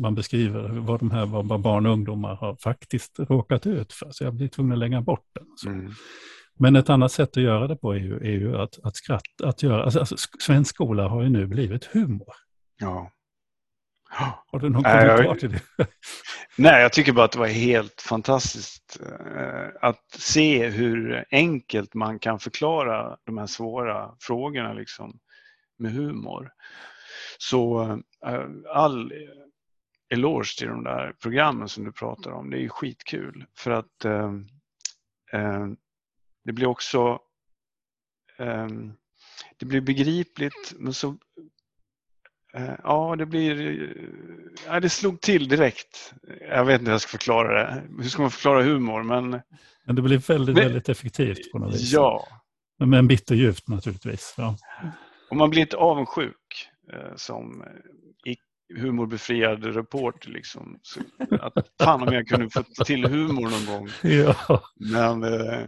man 0.00 0.14
beskriver 0.14 0.68
vad 0.68 1.00
de 1.00 1.10
här 1.10 1.26
vad 1.26 1.60
barn 1.60 1.86
och 1.86 1.92
ungdomar 1.92 2.34
har 2.34 2.56
faktiskt 2.56 3.18
råkat 3.18 3.66
ut 3.66 3.92
för. 3.92 4.10
Så 4.10 4.24
jag 4.24 4.34
blir 4.34 4.48
tvungen 4.48 4.72
att 4.72 4.78
lägga 4.78 5.00
bort 5.00 5.26
den. 5.34 5.74
Mm. 5.74 5.92
Men 6.58 6.76
ett 6.76 6.90
annat 6.90 7.12
sätt 7.12 7.36
att 7.36 7.42
göra 7.42 7.68
det 7.68 7.76
på 7.76 7.92
är 7.92 7.98
ju, 7.98 8.16
är 8.16 8.38
ju 8.38 8.56
att, 8.56 8.78
att 8.82 8.96
skratta, 8.96 9.48
att 9.48 9.62
göra, 9.62 9.84
alltså, 9.84 9.98
alltså, 9.98 10.16
svensk 10.40 10.74
skola 10.74 11.08
har 11.08 11.22
ju 11.22 11.28
nu 11.28 11.46
blivit 11.46 11.84
humor. 11.84 12.34
Ja. 12.80 13.10
Har 14.46 14.58
du 14.58 14.68
någon 14.68 14.82
kommentar 14.82 15.34
till 15.34 15.52
det? 15.52 15.60
Nej, 16.56 16.82
jag 16.82 16.92
tycker 16.92 17.12
bara 17.12 17.24
att 17.24 17.32
det 17.32 17.38
var 17.38 17.46
helt 17.46 18.00
fantastiskt 18.00 19.00
eh, 19.06 19.66
att 19.80 20.10
se 20.10 20.68
hur 20.68 21.24
enkelt 21.30 21.94
man 21.94 22.18
kan 22.18 22.38
förklara 22.38 23.16
de 23.24 23.38
här 23.38 23.46
svåra 23.46 24.14
frågorna 24.20 24.72
liksom, 24.72 25.18
med 25.78 25.92
humor. 25.92 26.50
Så 27.38 27.82
eh, 28.26 28.46
all 28.74 29.12
eloge 30.10 30.58
till 30.58 30.68
de 30.68 30.84
där 30.84 31.12
programmen 31.22 31.68
som 31.68 31.84
du 31.84 31.92
pratar 31.92 32.30
om, 32.30 32.50
det 32.50 32.56
är 32.56 32.62
ju 32.62 32.68
skitkul 32.68 33.46
för 33.56 33.70
att 33.70 34.04
eh, 34.04 34.32
det 36.44 36.52
blir 36.52 36.66
också 36.66 37.18
det 39.58 39.66
blir 39.66 39.80
begripligt 39.80 40.74
men 40.76 40.94
så 40.94 41.16
ja, 42.82 43.16
det 43.18 43.26
blir... 43.26 43.88
Ja, 44.66 44.80
det 44.80 44.88
slog 44.88 45.20
till 45.20 45.48
direkt. 45.48 46.14
Jag 46.40 46.64
vet 46.64 46.80
inte 46.80 46.90
hur 46.90 46.94
jag 46.94 47.00
ska 47.00 47.10
förklara 47.10 47.52
det. 47.52 47.82
Hur 48.02 48.08
ska 48.08 48.22
man 48.22 48.30
förklara 48.30 48.62
humor? 48.62 49.02
Men, 49.02 49.30
men 49.86 49.96
det 49.96 50.02
blir 50.02 50.18
väldigt, 50.18 50.56
men, 50.56 50.64
väldigt 50.64 50.88
effektivt 50.88 51.52
på 51.52 51.58
något 51.58 51.74
vis. 51.74 51.92
Ja. 51.92 52.26
Men 52.84 53.08
bitterljuvt 53.08 53.68
naturligtvis. 53.68 54.34
Ja. 54.36 54.56
Och 55.30 55.36
man 55.36 55.50
blir 55.50 55.60
inte 55.60 55.76
avundsjuk 55.76 56.68
eh, 56.92 57.16
som 57.16 57.64
humorbefriad 58.76 59.64
reporter. 59.64 60.30
Liksom. 60.30 60.80
Så 60.82 61.00
att 61.40 61.70
fan 61.80 62.08
om 62.08 62.14
jag 62.14 62.28
kunde 62.28 62.50
få 62.50 62.62
till 62.62 63.04
humor 63.04 63.50
någon 63.50 63.66
gång. 63.66 63.88
Ja. 64.02 64.62
Men 64.74 65.24
eh, 65.24 65.66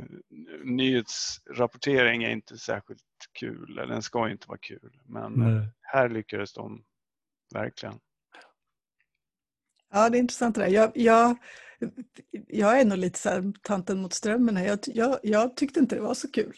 nyhetsrapportering 0.65 2.25
är 2.25 2.31
inte 2.31 2.59
särskilt 2.59 3.01
kul, 3.39 3.79
eller 3.79 3.93
den 3.93 4.03
ska 4.03 4.31
inte 4.31 4.49
vara 4.49 4.59
kul. 4.59 5.01
Men 5.05 5.43
eh, 5.43 5.65
här 5.81 6.09
lyckades 6.09 6.53
de 6.53 6.83
verkligen. 7.55 7.95
Ja, 9.93 10.11
det 10.11 10.19
är 10.19 10.21
intressant 10.21 10.55
det 10.55 10.61
där. 10.61 10.69
Jag, 10.69 10.93
jag, 10.95 11.37
jag 12.49 12.81
är 12.81 12.85
nog 12.85 12.99
lite 12.99 13.18
så 13.18 13.28
här, 13.28 13.53
tanten 13.62 14.03
mot 14.03 14.12
strömmen 14.12 14.57
här. 14.57 14.66
Jag, 14.66 14.78
jag, 14.87 15.18
jag 15.22 15.57
tyckte 15.57 15.81
inte 15.81 15.95
det 15.95 16.01
var 16.01 16.14
så 16.14 16.31
kul. 16.31 16.57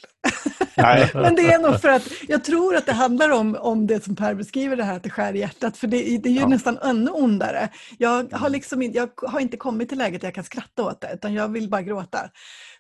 Men 1.15 1.35
det 1.35 1.53
är 1.53 1.59
nog 1.59 1.81
för 1.81 1.89
att 1.89 2.13
jag 2.29 2.45
tror 2.45 2.77
att 2.77 2.87
det 2.87 2.93
handlar 2.93 3.31
om, 3.31 3.57
om 3.61 3.87
det 3.87 4.05
som 4.05 4.17
Per 4.17 4.35
beskriver, 4.35 4.77
det 4.77 4.85
här 4.85 4.97
att 4.97 5.03
det 5.03 5.11
skär 5.11 5.35
i 5.35 5.39
hjärtat. 5.39 5.77
För 5.77 5.87
det, 5.87 6.19
det 6.19 6.29
är 6.29 6.33
ju 6.33 6.41
ja. 6.41 6.49
nästan 6.49 6.79
ännu 6.79 7.11
ondare. 7.11 7.69
Jag 7.99 8.33
har, 8.33 8.47
mm. 8.47 8.53
liksom, 8.53 8.83
jag 8.83 9.11
har 9.17 9.41
inte 9.41 9.57
kommit 9.57 9.89
till 9.89 9.99
läget 9.99 10.21
där 10.21 10.29
jag 10.29 10.35
kan 10.35 10.45
skratta 10.45 10.83
åt 10.83 11.01
det, 11.01 11.11
utan 11.15 11.35
jag 11.35 11.49
vill 11.49 11.71
bara 11.71 11.83
gråta. 11.83 12.31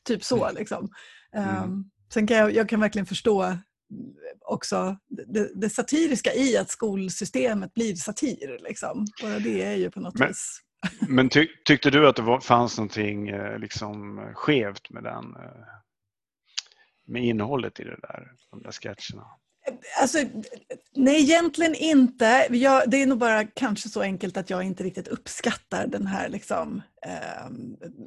Typ 0.04 0.24
så 0.24 0.44
mm. 0.44 0.56
liksom. 0.56 0.88
Mm. 1.36 1.64
Um, 1.64 1.90
sen 2.14 2.26
kan 2.26 2.36
jag, 2.36 2.54
jag 2.54 2.68
kan 2.68 2.80
verkligen 2.80 3.06
förstå 3.06 3.56
också 4.40 4.96
det, 5.26 5.60
det, 5.60 5.70
satiriska 5.70 6.34
i 6.34 6.56
att 6.56 6.70
skolsystemet 6.70 7.74
blir 7.74 7.94
satir. 7.94 8.58
Liksom. 8.68 9.06
Bara 9.22 9.38
det 9.38 9.62
är 9.62 9.74
ju 9.74 9.90
på 9.90 10.00
något 10.00 10.18
men, 10.18 10.28
vis... 10.28 10.60
men 11.08 11.28
ty, 11.28 11.46
tyckte 11.64 11.90
du 11.90 12.08
att 12.08 12.16
det 12.16 12.22
var, 12.22 12.40
fanns 12.40 12.78
någonting 12.78 13.28
eh, 13.28 13.58
liksom, 13.58 14.20
skevt 14.34 14.90
med 14.90 15.02
den 15.02 15.36
eh, 15.36 15.66
med 17.06 17.24
innehållet 17.24 17.80
i 17.80 17.84
det 17.84 17.96
där, 18.02 18.32
de 18.50 18.62
där 18.62 18.72
sketcherna? 18.72 19.26
Alltså, 20.00 20.18
nej, 20.96 21.22
egentligen 21.22 21.74
inte. 21.74 22.46
Jag, 22.50 22.90
det 22.90 23.02
är 23.02 23.06
nog 23.06 23.18
bara 23.18 23.44
kanske 23.44 23.88
så 23.88 24.02
enkelt 24.02 24.36
att 24.36 24.50
jag 24.50 24.62
inte 24.62 24.84
riktigt 24.84 25.08
uppskattar 25.08 25.86
den 25.86 26.06
här 26.06 26.28
liksom, 26.28 26.82
eh, 27.06 27.46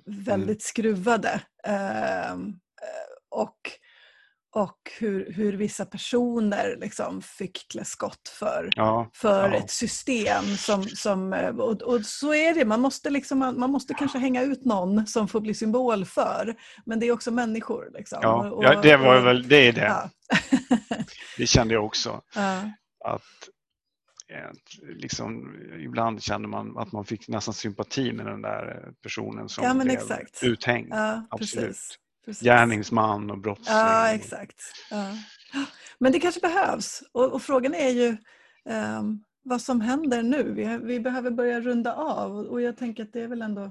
väldigt 0.06 0.46
mm. 0.46 0.60
skruvade. 0.60 1.42
Eh, 1.68 2.36
och 3.30 3.60
och 4.56 4.92
hur, 5.00 5.32
hur 5.32 5.54
vissa 5.54 5.86
personer 5.86 6.78
liksom 6.80 7.22
fick 7.22 7.68
klä 7.72 7.86
skott 7.86 8.30
för, 8.40 8.70
ja, 8.76 9.10
för 9.14 9.50
ja. 9.50 9.56
ett 9.56 9.70
system. 9.72 10.44
Som, 10.58 10.84
som, 10.84 11.34
och, 11.60 11.82
och, 11.82 12.06
så 12.06 12.34
är 12.34 12.54
det, 12.54 12.66
man 12.66 12.82
måste, 12.82 13.10
liksom, 13.10 13.40
man 13.40 13.72
måste 13.72 13.94
kanske 13.94 14.18
hänga 14.18 14.44
ut 14.44 14.66
någon 14.66 15.08
som 15.08 15.28
får 15.28 15.42
bli 15.42 15.54
symbol 15.54 16.06
för. 16.06 16.56
Men 16.86 17.00
det 17.00 17.08
är 17.08 17.12
också 17.12 17.32
människor. 17.32 17.90
Liksom. 17.94 18.20
Ja, 18.22 18.50
och, 18.52 18.64
ja 18.64 18.82
det 18.82 18.98
var 18.98 19.22
väl 19.22 19.48
det. 19.48 19.68
Är 19.68 19.74
det. 19.74 19.82
Ja. 19.82 20.10
det 21.38 21.48
kände 21.48 21.74
jag 21.74 21.86
också. 21.86 22.22
Att 23.06 23.50
liksom, 24.82 25.56
ibland 25.80 26.24
kände 26.24 26.48
man 26.48 26.78
att 26.78 26.92
man 26.92 27.06
fick 27.06 27.28
nästan 27.28 27.54
sympati 27.54 28.14
med 28.14 28.26
den 28.26 28.42
där 28.42 28.92
personen 29.04 29.50
som 29.50 29.64
ja, 29.64 29.74
blev 29.74 29.98
exakt. 29.98 30.44
uthängd. 30.44 30.94
Absolut. 31.30 31.68
Precis. 31.68 32.00
Precis. 32.26 32.44
gärningsman 32.44 33.32
och 33.32 33.38
brottsling. 33.38 33.76
Ja, 33.76 34.14
exakt. 34.14 34.62
Ja. 34.92 35.18
Men 36.00 36.12
det 36.12 36.20
kanske 36.20 36.42
behövs. 36.42 37.04
Och, 37.12 37.34
och 37.34 37.42
frågan 37.42 37.74
är 37.74 37.90
ju 37.90 38.18
um, 39.00 39.24
vad 39.44 39.62
som 39.62 39.82
händer 39.82 40.24
nu. 40.24 40.54
Vi, 40.54 40.80
vi, 40.84 41.00
behöver 41.00 41.32
börja 41.32 41.62
runda 41.62 41.94
av 41.94 42.38
och 42.38 42.62
jag 42.62 42.78
tänker 42.78 43.04
att 43.04 43.14
det 43.14 43.22
är 43.22 43.28
väl 43.28 43.42
ändå 43.42 43.64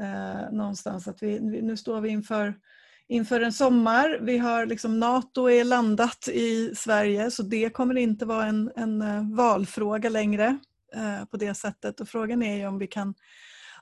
uh, 0.00 0.52
någonstans 0.52 1.08
att 1.08 1.22
vi, 1.22 1.40
nu 1.40 1.76
står 1.76 2.00
vi 2.00 2.08
inför 2.08 2.54
inför 3.08 3.40
en 3.40 3.52
sommar. 3.52 4.18
Vi 4.22 4.38
har 4.38 4.66
liksom 4.66 5.00
NATO 5.00 5.50
är 5.50 5.64
landat 5.64 6.28
i 6.28 6.74
Sverige 6.74 7.30
så 7.30 7.42
det 7.42 7.70
kommer 7.70 7.96
inte 7.98 8.24
vara 8.24 8.46
en, 8.46 8.72
en 8.76 9.02
uh, 9.02 9.36
valfråga 9.36 10.08
längre 10.08 10.58
uh, 10.96 11.24
på 11.24 11.36
det 11.36 11.54
sättet. 11.54 12.00
Och 12.00 12.08
frågan 12.08 12.42
är 12.42 12.56
ju 12.56 12.66
om 12.66 12.78
vi 12.78 12.86
kan 12.86 13.14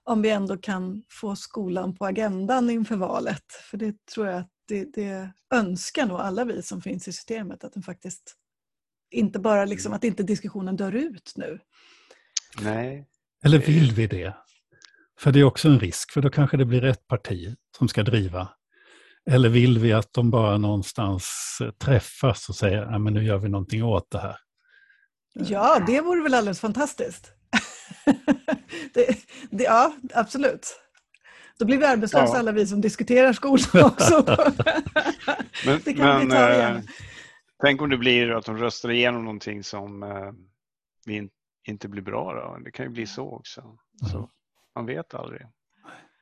om 0.05 0.23
vi 0.23 0.31
ändå 0.31 0.57
kan 0.57 1.03
få 1.09 1.37
skolan 1.37 1.95
på 1.97 2.07
agendan 2.07 2.71
inför 2.71 2.97
valet. 2.97 3.45
För 3.71 3.77
det 3.77 4.07
tror 4.07 4.27
jag 4.27 4.39
att 4.39 4.51
det, 4.69 4.85
det 4.85 5.33
önskar 5.55 6.07
nog 6.07 6.21
alla 6.21 6.45
vi 6.45 6.63
som 6.63 6.83
finns 6.83 7.09
i 7.09 7.13
systemet 7.13 7.65
att 7.65 7.73
den 7.73 7.83
faktiskt 7.83 8.37
inte 9.11 9.39
bara 9.39 9.65
liksom, 9.65 9.93
att 9.93 10.05
inte 10.05 10.23
diskussionen 10.23 10.77
dör 10.77 10.95
ut 10.95 11.33
nu. 11.37 11.59
Nej. 12.61 13.09
Eller 13.45 13.59
vill 13.59 13.93
vi 13.93 14.07
det? 14.07 14.35
För 15.21 15.33
det 15.33 15.41
är 15.41 15.45
också 15.45 15.69
en 15.69 15.81
risk, 15.81 16.13
för 16.13 16.21
då 16.21 16.31
kanske 16.31 16.57
det 16.57 16.65
blir 16.65 16.85
ett 16.85 17.07
parti 17.07 17.57
som 17.79 17.89
ska 17.89 18.03
driva. 18.03 18.49
Eller 19.31 19.49
vill 19.49 19.79
vi 19.79 19.93
att 19.93 20.13
de 20.13 20.31
bara 20.31 20.59
någonstans 20.59 21.59
träffas 21.79 22.49
och 22.49 22.55
säger 22.55 22.83
att 22.83 23.13
nu 23.13 23.25
gör 23.25 23.39
vi 23.39 23.49
någonting 23.49 23.85
åt 23.85 24.11
det 24.11 24.19
här? 24.19 24.37
Ja, 25.35 25.85
det 25.87 26.01
vore 26.01 26.23
väl 26.23 26.35
alldeles 26.35 26.61
fantastiskt. 26.61 27.33
det, 28.95 29.19
det, 29.51 29.65
ja, 29.65 29.95
absolut. 30.15 30.81
Då 31.59 31.67
blir 31.67 31.79
vi 31.79 31.85
arbetslösa 31.85 32.33
ja. 32.33 32.39
alla 32.39 32.53
vi 32.53 32.67
som 32.67 32.81
diskuterar 32.81 33.33
skolan 33.33 33.85
också. 33.85 34.25
men, 35.67 35.81
det 35.85 35.93
kan 35.93 36.07
men, 36.07 36.29
vi 36.29 36.35
ta 36.35 36.53
igen. 36.55 36.77
Eh, 36.77 36.83
tänk 37.63 37.83
om 37.83 37.91
det 37.91 37.99
blir 37.99 38.31
att 38.31 38.45
de 38.45 38.59
röstar 38.59 38.91
igenom 38.91 39.25
någonting 39.25 39.65
som 39.65 40.03
eh, 40.03 40.33
vi 41.07 41.29
inte 41.69 41.89
blir 41.89 42.03
bra. 42.03 42.35
Då. 42.35 42.59
Det 42.65 42.71
kan 42.71 42.87
ju 42.87 42.91
bli 42.91 43.07
så 43.07 43.31
också. 43.31 43.79
Så, 44.11 44.17
mm. 44.17 44.29
man 44.75 44.87
vet 44.87 45.15
aldrig. 45.15 45.47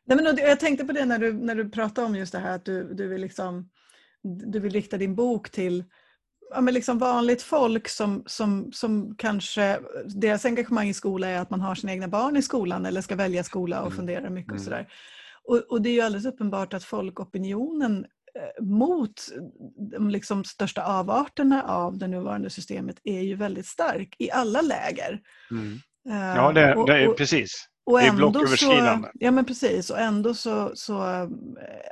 Nej, 0.06 0.16
men 0.16 0.36
jag 0.36 0.60
tänkte 0.60 0.84
på 0.84 0.92
det 0.92 1.04
när 1.04 1.18
du, 1.18 1.32
när 1.32 1.54
du 1.54 1.70
pratade 1.70 2.06
om 2.06 2.16
just 2.16 2.32
det 2.32 2.38
här 2.38 2.54
att 2.54 2.64
du, 2.64 2.94
du, 2.94 3.08
vill, 3.08 3.20
liksom, 3.20 3.70
du 4.22 4.60
vill 4.60 4.72
rikta 4.72 4.96
din 4.96 5.14
bok 5.14 5.50
till 5.50 5.84
ja, 6.50 6.60
men 6.60 6.74
liksom 6.74 6.98
vanligt 6.98 7.42
folk 7.42 7.88
som, 7.88 8.22
som, 8.26 8.72
som 8.72 9.14
kanske, 9.18 9.80
deras 10.04 10.44
engagemang 10.44 10.88
i 10.88 10.94
skola 10.94 11.28
är 11.28 11.38
att 11.38 11.50
man 11.50 11.60
har 11.60 11.74
sina 11.74 11.92
egna 11.92 12.08
barn 12.08 12.36
i 12.36 12.42
skolan 12.42 12.86
eller 12.86 13.00
ska 13.00 13.16
välja 13.16 13.44
skola 13.44 13.80
och 13.80 13.86
mm. 13.86 13.96
funderar 13.96 14.30
mycket 14.30 14.52
och 14.52 14.56
mm. 14.56 14.64
sådär. 14.64 14.88
Och, 15.44 15.56
och, 15.56 15.82
det 15.82 15.88
är 15.88 15.92
ju 15.92 16.00
alldeles 16.00 16.26
uppenbart 16.26 16.74
att 16.74 16.84
folkopinionen 16.84 18.06
eh, 18.34 18.64
mot 18.64 19.28
de 19.92 20.10
liksom 20.10 20.44
största 20.44 20.82
avarterna 20.82 21.62
av 21.62 21.98
det 21.98 22.08
nuvarande 22.08 22.50
systemet 22.50 22.96
är 23.04 23.20
ju 23.20 23.34
väldigt 23.34 23.66
stark 23.66 24.16
i 24.18 24.30
alla 24.30 24.60
läger. 24.60 25.20
Mm. 25.50 25.80
Eh, 26.10 26.36
ja, 26.36 26.52
det, 26.52 26.74
och, 26.74 26.86
det 26.86 26.98
är 26.98 27.08
precis. 27.08 27.68
Och 27.86 27.98
det 27.98 28.06
är 28.06 28.12
blocköverskridande. 28.12 29.08
Så, 29.08 29.12
ja, 29.14 29.30
men 29.30 29.44
precis. 29.44 29.90
Och 29.90 29.98
ändå 29.98 30.34
så, 30.34 30.72
så 30.74 31.02
eh, 31.02 31.28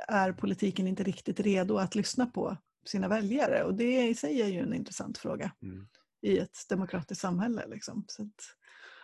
är 0.07 0.31
politiken 0.31 0.87
inte 0.87 1.03
riktigt 1.03 1.39
redo 1.39 1.77
att 1.77 1.95
lyssna 1.95 2.25
på 2.25 2.57
sina 2.87 3.07
väljare. 3.07 3.63
Och 3.63 3.73
det 3.73 4.07
i 4.07 4.15
sig 4.15 4.41
är 4.41 4.47
ju 4.47 4.59
en 4.59 4.73
intressant 4.73 5.17
fråga 5.17 5.51
mm. 5.61 5.87
i 6.21 6.37
ett 6.37 6.57
demokratiskt 6.69 7.21
samhälle. 7.21 7.67
Liksom. 7.67 8.05
Så 8.07 8.23
att, 8.23 8.55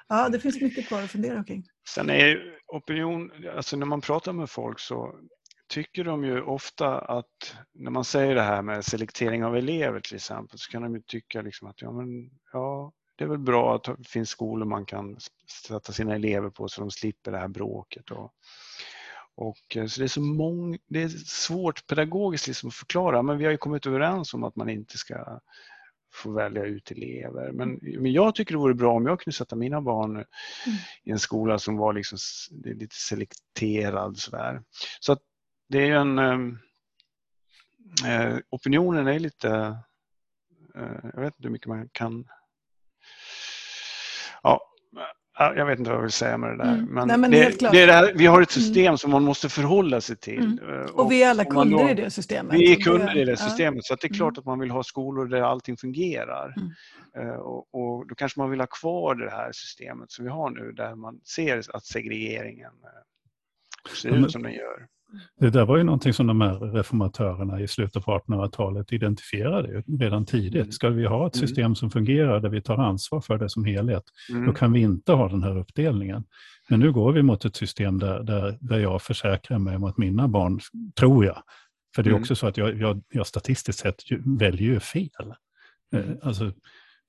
ja, 0.08 0.30
det 0.30 0.40
finns 0.40 0.62
mycket 0.62 0.88
kvar 0.88 1.02
att 1.02 1.12
fundera 1.12 1.44
kring. 1.44 1.64
Sen 1.90 2.10
är 2.10 2.58
opinion, 2.68 3.32
alltså 3.56 3.78
när 3.78 3.86
man 3.86 4.02
pratar 4.02 4.34
med 4.34 4.50
folk 4.50 4.80
så 4.80 5.20
tycker 5.68 6.04
de 6.04 6.24
ju 6.24 6.42
ofta 6.42 7.00
att 7.00 7.56
när 7.74 7.92
man 7.92 8.06
säger 8.06 8.36
det 8.36 8.42
här 8.42 8.62
med 8.62 8.86
selektering 8.86 9.44
av 9.44 9.58
elever 9.58 10.00
till 10.00 10.16
exempel 10.16 10.60
så 10.60 10.72
kan 10.72 10.82
de 10.82 10.96
ju 10.96 11.02
tycka 11.02 11.42
liksom 11.42 11.68
att 11.68 11.82
ja, 11.82 11.92
men, 11.92 12.30
ja, 12.52 12.94
det 13.16 13.24
är 13.24 13.28
väl 13.28 13.40
bra 13.40 13.76
att 13.76 13.84
det 13.84 14.08
finns 14.08 14.30
skolor 14.30 14.66
man 14.66 14.86
kan 14.86 15.18
sätta 15.68 15.94
sina 15.94 16.16
elever 16.16 16.50
på 16.50 16.68
så 16.68 16.82
de 16.82 16.92
slipper 16.92 17.32
det 17.32 17.38
här 17.38 17.48
bråket. 17.48 18.12
Och, 18.12 18.34
och, 19.36 19.78
eh, 19.78 19.86
så 19.86 20.00
det 20.00 20.06
är, 20.06 20.08
så 20.08 20.22
mång, 20.22 20.78
det 20.88 21.02
är 21.02 21.10
svårt 21.10 21.88
pedagogiskt 21.88 22.48
liksom 22.48 22.70
att 22.70 22.76
förklara, 22.76 23.22
men 23.22 23.38
vi 23.38 23.46
har 23.46 23.52
ju 23.52 23.58
kommit 23.58 23.86
överens 23.86 24.34
om 24.34 24.44
att 24.44 24.56
man 24.56 24.70
inte 24.70 24.98
ska 24.98 25.40
få 26.14 26.32
välja 26.32 26.64
ut 26.66 26.92
elever. 26.92 27.52
Men, 27.52 27.80
men 27.82 28.12
jag 28.12 28.36
tycker 28.36 28.54
det 28.54 28.60
vore 28.60 28.74
bra 28.74 28.94
om 28.94 29.06
jag 29.06 29.20
kunde 29.20 29.36
sätta 29.36 29.56
mina 29.56 29.82
barn 29.82 30.12
mm. 30.12 30.26
i 31.04 31.12
en 31.12 31.20
skola 31.20 31.60
som 31.60 31.78
var 31.78 31.94
liksom, 31.94 32.18
lite 32.64 32.96
selekterad. 32.96 34.18
Sådär. 34.18 34.64
Så 35.00 35.12
att 35.12 35.20
det 35.70 35.90
är 35.90 35.96
en... 35.96 36.20
Ehm, 36.20 36.58
eh, 38.06 38.38
opinionen 38.50 39.08
är 39.08 39.20
lite... 39.20 39.50
Eh, 40.76 41.10
jag 41.14 41.22
vet 41.22 41.36
inte 41.36 41.48
hur 41.48 41.50
mycket 41.50 41.68
man 41.68 41.90
kan... 41.92 42.28
Ja, 44.44 44.73
jag 45.40 45.66
vet 45.66 45.80
inte 45.80 45.92
vad 45.92 45.98
jag 45.98 46.04
vill 46.04 46.12
säga 46.12 46.38
med 46.38 46.50
det 46.50 46.58
där. 46.58 46.74
Mm. 46.74 46.86
Men, 46.86 47.08
Nej, 47.08 47.18
men 47.18 47.32
det, 47.32 47.60
det, 47.60 47.82
är 47.82 47.88
det 47.88 47.94
här, 47.94 48.14
vi 48.16 48.26
har 48.26 48.42
ett 48.42 48.56
mm. 48.56 48.64
system 48.64 48.86
mm. 48.86 48.98
som 48.98 49.12
man 49.12 49.24
måste 49.24 49.50
förhålla 49.50 50.02
sig 50.02 50.16
till. 50.16 50.60
Mm. 50.60 50.86
Och, 50.86 51.00
och, 51.00 51.12
vi 51.12 51.24
är 51.24 51.30
alla 51.30 51.46
kunder 51.46 51.84
då, 51.84 51.90
i 51.90 51.94
det 51.94 52.10
systemet. 52.10 52.54
Vi 52.54 52.72
är 52.72 52.76
kunder 52.76 53.18
i 53.18 53.26
det 53.26 53.38
systemet. 53.38 53.76
Ja. 53.76 53.96
Så 53.96 53.96
det 54.02 54.08
är 54.08 54.14
klart 54.14 54.34
mm. 54.34 54.40
att 54.40 54.46
man 54.46 54.60
vill 54.60 54.72
ha 54.72 54.84
skolor 54.84 55.26
där 55.26 55.42
allting 55.42 55.78
fungerar. 55.78 56.54
Uh, 57.20 57.30
och, 57.30 57.76
och, 57.76 58.08
då 58.08 58.16
kanske 58.16 58.40
man 58.40 58.50
vill 58.50 58.60
ha 58.60 58.68
kvar 58.68 59.16
det 59.16 59.32
här 59.32 59.52
systemet 59.52 60.12
som 60.12 60.26
vi 60.26 60.32
har 60.32 60.50
nu 60.50 60.72
där 60.72 60.96
man 60.96 61.20
ser 61.36 61.76
att 61.76 61.86
segregeringen 61.86 62.72
uh, 62.72 63.96
ser 64.02 64.10
ut 64.10 64.32
som 64.32 64.44
den 64.44 64.54
gör. 64.54 64.88
Det 65.39 65.49
där 65.49 65.66
var 65.66 65.78
ju 65.78 65.84
någonting 65.84 66.14
som 66.14 66.28
de 66.28 66.41
här 66.41 66.59
reformatörerna 66.59 67.61
i 67.61 67.68
slutet 67.68 68.05
på 68.05 68.11
1800-talet 68.11 68.93
identifierade 68.93 69.84
redan 69.99 70.26
tidigt. 70.26 70.55
Mm. 70.55 70.72
Ska 70.72 70.89
vi 70.89 71.05
ha 71.05 71.28
ett 71.28 71.36
mm. 71.36 71.47
system 71.47 71.76
som 71.76 71.91
fungerar 71.91 72.39
där 72.39 72.49
vi 72.49 72.61
tar 72.61 72.78
ansvar 72.78 73.22
för 73.22 73.38
det 73.38 73.49
som 73.49 73.66
helhet, 73.66 74.03
mm. 74.30 74.45
då 74.45 74.53
kan 74.53 74.74
vi 74.74 74.80
inte 74.80 75.11
ha 75.11 75.30
den 75.30 75.43
här 75.43 75.57
uppdelningen. 75.57 76.24
Men 76.70 76.80
nu 76.80 76.91
går 76.91 77.11
vi 77.11 77.24
mot 77.24 77.45
ett 77.45 77.55
system 77.55 77.99
där, 77.99 78.24
där, 78.24 78.57
där 78.61 78.80
jag 78.80 79.01
försäkrar 79.01 79.59
mig 79.59 79.76
om 79.76 79.84
att 79.84 79.97
mina 79.97 80.28
barn, 80.28 80.59
tror 80.99 81.26
jag, 81.26 81.43
för 81.95 82.03
det 82.03 82.09
är 82.09 82.11
mm. 82.11 82.22
också 82.22 82.36
så 82.36 82.47
att 82.47 82.57
jag, 82.57 82.82
jag, 82.82 83.01
jag 83.09 83.28
statistiskt 83.28 83.80
sett 83.80 83.95
väljer 84.26 84.68
ju 84.68 84.80
fel. 84.80 85.34
Eh, 85.93 85.99
mm. 85.99 86.18
Alltså, 86.22 86.51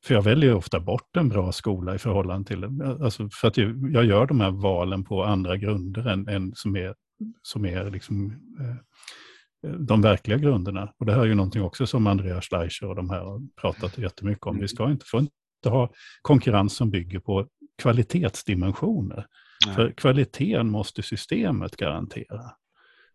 för 0.05 0.14
jag 0.14 0.22
väljer 0.22 0.55
ofta 0.55 0.80
bort 0.80 1.16
en 1.16 1.28
bra 1.28 1.52
skola 1.52 1.94
i 1.94 1.98
förhållande 1.98 2.48
till, 2.48 2.64
alltså 3.02 3.28
för 3.32 3.48
att 3.48 3.57
jag 3.92 4.05
gör 4.05 4.26
de 4.26 4.40
här 4.40 4.50
valen 4.50 5.05
på 5.05 5.24
andra 5.24 5.57
grunder 5.57 6.09
än, 6.09 6.28
än 6.28 6.52
som 6.55 6.76
är 6.76 6.94
som 7.43 7.65
är 7.65 7.91
liksom, 7.91 8.33
eh, 8.61 9.71
de 9.71 10.03
verkliga 10.03 10.39
grunderna. 10.39 10.93
Och 10.99 11.07
det 11.07 11.12
här 11.12 11.21
är 11.21 11.27
ju 11.27 11.35
någonting 11.35 11.62
också 11.62 11.87
som 11.87 12.07
Andreas 12.07 12.45
Schleicher 12.45 12.87
och 12.87 12.95
de 12.95 13.11
här 13.11 13.21
har 13.21 13.41
pratat 13.61 13.99
jättemycket 13.99 14.47
om. 14.47 14.59
Vi 14.59 14.69
ska 14.69 14.91
inte, 14.91 15.07
får 15.07 15.21
inte 15.21 15.69
ha 15.69 15.93
konkurrens 16.23 16.77
som 16.77 16.91
bygger 16.91 17.21
på 17.21 17.49
kvalitetsdimensioner. 17.79 19.27
Nej. 19.67 19.75
För 19.75 19.93
kvaliteten 19.93 20.71
måste 20.71 21.03
systemet 21.03 21.77
garantera. 21.77 22.51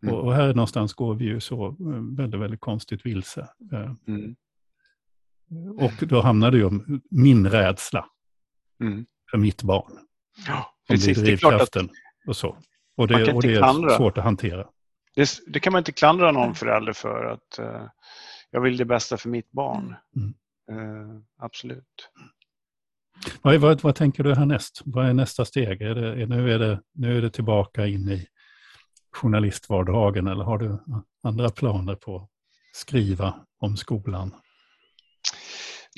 Mm. 0.04 0.16
Och, 0.16 0.26
och, 0.26 0.34
här 0.34 0.54
någonstans 0.54 0.94
går 0.94 1.16
vi 1.16 1.26
ju 1.26 1.40
så 1.40 1.68
eh, 1.68 2.18
väldigt, 2.18 2.42
väldigt 2.42 2.60
konstigt 2.60 3.06
vilse. 3.06 3.48
Eh, 3.74 3.92
mm. 4.08 4.36
Och 5.80 6.08
då 6.08 6.22
hamnar 6.22 6.52
det 6.52 6.58
ju 6.58 6.66
om 6.66 7.02
min 7.12 7.50
rädsla 7.50 8.06
mm. 8.82 9.06
för 9.32 9.38
mitt 9.38 9.64
barn. 9.64 9.98
Ja, 10.48 10.76
precis. 10.88 11.22
Det 11.22 11.34
är 11.34 11.38
klart 11.38 11.62
att, 11.62 11.76
och 12.28 12.36
så. 12.36 12.58
Och 13.00 13.08
det, 13.08 13.34
och 13.34 13.42
det 13.42 13.54
är 13.54 13.58
klandra. 13.58 13.98
svårt 13.98 14.18
att 14.18 14.24
hantera. 14.24 14.68
Det, 15.16 15.30
det, 15.48 15.60
kan 15.60 15.74
man 15.74 15.80
inte 15.80 15.92
klandra 15.92 16.32
någon 16.32 16.56
förälder 16.56 16.94
för 16.94 17.26
att 17.26 17.60
uh, 17.60 17.88
jag 18.52 18.62
vill 18.62 18.78
det 18.78 18.86
bästa 18.86 19.18
för 19.18 19.30
mitt 19.30 19.52
barn. 19.52 19.96
Mm. 20.16 20.34
Uh, 20.72 21.22
absolut. 21.38 22.10
Vad, 23.42 23.56
vad, 23.56 23.82
vad, 23.82 23.96
tänker 23.96 24.24
du 24.24 24.36
härnäst? 24.36 24.82
Vad 24.86 25.06
är 25.06 25.14
nästa 25.14 25.46
steg? 25.46 25.82
Är 25.82 25.96
det, 25.96 26.22
är, 26.22 26.28
nu, 26.28 26.54
är 26.54 26.60
det, 26.60 26.82
nu 26.94 27.18
är 27.18 27.22
det 27.22 27.30
tillbaka 27.30 27.88
in 27.88 28.10
i 28.10 28.28
journalistvardagen 29.12 30.28
eller 30.28 30.44
har 30.44 30.58
du 30.58 30.78
andra 31.24 31.50
planer 31.50 31.96
på 31.96 32.16
att 32.16 32.30
skriva 32.72 33.34
om 33.60 33.78
skolan? 33.78 34.36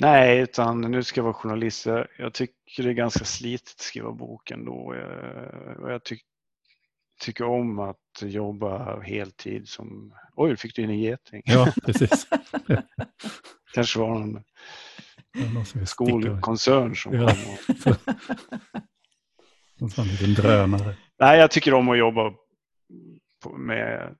Nej, 0.00 0.40
utan 0.40 0.80
nu 0.80 1.02
ska 1.02 1.18
jag 1.18 1.24
vara 1.24 1.34
journalist. 1.34 1.86
Jag 2.18 2.32
tycker 2.32 2.82
det 2.82 2.88
är 2.88 2.92
ganska 2.92 3.24
slitigt 3.24 3.74
att 3.76 3.80
skriva 3.80 4.12
boken 4.12 4.64
då. 4.64 4.94
Jag, 4.94 5.92
jag 5.92 6.04
tycker 6.04 6.31
tycker 7.22 7.44
om 7.44 7.78
att 7.78 8.22
jobba 8.22 9.00
heltid 9.00 9.68
som... 9.68 10.14
Oj, 10.34 10.56
fick 10.56 10.76
du 10.76 10.82
in 10.82 10.90
en 10.90 10.98
geting? 10.98 11.42
Ja, 11.44 11.72
precis. 11.84 12.26
kanske 13.74 13.98
var 13.98 14.08
någon, 14.08 14.42
någon 15.54 15.86
skolkoncern 15.86 16.96
som 16.96 17.14
ja. 17.14 17.34
kom. 17.84 17.94
En 19.80 19.90
sån 19.90 20.06
liten 20.06 20.34
drönare. 20.34 20.96
Nej, 21.18 21.38
jag 21.38 21.50
tycker 21.50 21.74
om 21.74 21.88
att 21.88 21.98
jobba 21.98 22.34
med, 23.56 24.16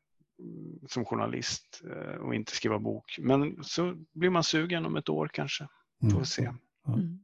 som 0.88 1.04
journalist 1.04 1.82
eh, 1.90 2.14
och 2.14 2.34
inte 2.34 2.52
skriva 2.52 2.78
bok. 2.78 3.18
Men 3.18 3.64
så 3.64 3.94
blir 4.12 4.30
man 4.30 4.44
sugen 4.44 4.86
om 4.86 4.96
ett 4.96 5.08
år 5.08 5.30
kanske. 5.32 5.68
Får 6.00 6.08
vi 6.08 6.14
mm. 6.14 6.24
se. 6.24 6.52
Mm. 6.88 7.18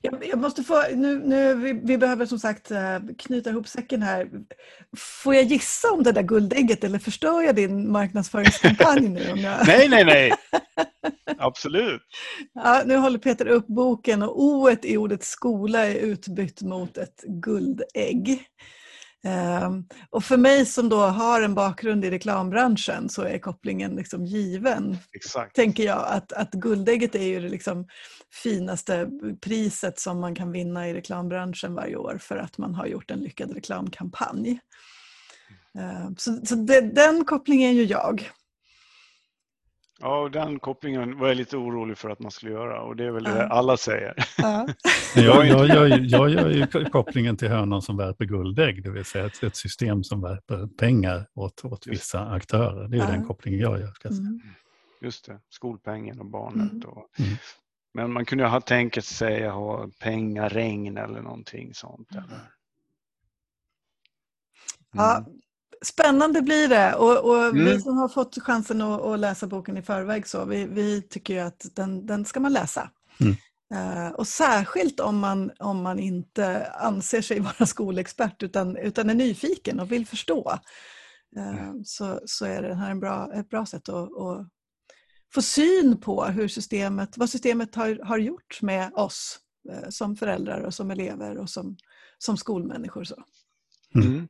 Jag, 0.00 0.26
jag, 0.26 0.38
måste 0.38 0.62
få, 0.62 0.82
nu, 0.94 1.18
nu, 1.18 1.54
vi, 1.54 1.72
vi, 1.72 1.98
behöver 1.98 2.26
som 2.26 2.38
sagt 2.38 2.70
eh, 2.70 2.98
knyta 3.18 3.50
ihop 3.50 3.68
säcken 3.68 4.02
här. 4.02 4.28
Får 4.96 5.34
jag 5.34 5.44
gissa 5.44 5.92
om 5.92 6.02
det 6.02 6.12
där 6.12 6.22
guldägget 6.22 6.84
eller 6.84 6.98
förstör 6.98 7.42
jag 7.42 7.54
din 7.54 7.92
marknadsföringskampanj 7.92 9.08
nu? 9.08 9.32
Om 9.32 9.38
jag... 9.38 9.66
nej, 9.66 9.88
nej, 9.88 10.04
nej. 10.04 10.32
Absolut. 11.38 12.02
Ja, 12.52 12.82
nu 12.86 12.96
håller 12.96 13.18
Peter 13.18 13.46
upp 13.46 13.66
boken 13.66 14.22
och 14.22 14.42
o 14.42 14.70
i 14.82 14.96
ordet 14.96 15.24
skola 15.24 15.86
är 15.86 15.94
utbytt 15.94 16.62
mot 16.62 16.98
ett 16.98 17.24
guldägg. 17.26 18.46
Um, 19.24 19.88
och 20.10 20.24
för 20.24 20.36
mig 20.36 20.66
som 20.66 20.88
då 20.88 20.96
har 20.96 21.42
en 21.42 21.54
bakgrund 21.54 22.04
i 22.04 22.10
reklambranschen 22.10 23.08
så 23.08 23.22
är 23.22 23.38
kopplingen 23.38 23.96
liksom 23.96 24.24
given. 24.24 24.96
Exakt. 25.12 25.56
Tänker 25.56 25.84
jag 25.84 26.04
att, 26.08 26.32
att 26.32 26.50
guldägget 26.52 27.14
är 27.14 27.24
ju 27.24 27.40
liksom 27.40 27.86
finaste 28.42 29.08
priset 29.40 29.98
som 29.98 30.20
man 30.20 30.34
kan 30.34 30.52
vinna 30.52 30.88
i 30.88 30.94
reklambranschen 30.94 31.74
varje 31.74 31.96
år 31.96 32.18
för 32.20 32.36
att 32.36 32.58
man 32.58 32.74
har 32.74 32.86
gjort 32.86 33.10
en 33.10 33.18
lyckad 33.18 33.54
reklamkampanj. 33.54 34.60
Eh, 35.78 36.10
så, 36.16 36.46
så 36.46 36.54
det, 36.54 36.80
den 36.80 37.24
kopplingen 37.24 37.70
är 37.70 37.74
ju 37.74 37.84
jag. 37.84 38.30
Ja, 40.00 40.20
och 40.20 40.30
den 40.30 40.58
kopplingen 40.58 41.18
var 41.18 41.28
jag 41.28 41.36
lite 41.36 41.56
orolig 41.56 41.98
för 41.98 42.10
att 42.10 42.20
man 42.20 42.30
skulle 42.30 42.52
göra 42.52 42.80
och 42.82 42.96
det 42.96 43.04
är 43.04 43.10
väl 43.10 43.24
det 43.24 43.46
alla 43.48 43.76
säger. 43.76 44.14
Ja. 44.38 44.68
Jag, 45.16 45.46
jag, 45.46 45.68
jag, 45.68 45.88
jag 46.04 46.30
gör 46.30 46.50
ju 46.50 46.66
kopplingen 46.84 47.36
till 47.36 47.48
hönan 47.48 47.82
som 47.82 47.96
värper 47.96 48.24
guldägg, 48.24 48.82
det 48.82 48.90
vill 48.90 49.04
säga 49.04 49.26
ett, 49.26 49.42
ett 49.42 49.56
system 49.56 50.04
som 50.04 50.20
värper 50.20 50.66
pengar 50.66 51.26
åt, 51.34 51.64
åt 51.64 51.86
vissa 51.86 52.26
aktörer. 52.30 52.88
Det 52.88 52.96
är 52.96 53.00
Ja. 53.00 53.06
den 53.06 53.24
kopplingen 53.24 53.60
jag 53.60 53.80
gör. 53.80 53.92
Ska 53.92 54.08
jag 54.08 54.14
säga. 54.16 54.26
Mm. 54.28 54.40
Just 55.00 55.26
det, 55.26 55.40
skolpengen 55.48 56.20
och 56.20 56.26
barnet. 56.26 56.72
Mm. 56.72 56.88
Och, 56.88 57.08
Mm. 57.18 57.36
Men 57.96 58.12
man 58.12 58.24
kunde 58.24 58.44
ju 58.44 58.50
ha 58.50 58.60
tänkt 58.60 59.04
sig 59.04 59.46
att 59.46 59.54
ha 59.54 59.88
pengaregn 60.00 60.96
eller 60.96 61.20
någonting 61.20 61.74
sånt. 61.74 62.10
Eller? 62.10 62.20
Mm. 62.22 62.36
Ja, 64.92 65.26
spännande 65.84 66.42
blir 66.42 66.68
det 66.68 66.94
och, 66.94 67.30
och 67.30 67.56
vi 67.56 67.60
Mm. 67.60 67.80
som 67.80 67.96
har 67.96 68.08
fått 68.08 68.42
chansen 68.42 68.80
att, 68.80 69.00
att 69.00 69.18
läsa 69.18 69.46
boken 69.46 69.76
i 69.76 69.82
förväg 69.82 70.26
så, 70.26 70.44
vi, 70.44 70.66
vi 70.66 71.02
tycker 71.02 71.34
ju 71.34 71.40
att 71.40 71.66
den, 71.74 72.06
den 72.06 72.24
ska 72.24 72.40
man 72.40 72.52
läsa. 72.52 72.90
Mm. 73.20 73.36
Eh, 73.74 74.12
och 74.12 74.28
särskilt 74.28 75.00
om 75.00 75.18
man, 75.18 75.50
om 75.58 75.82
man 75.82 75.98
inte 75.98 76.66
anser 76.66 77.20
sig 77.20 77.40
vara 77.58 77.66
skolexpert 77.66 78.42
utan, 78.42 78.76
utan 78.76 79.10
är 79.10 79.14
nyfiken 79.14 79.80
och 79.80 79.92
vill 79.92 80.06
förstå. 80.06 80.58
Eh, 81.36 81.72
så, 81.84 82.20
så 82.26 82.44
är 82.44 82.62
det 82.62 82.74
här 82.74 82.90
en 82.90 83.00
bra, 83.00 83.32
ett 83.34 83.48
bra 83.48 83.66
sätt 83.66 83.88
att, 83.88 84.04
att 84.04 84.48
få 85.34 85.42
syn 85.42 86.00
på 86.00 86.24
hur 86.24 86.48
systemet, 86.48 87.18
vad 87.18 87.30
systemet 87.30 87.74
har, 87.74 88.04
har 88.04 88.18
gjort 88.18 88.62
med 88.62 88.94
oss 88.94 89.38
eh, 89.70 89.88
som 89.88 90.16
föräldrar 90.16 90.60
och 90.60 90.74
som 90.74 90.90
elever 90.90 91.38
och 91.38 91.50
som, 91.50 91.76
som 92.18 92.36
skolmänniskor. 92.36 93.04
Så. 93.04 93.24
Mm. 93.94 94.28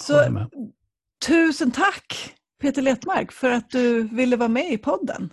Så 0.00 0.46
tusen 1.26 1.70
tack 1.70 2.34
Peter 2.60 2.82
Letmark 2.82 3.32
för 3.32 3.50
att 3.50 3.70
du 3.70 4.02
ville 4.02 4.36
vara 4.36 4.48
med 4.48 4.72
i 4.72 4.78
podden. 4.78 5.32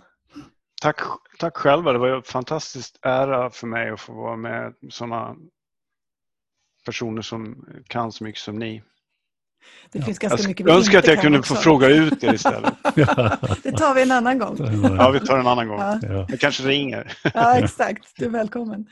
Tack, 0.82 1.00
tack 1.38 1.56
själva, 1.56 1.92
det 1.92 1.98
var 1.98 2.08
ju 2.08 2.14
en 2.14 2.22
fantastisk 2.22 2.98
ära 3.02 3.50
för 3.50 3.66
mig 3.66 3.90
att 3.90 4.00
få 4.00 4.12
vara 4.12 4.36
med 4.36 4.74
sådana 4.90 5.36
personer 6.84 7.22
som 7.22 7.66
kan 7.86 8.12
så 8.12 8.24
mycket 8.24 8.40
som 8.40 8.58
ni. 8.58 8.82
Det 9.92 9.98
Ja. 9.98 10.04
finns 10.04 10.18
ganska 10.18 10.38
Jag 10.42 10.48
mycket 10.48 10.66
vi 10.66 10.70
önskar 10.70 10.98
att 10.98 11.06
jag 11.06 11.20
kunde 11.20 11.38
också. 11.38 11.54
få 11.54 11.60
fråga 11.60 11.88
ut 11.88 12.24
er 12.24 12.34
istället. 12.34 12.74
Det 13.62 13.72
tar 13.72 13.94
vi 13.94 14.02
en 14.02 14.12
annan 14.12 14.38
gång. 14.38 14.56
Ja, 14.98 15.10
vi 15.10 15.20
tar 15.20 15.38
en 15.38 15.46
annan 15.46 15.68
gång. 15.68 15.78
Ja, 15.80 15.98
Ja. 16.02 16.26
Jag 16.28 16.40
kanske 16.40 16.62
ringer. 16.62 17.12
ja 17.34 17.56
exakt. 17.58 18.12
Du 18.18 18.24
är 18.24 18.28
välkommen. 18.28 18.86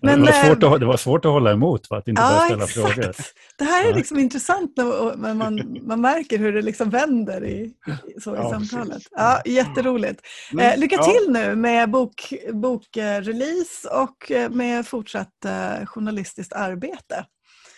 det, 0.00 0.16
var 0.16 0.32
svårt 0.46 0.62
att, 0.62 0.80
det 0.80 0.86
var 0.86 0.96
svårt 0.96 1.24
att 1.24 1.30
hålla 1.32 1.52
emot 1.52 1.86
för 1.88 1.96
att 1.96 2.08
inte 2.08 2.22
börja 2.22 2.34
Ja, 2.34 2.44
ställa 2.46 2.64
exakt. 2.64 2.94
frågor. 2.94 3.12
Det 3.58 3.64
här 3.64 3.84
är 3.84 3.88
Ja. 3.90 3.96
liksom 3.96 4.18
intressant 4.18 4.72
när 4.76 5.34
man, 5.34 5.78
man 5.82 6.00
märker 6.00 6.38
hur 6.38 6.52
det 6.52 6.62
liksom 6.62 6.90
vänder 6.90 7.44
i, 7.44 7.72
i, 8.16 8.20
så 8.20 8.34
i 8.34 8.38
Ja, 8.38 8.50
samtalet. 8.50 8.88
precis. 8.92 9.08
Ja, 9.10 9.42
jätteroligt. 9.44 10.20
Mm, 10.52 10.62
Eh, 10.72 10.78
lycka 10.78 10.96
ja. 10.96 11.02
till 11.04 11.32
nu 11.32 11.56
med 11.56 11.90
bokrelease 11.90 12.52
bok, 12.52 12.96
eh, 12.96 13.20
release 13.20 13.88
och 13.88 14.30
eh, 14.30 14.50
med 14.50 14.86
fortsatt 14.86 15.44
eh, 15.44 15.86
journalistiskt 15.86 16.52
arbete. 16.52 17.24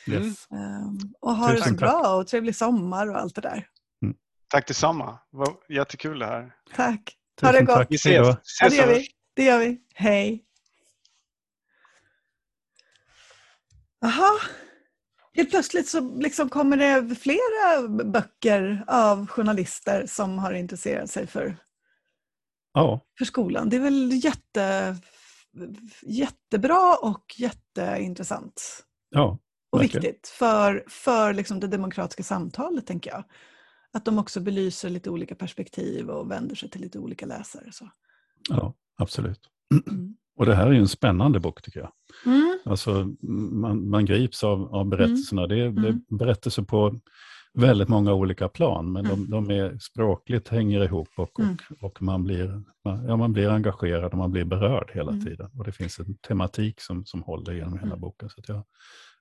Mm. 0.06 0.22
Yes. 0.22 0.46
Ehm, 0.50 0.98
och 1.20 1.36
ha 1.36 1.52
det 1.52 1.62
så 1.62 1.74
bra 1.74 2.16
och 2.16 2.26
trevlig 2.26 2.56
sommar 2.56 3.10
och 3.10 3.16
allt 3.18 3.34
det 3.34 3.40
där. 3.40 3.68
Tack 4.48 4.68
detsamma. 4.68 5.18
Det 5.30 5.36
var 5.36 5.48
jättekul 5.68 6.18
det 6.18 6.26
här. 6.26 6.54
Tack. 6.74 7.16
Ha 7.42 7.52
det 7.52 7.62
gott. 7.62 7.76
tack. 7.76 7.86
Vi 7.90 7.94
ses. 7.96 8.36
Ja, 8.60 8.68
det 8.68 8.76
gör 8.76 8.86
vi. 8.86 9.08
Det 9.34 9.44
gör 9.44 9.58
vi. 9.58 9.78
Hej. 9.94 10.44
Jaha. 14.00 14.30
Helt 15.36 15.50
plötsligt 15.50 15.88
så 15.88 16.18
liksom 16.18 16.48
kommer 16.48 16.76
det 16.76 17.14
flera 17.16 17.88
böcker 18.04 18.84
av 18.86 19.26
journalister 19.26 20.06
som 20.06 20.38
har 20.38 20.52
intresserat 20.52 21.10
sig 21.10 21.26
för, 21.26 21.56
Ja, 22.72 23.00
för 23.18 23.24
skolan. 23.24 23.68
Det 23.68 23.76
är 23.76 23.80
väl 23.80 24.24
jätte, 24.24 24.96
jättebra 26.02 26.96
och 27.02 27.34
jätteintressant. 27.36 28.84
ja, 29.10 29.38
Och 29.74 29.82
viktigt 29.82 30.28
för, 30.38 30.84
för 30.88 31.34
liksom 31.34 31.60
det 31.60 31.66
demokratiska 31.66 32.22
samtalet, 32.22 32.86
tänker 32.86 33.10
jag. 33.10 33.24
Att 33.92 34.04
de 34.04 34.18
också 34.18 34.40
belyser 34.40 34.90
lite 34.90 35.10
olika 35.10 35.34
perspektiv 35.34 36.10
och 36.10 36.30
vänder 36.30 36.56
sig 36.56 36.70
till 36.70 36.80
lite 36.80 36.98
olika 36.98 37.26
läsare. 37.26 37.72
Så. 37.72 37.90
ja, 38.50 38.74
absolut. 38.98 39.40
Mm. 39.88 40.16
Och 40.36 40.46
det 40.46 40.54
här 40.54 40.66
är 40.66 40.72
ju 40.72 40.78
en 40.78 40.88
spännande 40.88 41.40
bok 41.40 41.62
tycker 41.62 41.80
jag. 41.80 41.92
Mm. 42.26 42.58
Alltså, 42.64 43.12
man, 43.52 43.88
man 43.88 44.06
grips 44.06 44.44
av, 44.44 44.74
av 44.74 44.86
berättelserna. 44.86 45.46
Det, 45.46 45.54
är, 45.60 45.70
det 45.70 45.88
Mm. 45.88 46.02
är 46.10 46.16
berättelser 46.16 46.62
på 46.62 47.00
väldigt 47.54 47.88
många 47.88 48.12
olika 48.12 48.48
plan, 48.48 48.92
men 48.92 49.06
Mm. 49.06 49.30
de, 49.30 49.46
de 49.46 49.50
är 49.54 49.78
språkligt 49.78 50.48
hänger 50.48 50.84
ihop 50.84 51.08
och, 51.16 51.40
Mm. 51.40 51.56
och, 51.80 51.84
och 51.84 52.02
man, 52.02 52.24
blir, 52.24 52.62
man, 52.84 53.04
ja, 53.04 53.16
man 53.16 53.32
blir 53.32 53.48
engagerad 53.48 54.12
och 54.12 54.18
man 54.18 54.30
blir 54.30 54.44
berörd 54.44 54.90
hela 54.94 55.12
Mm. 55.12 55.24
tiden. 55.24 55.50
Och 55.58 55.64
det 55.64 55.72
finns 55.72 55.98
en 55.98 56.16
tematik 56.16 56.80
som, 56.80 57.06
som 57.06 57.22
håller 57.22 57.52
genom 57.52 57.72
hela 57.72 57.86
Mm. 57.86 58.00
boken. 58.00 58.28
Så 58.30 58.42
jag, 58.46 58.64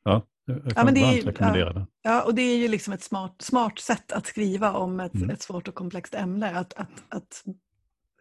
ja, 0.04 0.22
jag 0.46 0.76
kan 0.76 0.98
är 0.98 1.02
varmt 1.02 1.26
rekommendera 1.26 1.74
den. 1.74 1.86
Ja, 2.02 2.24
och 2.24 2.36
det 2.36 2.42
är 2.42 2.58
ju 2.58 2.68
liksom 2.68 2.94
ett 2.94 3.04
smart, 3.04 3.42
smart 3.42 3.80
sätt 3.80 4.12
att 4.12 4.26
skriva 4.28 4.74
om 4.74 5.00
ett, 5.00 5.16
Mm. 5.16 5.30
ett 5.30 5.42
svårt 5.42 5.68
och 5.68 5.76
komplext 5.76 6.16
ämne. 6.16 6.60
Att, 6.60 6.74
att, 6.74 7.04
att 7.10 7.44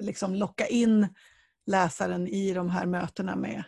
liksom 0.00 0.34
locka 0.34 0.66
in 0.66 1.08
läsaren 1.66 2.28
i 2.28 2.54
de 2.54 2.70
här 2.70 2.86
mötena 2.86 3.36
med 3.36 3.64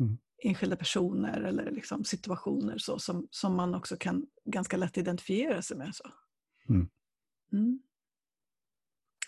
Mm. 0.00 0.18
enskilda 0.44 0.76
personer 0.76 1.40
eller 1.40 1.70
liksom 1.70 2.04
situationer 2.04 2.78
så, 2.78 2.98
som, 2.98 3.28
som 3.30 3.56
man 3.56 3.74
också 3.74 3.96
kan 3.96 4.26
ganska 4.44 4.76
lätt 4.76 4.98
identifiera 4.98 5.62
sig 5.62 5.76
med. 5.76 5.94
Så. 5.94 6.04
Mm. 6.68 6.88
Mm. 7.52 7.80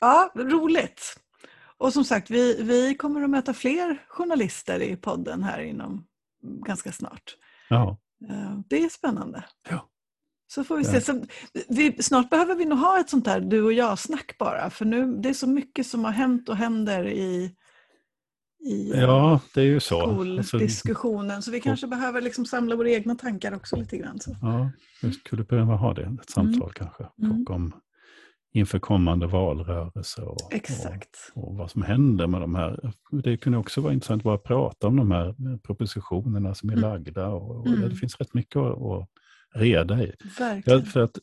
Ja, 0.00 0.32
roligt. 0.34 1.20
Och 1.76 1.92
som 1.92 2.04
sagt, 2.04 2.30
vi, 2.30 2.62
vi 2.62 2.94
kommer 2.94 3.22
att 3.22 3.30
möta 3.30 3.54
fler 3.54 4.04
journalister 4.08 4.80
i 4.82 4.96
podden 4.96 5.42
här 5.42 5.60
inom 5.60 6.06
ganska 6.42 6.92
snart. 6.92 7.36
Ja, 7.68 7.96
Det 8.68 8.84
är 8.84 8.88
spännande. 8.88 9.44
Ja. 9.70 9.88
Så 10.50 10.64
får 10.64 10.76
vi 10.76 10.84
se. 10.84 11.00
Så 11.00 11.24
vi, 11.68 12.02
snart 12.02 12.30
behöver 12.30 12.54
vi 12.54 12.64
nog 12.64 12.78
ha 12.78 13.00
ett 13.00 13.10
sånt 13.10 13.26
här 13.26 13.40
du 13.40 13.62
och 13.62 13.72
jag-snack 13.72 14.38
bara. 14.38 14.70
För 14.70 14.84
nu 14.84 15.16
det 15.16 15.28
är 15.28 15.34
så 15.34 15.46
mycket 15.46 15.86
som 15.86 16.04
har 16.04 16.12
hänt 16.12 16.48
och 16.48 16.56
händer 16.56 17.08
i, 17.08 17.54
i 18.64 18.92
eh, 18.92 19.00
ja 19.00 19.40
det 19.54 19.60
är 19.60 19.64
ju 19.64 19.80
så. 19.80 20.00
Alltså, 20.00 20.42
skoldiskussionen. 20.42 21.42
Så 21.42 21.50
vi 21.50 21.60
kanske 21.60 21.86
behöver 21.86 22.20
liksom 22.20 22.46
samla 22.46 22.76
våra 22.76 22.90
egna 22.90 23.14
tankar 23.14 23.54
också 23.54 23.76
lite 23.76 23.96
grann. 23.96 24.20
Så. 24.20 24.36
ja, 24.42 24.70
vi 25.02 25.12
skulle 25.12 25.44
behöva 25.44 25.74
ha 25.74 25.94
det, 25.94 26.16
ett 26.22 26.30
samtal 26.30 26.72
kanske. 26.72 27.06
Mm. 27.22 27.42
Och 27.42 27.50
om 27.50 27.72
inför 28.58 28.78
kommande 28.78 29.26
valrörelse 29.26 30.22
och, 30.22 30.32
och 30.44 30.54
Exakt. 30.54 31.32
och 31.34 31.56
vad 31.56 31.70
som 31.70 31.82
händer 31.82 32.26
med 32.26 32.40
de 32.40 32.54
här. 32.54 32.92
Det 33.22 33.36
kunde 33.36 33.58
också 33.58 33.80
vara 33.80 33.92
intressant 33.92 34.20
att 34.20 34.24
bara 34.24 34.38
prata 34.38 34.86
om 34.86 34.96
de 34.96 35.10
här 35.10 35.58
propositionerna 35.58 36.54
som 36.54 36.68
är 36.70 36.72
Mm. 36.76 36.90
lagda. 36.90 37.28
Och, 37.28 37.56
och 37.60 37.66
Mm. 37.66 37.88
Det 37.88 37.94
finns 37.96 38.16
rätt 38.16 38.34
mycket 38.34 38.56
att, 38.56 38.82
att 38.82 39.08
reda 39.54 40.02
i. 40.02 40.12
Verkligen. 40.38 40.82
För 40.84 41.00
att 41.00 41.18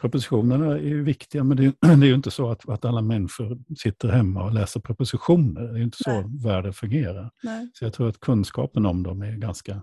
propositionerna 0.00 0.66
är 0.66 0.78
ju 0.78 1.04
viktiga, 1.04 1.44
men 1.44 1.56
det 1.56 1.64
är, 1.64 1.72
det 1.96 2.06
är 2.06 2.08
ju 2.08 2.14
inte 2.14 2.30
så 2.30 2.50
att, 2.50 2.68
att 2.68 2.84
alla 2.84 3.02
människor 3.02 3.58
sitter 3.78 4.08
hemma 4.08 4.44
och 4.44 4.52
läser 4.54 4.80
propositioner. 4.80 5.62
Det 5.62 5.78
är 5.78 5.82
inte 5.82 5.98
så 6.00 6.10
Nej. 6.10 6.24
världen 6.44 6.72
fungerar. 6.72 7.30
Nej. 7.42 7.70
Så 7.74 7.84
jag 7.84 7.92
tror 7.92 8.08
att 8.08 8.20
kunskapen 8.20 8.86
om 8.86 9.02
dem 9.02 9.22
är 9.22 9.36
ganska 9.36 9.82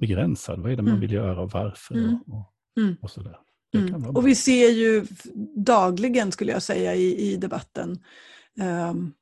begränsad. 0.00 0.60
Vad 0.60 0.72
är 0.72 0.76
det 0.76 0.82
man 0.82 0.88
Mm. 0.90 1.00
vill 1.00 1.12
göra 1.12 1.40
och 1.40 1.50
varför? 1.50 1.94
Mm. 1.94 2.14
Och, 2.26 2.38
och, 2.38 2.50
Mm. 2.76 2.96
och 3.02 3.10
sådär. 3.10 3.36
Mm. 3.74 4.16
Och 4.16 4.26
vi 4.26 4.34
ser 4.34 4.68
ju 4.68 5.06
dagligen, 5.56 6.32
skulle 6.32 6.52
jag 6.52 6.62
säga, 6.62 6.94
i, 6.94 7.32
i 7.32 7.36
debatten 7.36 7.98
ehm, 8.60 9.12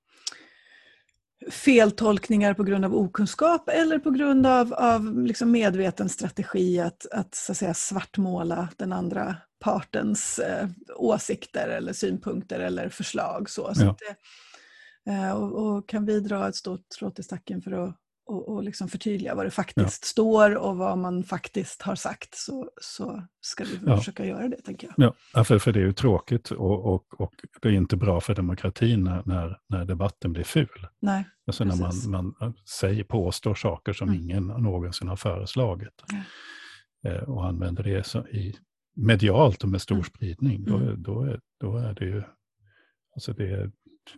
feltolkningar 1.50 2.54
på 2.54 2.62
grund 2.62 2.84
av 2.84 2.94
okunskap 2.96 3.68
eller 3.68 3.98
på 3.98 4.10
grund 4.10 4.46
av, 4.46 4.74
av 4.74 5.18
liksom 5.22 5.50
medveten 5.50 6.08
strategi 6.08 6.80
att, 6.80 7.06
att, 7.12 7.34
så 7.34 7.52
att 7.52 7.58
säga, 7.58 7.74
svartmåla 7.74 8.68
den 8.76 8.92
andra 8.92 9.36
partens 9.60 10.38
eh, 10.38 10.68
åsikter 10.96 11.68
eller 11.68 11.92
synpunkter 11.92 12.60
eller 12.60 12.88
förslag. 12.88 13.50
Så. 13.50 13.74
Så 13.74 13.82
Ja. 13.82 13.96
det, 13.98 15.10
eh, 15.12 15.32
och, 15.32 15.52
och 15.76 15.88
kan 15.88 16.06
vi 16.06 16.20
dra 16.20 16.48
ett 16.48 16.56
stort 16.56 16.86
strå 16.94 17.10
till 17.10 17.24
stacken 17.24 17.62
för 17.62 17.72
att 17.72 17.96
och, 18.26 18.48
och 18.48 18.62
liksom 18.62 18.88
förtydliga 18.88 19.34
vad 19.34 19.46
det 19.46 19.50
faktiskt 19.50 20.04
står 20.04 20.54
och 20.56 20.76
vad 20.76 20.98
man 20.98 21.24
faktiskt 21.24 21.82
har 21.82 21.94
sagt 21.94 22.34
så, 22.34 22.70
så 22.80 23.26
ska 23.40 23.64
vi 23.64 23.78
Ja. 23.86 23.96
försöka 23.96 24.24
göra 24.26 24.48
det, 24.48 24.56
tänker 24.56 24.86
jag. 24.86 25.06
Ja, 25.06 25.14
ja, 25.34 25.44
för, 25.44 25.58
för 25.58 25.72
det 25.72 25.80
är 25.80 25.84
ju 25.84 25.92
tråkigt 25.92 26.50
och, 26.50 26.84
och, 26.94 27.20
och 27.20 27.32
det 27.62 27.68
är 27.68 27.72
inte 27.72 27.96
bra 27.96 28.20
för 28.20 28.34
demokratin 28.34 29.04
när, 29.04 29.22
när, 29.26 29.58
när 29.68 29.84
debatten 29.84 30.32
blir 30.32 30.44
ful. 30.44 30.86
Nej. 31.00 31.24
Alltså 31.46 31.64
när 31.64 31.76
Precis. 31.84 32.06
man, 32.06 32.34
man 32.40 32.54
säger, 32.80 33.04
påstår 33.04 33.54
saker 33.54 33.92
som 33.92 34.08
Mm. 34.08 34.20
ingen 34.20 34.46
någonsin 34.46 35.08
har 35.08 35.16
föreslagit. 35.16 36.02
Eh, 37.06 37.22
och 37.22 37.46
använder 37.46 37.82
det 37.82 38.06
så 38.06 38.26
i, 38.28 38.54
medialt 38.96 39.62
och 39.62 39.68
med 39.68 39.80
stor 39.82 39.94
Mm. 39.94 40.04
spridning. 40.04 40.64
Då, 40.64 40.76
Mm. 40.76 41.02
då, 41.02 41.22
är, 41.22 41.40
då 41.60 41.76
är 41.76 41.94
det 41.94 42.04
ju... 42.04 42.22
Alltså 43.14 43.32
det, 43.32 43.70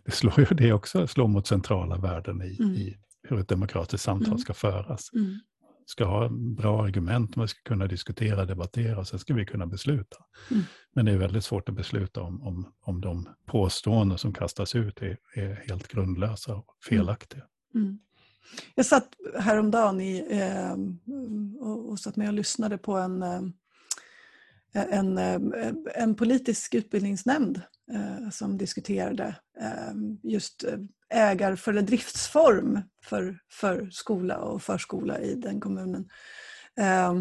det 0.05 0.11
slår 0.11 0.39
ju 0.39 0.45
det 0.45 0.73
också 0.73 1.07
slår 1.07 1.27
mot 1.27 1.47
centrala 1.47 1.97
värden 1.97 2.41
i, 2.41 2.57
Mm. 2.59 2.73
i 2.75 2.97
hur 3.27 3.39
ett 3.39 3.47
demokratiskt 3.47 4.03
samtal 4.03 4.27
Mm. 4.27 4.39
ska 4.39 4.53
föras. 4.53 5.09
Mm. 5.13 5.39
ska 5.87 6.05
ha 6.05 6.29
bra 6.29 6.83
argument, 6.83 7.35
man 7.35 7.47
ska 7.47 7.59
kunna 7.63 7.87
diskutera, 7.87 8.45
debattera 8.45 8.99
och 8.99 9.07
sen 9.07 9.19
ska 9.19 9.33
vi 9.33 9.45
kunna 9.45 9.65
besluta. 9.65 10.17
Mm. 10.51 10.63
Men 10.93 11.05
det 11.05 11.11
är 11.11 11.17
väldigt 11.17 11.43
svårt 11.43 11.69
att 11.69 11.75
besluta 11.75 12.21
om, 12.21 12.41
om, 12.43 12.73
om 12.81 13.01
de 13.01 13.29
påståenden 13.45 14.17
som 14.17 14.33
kastas 14.33 14.75
ut 14.75 15.01
är, 15.01 15.17
är 15.33 15.55
helt 15.67 15.87
grundlösa 15.87 16.55
och 16.55 16.65
felaktiga. 16.89 17.43
Mm. 17.75 17.99
Jag 18.75 18.85
satt 18.85 19.09
häromdagen 19.39 20.01
i, 20.01 20.27
eh, 20.29 20.75
och, 21.59 21.89
och 21.89 21.99
satt 21.99 22.15
med 22.15 22.27
och 22.27 22.33
lyssnade 22.33 22.77
på 22.77 22.97
en, 22.97 23.23
eh, 23.23 23.41
en, 24.73 25.17
eh, 25.17 25.39
en 25.95 26.15
politisk 26.15 26.73
utbildningsnämnd 26.73 27.61
Eh, 27.93 28.29
som 28.29 28.57
diskuterade 28.57 29.35
ehm, 29.61 30.17
eh, 30.23 30.31
just 30.31 30.65
ägar 31.09 31.55
för 31.55 31.71
eller 31.71 31.81
driftsform 31.81 32.81
för, 33.03 33.39
för 33.51 33.89
skola 33.91 34.37
och 34.37 34.61
förskola 34.61 35.19
i 35.19 35.35
den 35.35 35.59
kommunen. 35.59 36.09
Eh, 36.79 37.13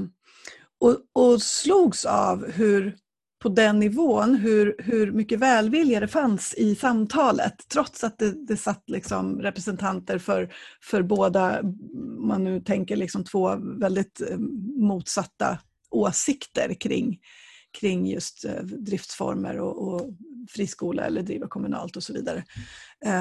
och, 0.80 0.98
och 1.12 1.42
slogs 1.42 2.04
av 2.04 2.50
hur 2.50 2.96
på 3.42 3.48
den 3.48 3.78
nivån 3.78 4.34
hur, 4.34 4.74
hur 4.78 5.12
mycket 5.12 5.38
välvilja 5.38 6.00
det 6.00 6.08
fanns 6.08 6.54
i 6.54 6.74
samtalet 6.74 7.54
trots 7.72 8.04
att 8.04 8.18
det, 8.18 8.46
det 8.46 8.56
satt 8.56 8.82
liksom 8.86 9.42
representanter 9.42 10.18
för, 10.18 10.54
för 10.82 11.02
båda, 11.02 11.60
om 11.60 12.28
man 12.28 12.44
nu 12.44 12.60
tänker 12.60 12.96
liksom 12.96 13.24
två 13.24 13.56
väldigt 13.56 14.20
eh, 14.20 14.38
motsatta 14.76 15.58
åsikter 15.90 16.74
kring, 16.74 17.18
kring 17.78 18.06
just 18.06 18.44
eh, 18.44 18.62
driftsformer 18.62 19.60
och, 19.60 19.88
och 19.88 20.10
friskola 20.48 21.04
eller 21.04 21.22
driva 21.22 21.48
kommunalt 21.48 21.96
och 21.96 22.02
så 22.02 22.12
vidare. 22.12 22.44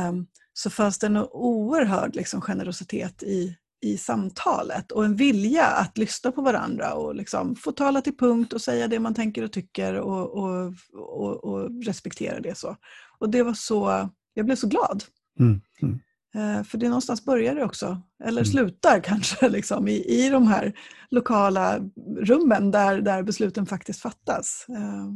Um, 0.10 0.28
så 0.54 0.70
fanns 0.70 1.00
det 1.00 1.08
en 1.08 1.18
oerhörd 1.18 2.16
liksom, 2.16 2.42
generositet 2.42 3.24
i, 3.24 3.58
i 3.82 3.98
samtalet 3.98 4.92
och 4.92 5.06
en 5.06 5.16
vilja 5.16 5.66
att 5.66 5.98
lyssna 5.98 6.32
på 6.32 6.42
varandra 6.42 6.94
och 6.94 7.16
liksom 7.16 7.56
få 7.56 7.72
tala 7.72 8.02
till 8.02 8.18
punkt 8.18 8.54
och 8.54 8.62
säga 8.62 8.88
det 8.88 9.00
man 9.00 9.14
tänker 9.14 9.44
och 9.44 9.52
tycker 9.52 9.94
och, 9.94 10.30
och, 10.30 10.74
och, 10.94 11.44
och 11.44 11.86
respektera 11.86 12.40
det 12.40 12.58
så. 12.58 12.78
Och 13.20 13.30
det 13.30 13.44
var 13.44 13.54
så, 13.54 14.10
jag 14.34 14.46
blev 14.46 14.56
så 14.56 14.68
glad. 14.68 15.04
Mm. 15.40 15.62
Mm. 15.82 16.00
Eh, 16.36 16.64
För 16.64 16.78
det 16.78 16.88
någonstans 16.90 17.26
börjar 17.26 17.56
det 17.56 17.64
också, 17.64 18.02
eller 18.24 18.42
Mm. 18.42 18.52
slutar 18.52 19.00
kanske, 19.04 19.50
liksom, 19.50 19.88
i, 19.88 20.06
i 20.26 20.30
de 20.30 20.48
här 20.48 20.74
lokala 21.10 21.80
rummen 22.20 22.72
där, 22.72 23.02
där 23.02 23.24
besluten 23.24 23.66
faktiskt 23.66 24.02
fattas. 24.02 24.66
Eh, 24.70 25.08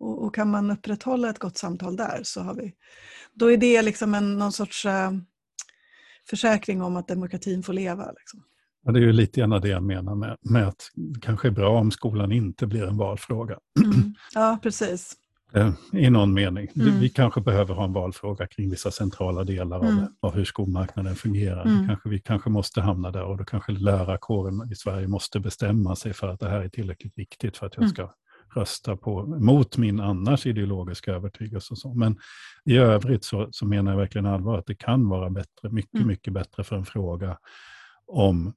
Och, 0.00 0.24
och 0.24 0.34
kan 0.34 0.50
man 0.50 0.70
upprätthålla 0.70 1.30
ett 1.30 1.38
gott 1.38 1.56
samtal 1.58 1.96
där 1.96 2.20
så 2.22 2.40
har 2.40 2.54
vi, 2.54 2.72
då 3.34 3.50
är 3.52 3.56
det 3.56 3.82
liksom 3.82 4.14
en, 4.14 4.38
någon 4.38 4.52
sorts 4.52 4.84
eh, 4.86 5.10
försäkring 6.30 6.82
om 6.82 6.96
att 6.96 7.08
demokratin 7.08 7.62
får 7.62 7.72
leva. 7.72 8.12
Liksom. 8.12 8.42
Ja, 8.84 8.92
det 8.92 8.98
är 8.98 9.02
ju 9.02 9.12
lite 9.12 9.40
grann 9.40 9.50
det 9.50 9.68
jag 9.68 9.82
menar 9.82 10.14
med, 10.14 10.36
med 10.40 10.68
att 10.68 10.90
det 10.94 11.20
kanske 11.20 11.48
är 11.48 11.52
bra 11.52 11.78
om 11.80 11.90
skolan 11.90 12.32
inte 12.32 12.66
blir 12.66 12.84
en 12.84 12.96
valfråga. 12.96 13.58
Mm. 13.84 14.14
Ja, 14.34 14.58
precis. 14.62 15.14
Eh, 15.54 15.72
I 15.92 16.10
någon 16.10 16.32
mening. 16.34 16.68
Mm. 16.76 17.00
Vi 17.00 17.08
kanske 17.08 17.40
behöver 17.40 17.74
ha 17.74 17.84
en 17.84 17.92
valfråga 17.92 18.46
kring 18.46 18.70
vissa 18.70 18.90
centrala 18.90 19.44
delar 19.44 19.76
av, 19.78 19.84
Mm. 19.84 20.04
av 20.20 20.34
hur 20.34 20.44
skolmarknaden 20.44 21.14
fungerar. 21.14 21.64
Mm. 21.66 21.86
Kanske, 21.88 22.08
vi 22.08 22.18
kanske 22.20 22.50
måste 22.50 22.80
hamna 22.80 23.10
där 23.10 23.22
och 23.22 23.36
då 23.36 23.44
kanske 23.44 23.72
lärarkåren 23.72 24.72
i 24.72 24.74
Sverige 24.74 25.08
måste 25.08 25.40
bestämma 25.40 25.96
sig 25.96 26.12
för 26.12 26.28
att 26.28 26.40
det 26.40 26.48
här 26.48 26.60
är 26.60 26.68
tillräckligt 26.68 27.18
viktigt 27.18 27.56
för 27.56 27.66
att 27.66 27.74
jag 27.76 27.82
Mm. 27.82 27.94
ska 27.94 28.10
rösta 28.54 28.96
på, 28.96 29.26
mot 29.26 29.76
min 29.76 30.00
annars 30.00 30.46
ideologiska 30.46 31.12
övertygelse. 31.12 31.72
Och 31.74 31.78
så. 31.78 31.94
Men 31.94 32.18
i 32.64 32.76
övrigt 32.76 33.24
så, 33.24 33.48
så 33.50 33.66
menar 33.66 33.92
jag 33.92 33.98
verkligen 33.98 34.26
allvar 34.26 34.58
att 34.58 34.66
det 34.66 34.74
kan 34.74 35.08
vara 35.08 35.30
bättre, 35.30 35.70
mycket, 35.70 35.94
Mm. 35.94 36.06
mycket 36.06 36.32
bättre 36.32 36.64
för 36.64 36.76
en 36.76 36.84
fråga 36.84 37.38
om, 38.06 38.52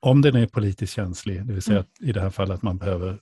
om 0.00 0.22
den 0.22 0.36
är 0.36 0.46
politiskt 0.46 0.92
känslig, 0.94 1.46
det 1.46 1.52
vill 1.52 1.62
säga 1.62 1.76
Mm. 1.78 1.86
att 2.00 2.08
i 2.08 2.12
det 2.12 2.20
här 2.20 2.30
fallet 2.30 2.54
att 2.54 2.62
man 2.62 2.78
behöver 2.78 3.20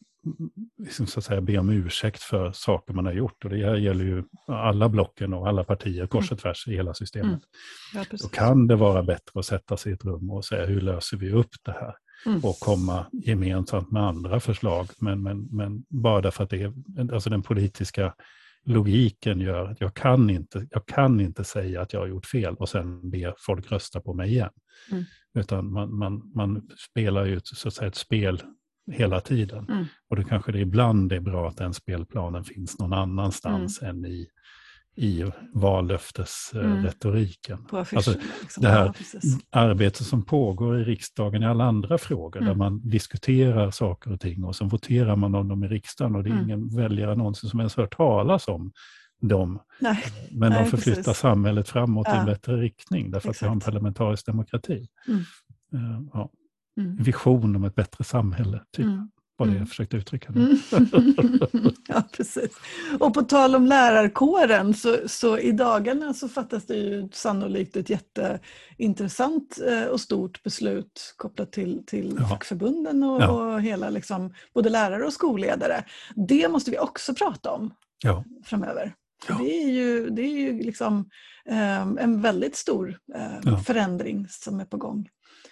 liksom, 0.78 1.06
så 1.06 1.18
att 1.18 1.24
säga, 1.24 1.40
be 1.40 1.58
om 1.58 1.70
ursäkt 1.70 2.22
för 2.22 2.52
saker 2.52 2.94
man 2.94 3.06
har 3.06 3.12
gjort. 3.12 3.44
Och 3.44 3.50
det 3.50 3.66
här 3.66 3.76
gäller 3.76 4.04
ju 4.04 4.24
alla 4.46 4.88
blocken 4.88 5.34
och 5.34 5.48
alla 5.48 5.64
partier 5.64 6.06
kors 6.06 6.32
och 6.32 6.38
tvärs 6.38 6.68
i 6.68 6.72
hela 6.72 6.94
systemet. 6.94 7.26
Mm. 7.26 7.40
Ja, 8.10 8.16
Då 8.22 8.28
kan 8.28 8.66
det 8.66 8.76
vara 8.76 9.02
bättre 9.02 9.40
att 9.40 9.46
sätta 9.46 9.76
sig 9.76 9.92
i 9.92 9.94
ett 9.94 10.04
rum 10.04 10.30
och 10.30 10.44
säga 10.44 10.66
hur 10.66 10.80
löser 10.80 11.16
vi 11.16 11.30
upp 11.30 11.50
det 11.62 11.72
här? 11.72 11.94
Mm. 12.26 12.40
Och 12.44 12.60
komma 12.60 13.06
gemensamt 13.12 13.90
med 13.90 14.02
andra 14.02 14.40
förslag. 14.40 14.88
Men, 14.98 15.22
men, 15.22 15.48
men 15.50 15.84
bara 15.88 16.20
därför 16.20 16.44
att 16.44 16.50
det 16.50 16.62
är, 16.62 16.72
alltså 17.12 17.30
den 17.30 17.42
politiska 17.42 18.14
logiken 18.64 19.40
gör 19.40 19.70
att 19.70 19.80
jag 19.80 19.94
kan, 19.94 20.30
inte, 20.30 20.66
jag 20.70 20.86
kan 20.86 21.20
inte 21.20 21.44
säga 21.44 21.82
att 21.82 21.92
jag 21.92 22.00
har 22.00 22.06
gjort 22.06 22.26
fel 22.26 22.54
och 22.54 22.68
sen 22.68 23.10
be 23.10 23.34
folk 23.38 23.72
rösta 23.72 24.00
på 24.00 24.14
mig 24.14 24.28
igen. 24.28 24.50
Mm. 24.90 25.04
Utan 25.34 25.72
man, 25.72 25.98
man, 25.98 26.32
man 26.34 26.68
spelar 26.90 27.24
ju 27.24 27.36
ett, 27.36 27.46
så 27.46 27.68
att 27.68 27.74
säga, 27.74 27.88
ett 27.88 27.94
spel 27.94 28.42
hela 28.92 29.20
tiden. 29.20 29.66
Mm. 29.68 29.84
Och 30.10 30.16
då 30.16 30.24
kanske 30.24 30.52
det 30.52 30.58
ibland 30.58 31.12
är 31.12 31.20
bra 31.20 31.48
att 31.48 31.56
den 31.56 31.74
spelplanen 31.74 32.44
finns 32.44 32.78
någon 32.78 32.92
annanstans 32.92 33.82
än 33.82 34.04
i, 34.06 34.26
i 34.96 35.24
vallöftesretoriken. 35.54 37.58
Affischen. 37.72 37.96
Alltså, 37.96 38.14
liksom. 38.42 38.62
det 38.62 38.68
här- 38.68 38.86
ja, 38.86 38.92
precis. 38.92 39.38
Arbete 39.50 40.04
som 40.04 40.24
pågår 40.24 40.80
i 40.80 40.84
riksdagen 40.84 41.42
i 41.42 41.46
alla 41.46 41.64
andra 41.64 41.98
frågor, 41.98 42.40
där 42.40 42.46
Mm. 42.46 42.58
man 42.58 42.88
diskuterar 42.88 43.70
saker 43.70 44.12
och 44.12 44.20
ting 44.20 44.44
och 44.44 44.56
sen 44.56 44.68
voterar 44.68 45.16
man 45.16 45.34
om 45.34 45.48
dem 45.48 45.64
i 45.64 45.68
riksdagen 45.68 46.16
och 46.16 46.22
det 46.24 46.30
är 46.30 46.32
Mm. 46.32 46.44
ingen 46.44 46.76
väljare 46.76 47.14
någonsin 47.14 47.50
som 47.50 47.60
ens 47.60 47.76
hört 47.76 47.96
talas 47.96 48.48
om 48.48 48.72
dem. 49.20 49.60
Nej. 49.80 49.98
Men 50.30 50.50
Nej, 50.52 50.64
de 50.64 50.70
förflyttar 50.70 51.02
precis. 51.02 51.18
samhället 51.20 51.68
framåt 51.68 52.06
i 52.08 52.10
Ja. 52.10 52.20
en 52.20 52.26
bättre 52.26 52.56
riktning 52.56 53.10
därför 53.10 53.30
att 53.30 53.42
vi 53.42 53.46
har 53.46 53.52
en 53.52 53.58
Exakt. 53.58 53.72
parlamentarisk 53.72 54.26
demokrati. 54.26 54.86
Mm. 55.08 55.20
Eh, 55.74 56.00
Ja, 56.12 56.30
Mm. 56.78 56.90
en 56.98 57.02
vision 57.04 57.56
om 57.56 57.64
ett 57.64 57.74
bättre 57.74 58.04
samhälle, 58.04 58.60
typ, 58.76 58.84
Mm. 58.86 59.10
var 59.36 59.46
det 59.46 59.50
Mm. 59.50 59.60
jag 59.62 59.68
försökte 59.68 59.96
uttrycka 59.96 60.32
nu. 60.32 60.40
Mm. 60.72 61.70
ja, 61.88 62.02
precis. 62.16 62.50
Och 63.00 63.14
på 63.14 63.22
tal 63.22 63.54
om 63.56 63.66
lärarkåren 63.66 64.74
så, 64.74 64.96
så 65.06 65.38
i 65.38 65.52
dagarna 65.52 66.14
så 66.14 66.28
fattas 66.28 66.66
det 66.66 66.74
ju 66.76 67.08
sannolikt 67.12 67.76
ett 67.76 67.90
jätteintressant 68.78 69.58
eh, 69.66 69.84
och 69.84 70.00
stort 70.00 70.42
beslut 70.42 71.14
kopplat 71.16 71.52
till, 71.52 71.82
till 71.86 72.16
Ja. 72.20 72.28
fackförbunden 72.28 73.02
och, 73.02 73.22
Ja. 73.22 73.30
och 73.30 73.62
hela 73.62 73.90
liksom, 73.90 74.34
både 74.54 74.68
lärare 74.70 75.04
och 75.06 75.12
skolledare. 75.12 75.84
Det 76.28 76.48
måste 76.48 76.70
vi 76.70 76.78
också 76.78 77.14
prata 77.14 77.50
om 77.50 77.74
Ja. 78.04 78.24
framöver. 78.44 78.94
Ja. 79.28 79.34
Det 79.40 79.62
är 79.62 79.68
ju, 79.70 80.10
det 80.10 80.22
är 80.22 80.38
ju 80.38 80.62
liksom, 80.62 81.10
eh, 81.48 81.80
en 81.80 82.20
väldigt 82.22 82.56
stor 82.56 82.98
eh, 83.14 83.22
Ja. 83.42 83.58
förändring 83.58 84.26
som 84.30 84.60
är 84.60 84.64
på 84.64 84.76
gång. 84.76 85.08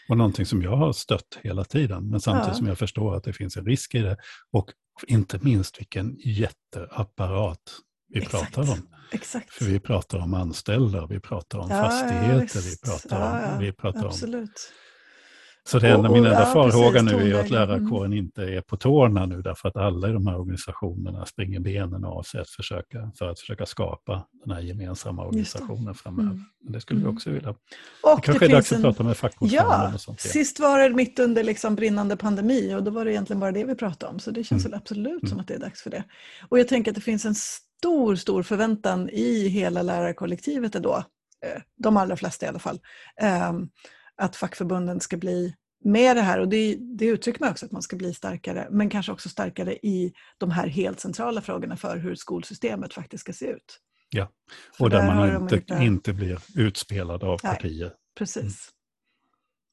Och 0.08 0.16
någonting 0.16 0.46
som 0.46 0.62
jag 0.62 0.76
har 0.76 0.92
stött 0.92 1.38
hela 1.42 1.64
tiden, 1.64 2.08
men 2.10 2.20
samtidigt 2.20 2.48
Ja. 2.48 2.54
som 2.54 2.66
jag 2.66 2.78
förstår 2.78 3.16
att 3.16 3.24
det 3.24 3.32
finns 3.32 3.56
en 3.56 3.66
risk 3.66 3.94
i 3.94 3.98
det. 3.98 4.16
Och 4.52 4.70
inte 5.06 5.38
minst 5.42 5.80
vilken 5.80 6.16
jätteapparat 6.24 7.58
vi 8.08 8.20
Exakt. 8.22 8.54
pratar 8.54 8.72
om. 8.72 8.88
Exakt. 9.12 9.52
För 9.52 9.64
vi 9.64 9.80
pratar 9.80 10.18
om 10.18 10.34
anställda, 10.34 11.06
vi 11.06 11.20
pratar 11.20 11.58
om 11.58 11.70
Ja, 11.70 11.76
ja, 11.76 11.82
fastigheter, 11.90 12.40
visst. 12.40 12.56
vi 12.84 12.88
pratar 12.90 13.20
Ja, 13.20 13.32
om... 13.46 13.52
ja, 13.52 13.58
Vi 13.58 13.72
pratar 13.72 14.00
om 14.00 14.06
Absolut. 14.06 14.72
Så 15.66 15.78
det 15.78 15.88
enda, 15.88 16.08
Och- 16.08 16.14
min 16.14 16.22
och- 16.26 16.28
enda 16.32 16.40
ja, 16.40 16.52
farhåga 16.52 17.02
nu 17.02 17.10
är 17.12 17.40
att. 17.40 17.50
Mm. 17.50 17.52
lärarkåren 17.68 18.12
inte 18.12 18.42
är 18.42 18.60
på 18.60 18.76
tårna 18.76 19.26
nu 19.26 19.42
därför 19.42 19.68
att 19.68 19.76
alla 19.76 20.08
i 20.08 20.12
de 20.12 20.26
här 20.26 20.36
organisationerna 20.40 21.26
springer 21.26 21.60
benen 21.60 22.04
av 22.04 22.22
sig 22.22 22.40
att 22.40 22.50
försöka, 22.50 23.10
för 23.18 23.28
att 23.28 23.40
försöka 23.40 23.66
skapa 23.66 24.26
den 24.44 24.54
här 24.54 24.62
gemensamma 24.62 25.24
organisationen 25.26 25.94
framöver. 25.94 26.30
Mm. 26.30 26.44
Det 26.60 26.80
skulle 26.80 26.98
vi 27.00 27.04
Mm. 27.04 27.16
också 27.16 27.30
vilja. 27.30 27.50
Och 27.50 27.56
Det 28.16 28.22
kanske 28.22 28.44
är 28.46 28.48
dags 28.48 28.72
att 28.72 28.82
prata 28.82 29.02
med 29.02 29.16
fackordföranden 29.16 29.80
Ja, 29.90 29.94
och 29.94 30.00
sånt. 30.00 30.24
igen. 30.24 30.32
sist 30.32 30.60
var 30.60 30.78
det 30.88 30.94
mitt 30.94 31.18
under 31.18 31.44
liksom 31.44 31.74
brinnande 31.74 32.16
pandemi 32.16 32.74
och 32.74 32.82
då 32.84 32.90
var 32.90 33.04
det 33.04 33.12
egentligen 33.12 33.40
bara 33.40 33.52
det 33.52 33.64
vi 33.64 33.74
pratade 33.74 34.12
om. 34.12 34.18
Så 34.18 34.30
det 34.30 34.44
känns 34.44 34.64
Mm. 34.64 34.70
väl 34.72 34.80
absolut 34.80 35.22
Mm. 35.22 35.30
som 35.30 35.40
att 35.40 35.48
det 35.48 35.54
är 35.54 35.58
dags 35.58 35.82
för 35.82 35.90
det. 35.90 36.04
Och 36.48 36.58
jag 36.58 36.68
tänker 36.68 36.90
att 36.90 36.94
det 36.94 37.00
finns 37.00 37.24
en 37.24 37.34
stor, 37.34 38.14
stor 38.16 38.42
förväntan 38.42 39.08
i 39.08 39.48
hela 39.48 39.82
lärarkollektivet 39.82 40.72
då, 40.72 40.96
eh, 41.46 41.62
de 41.78 41.96
allra 41.96 42.16
flesta 42.16 42.46
i 42.46 42.48
alla 42.48 42.58
fall, 42.58 42.78
ehm, 43.20 43.68
att 44.16 44.36
fackförbunden 44.36 45.00
ska 45.00 45.16
bli 45.16 45.54
med 45.84 46.16
det 46.16 46.22
här. 46.22 46.40
Och 46.40 46.48
det, 46.48 46.76
det 46.98 47.06
uttrycker 47.06 47.40
man 47.40 47.50
också 47.50 47.66
att 47.66 47.72
man 47.72 47.82
ska 47.82 47.96
bli 47.96 48.14
starkare, 48.14 48.68
men 48.70 48.90
kanske 48.90 49.12
också 49.12 49.28
starkare 49.28 49.72
i 49.74 50.12
de 50.38 50.50
här 50.50 50.66
helt 50.66 51.00
centrala 51.00 51.40
frågorna 51.40 51.76
för 51.76 51.96
hur 51.96 52.14
skolsystemet 52.14 52.94
faktiskt 52.94 53.20
ska 53.20 53.32
se 53.32 53.46
ut. 53.46 53.80
Ja, 54.10 54.28
Och 54.78 54.90
där 54.90 55.02
har 55.02 55.14
man 55.14 55.42
inte, 55.42 55.56
inte- 55.56 55.74
inte 55.84 56.12
blir 56.12 56.38
utspelad 56.56 57.24
av 57.24 57.40
Nej. 57.42 57.52
partier. 57.54 57.92
Precis. 58.18 58.70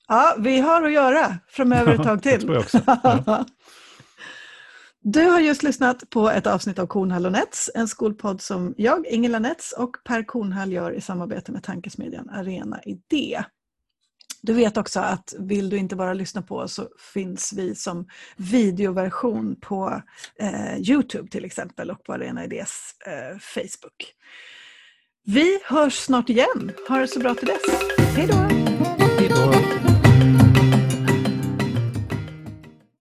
Ja, 0.08 0.36
vi 0.40 0.60
har 0.60 0.84
att 0.84 0.94
göra 0.94 1.38
framöver 1.48 1.94
ett 1.94 2.04
tag 2.04 2.22
det 2.22 2.32
till. 2.32 2.42
tror 2.42 2.54
jag 2.54 2.62
också. 2.64 2.82
Ja. 2.86 3.46
Du 5.06 5.22
har 5.30 5.40
just 5.40 5.64
lyssnat 5.64 6.10
på 6.10 6.30
ett 6.30 6.48
avsnitt 6.48 6.80
av 6.80 6.88
Kornhall 6.88 7.26
och 7.26 7.32
Nets, 7.32 7.70
en 7.76 7.88
skolpodd 7.88 8.42
som 8.42 8.74
jag, 8.78 9.08
Ingela 9.08 9.40
Nets 9.40 9.72
och 9.78 9.96
Per 10.06 10.24
Kornhall 10.24 10.72
gör 10.72 10.92
i 10.92 11.02
samarbete 11.02 11.52
med 11.52 11.64
tankesmedjan 11.64 12.30
Arena 12.30 12.80
Idé. 12.86 13.44
Du 14.46 14.54
vet 14.54 14.78
också 14.78 15.00
att 15.00 15.34
vill 15.40 15.70
du 15.70 15.78
inte 15.78 15.96
bara 15.96 16.14
lyssna 16.14 16.42
på 16.42 16.58
oss 16.58 16.74
så 16.74 16.88
finns 17.14 17.54
vi 17.54 17.76
som 17.76 18.08
videoversion 18.36 19.56
på 19.62 20.02
eh, 20.40 20.78
Youtube 20.78 21.30
till 21.30 21.46
exempel 21.46 21.92
och 21.92 22.04
på 22.04 22.14
Arena 22.14 22.44
Idés 22.44 22.96
eh, 23.06 23.38
Facebook. 23.40 24.14
Vi 25.26 25.60
hörs 25.66 25.94
snart 25.94 26.30
igen. 26.30 26.72
Ha 26.90 26.98
det 26.98 27.08
så 27.08 27.20
bra 27.20 27.36
till 27.36 27.48
dess. 27.48 27.62
Hej 28.16 28.28
då! 28.28 29.83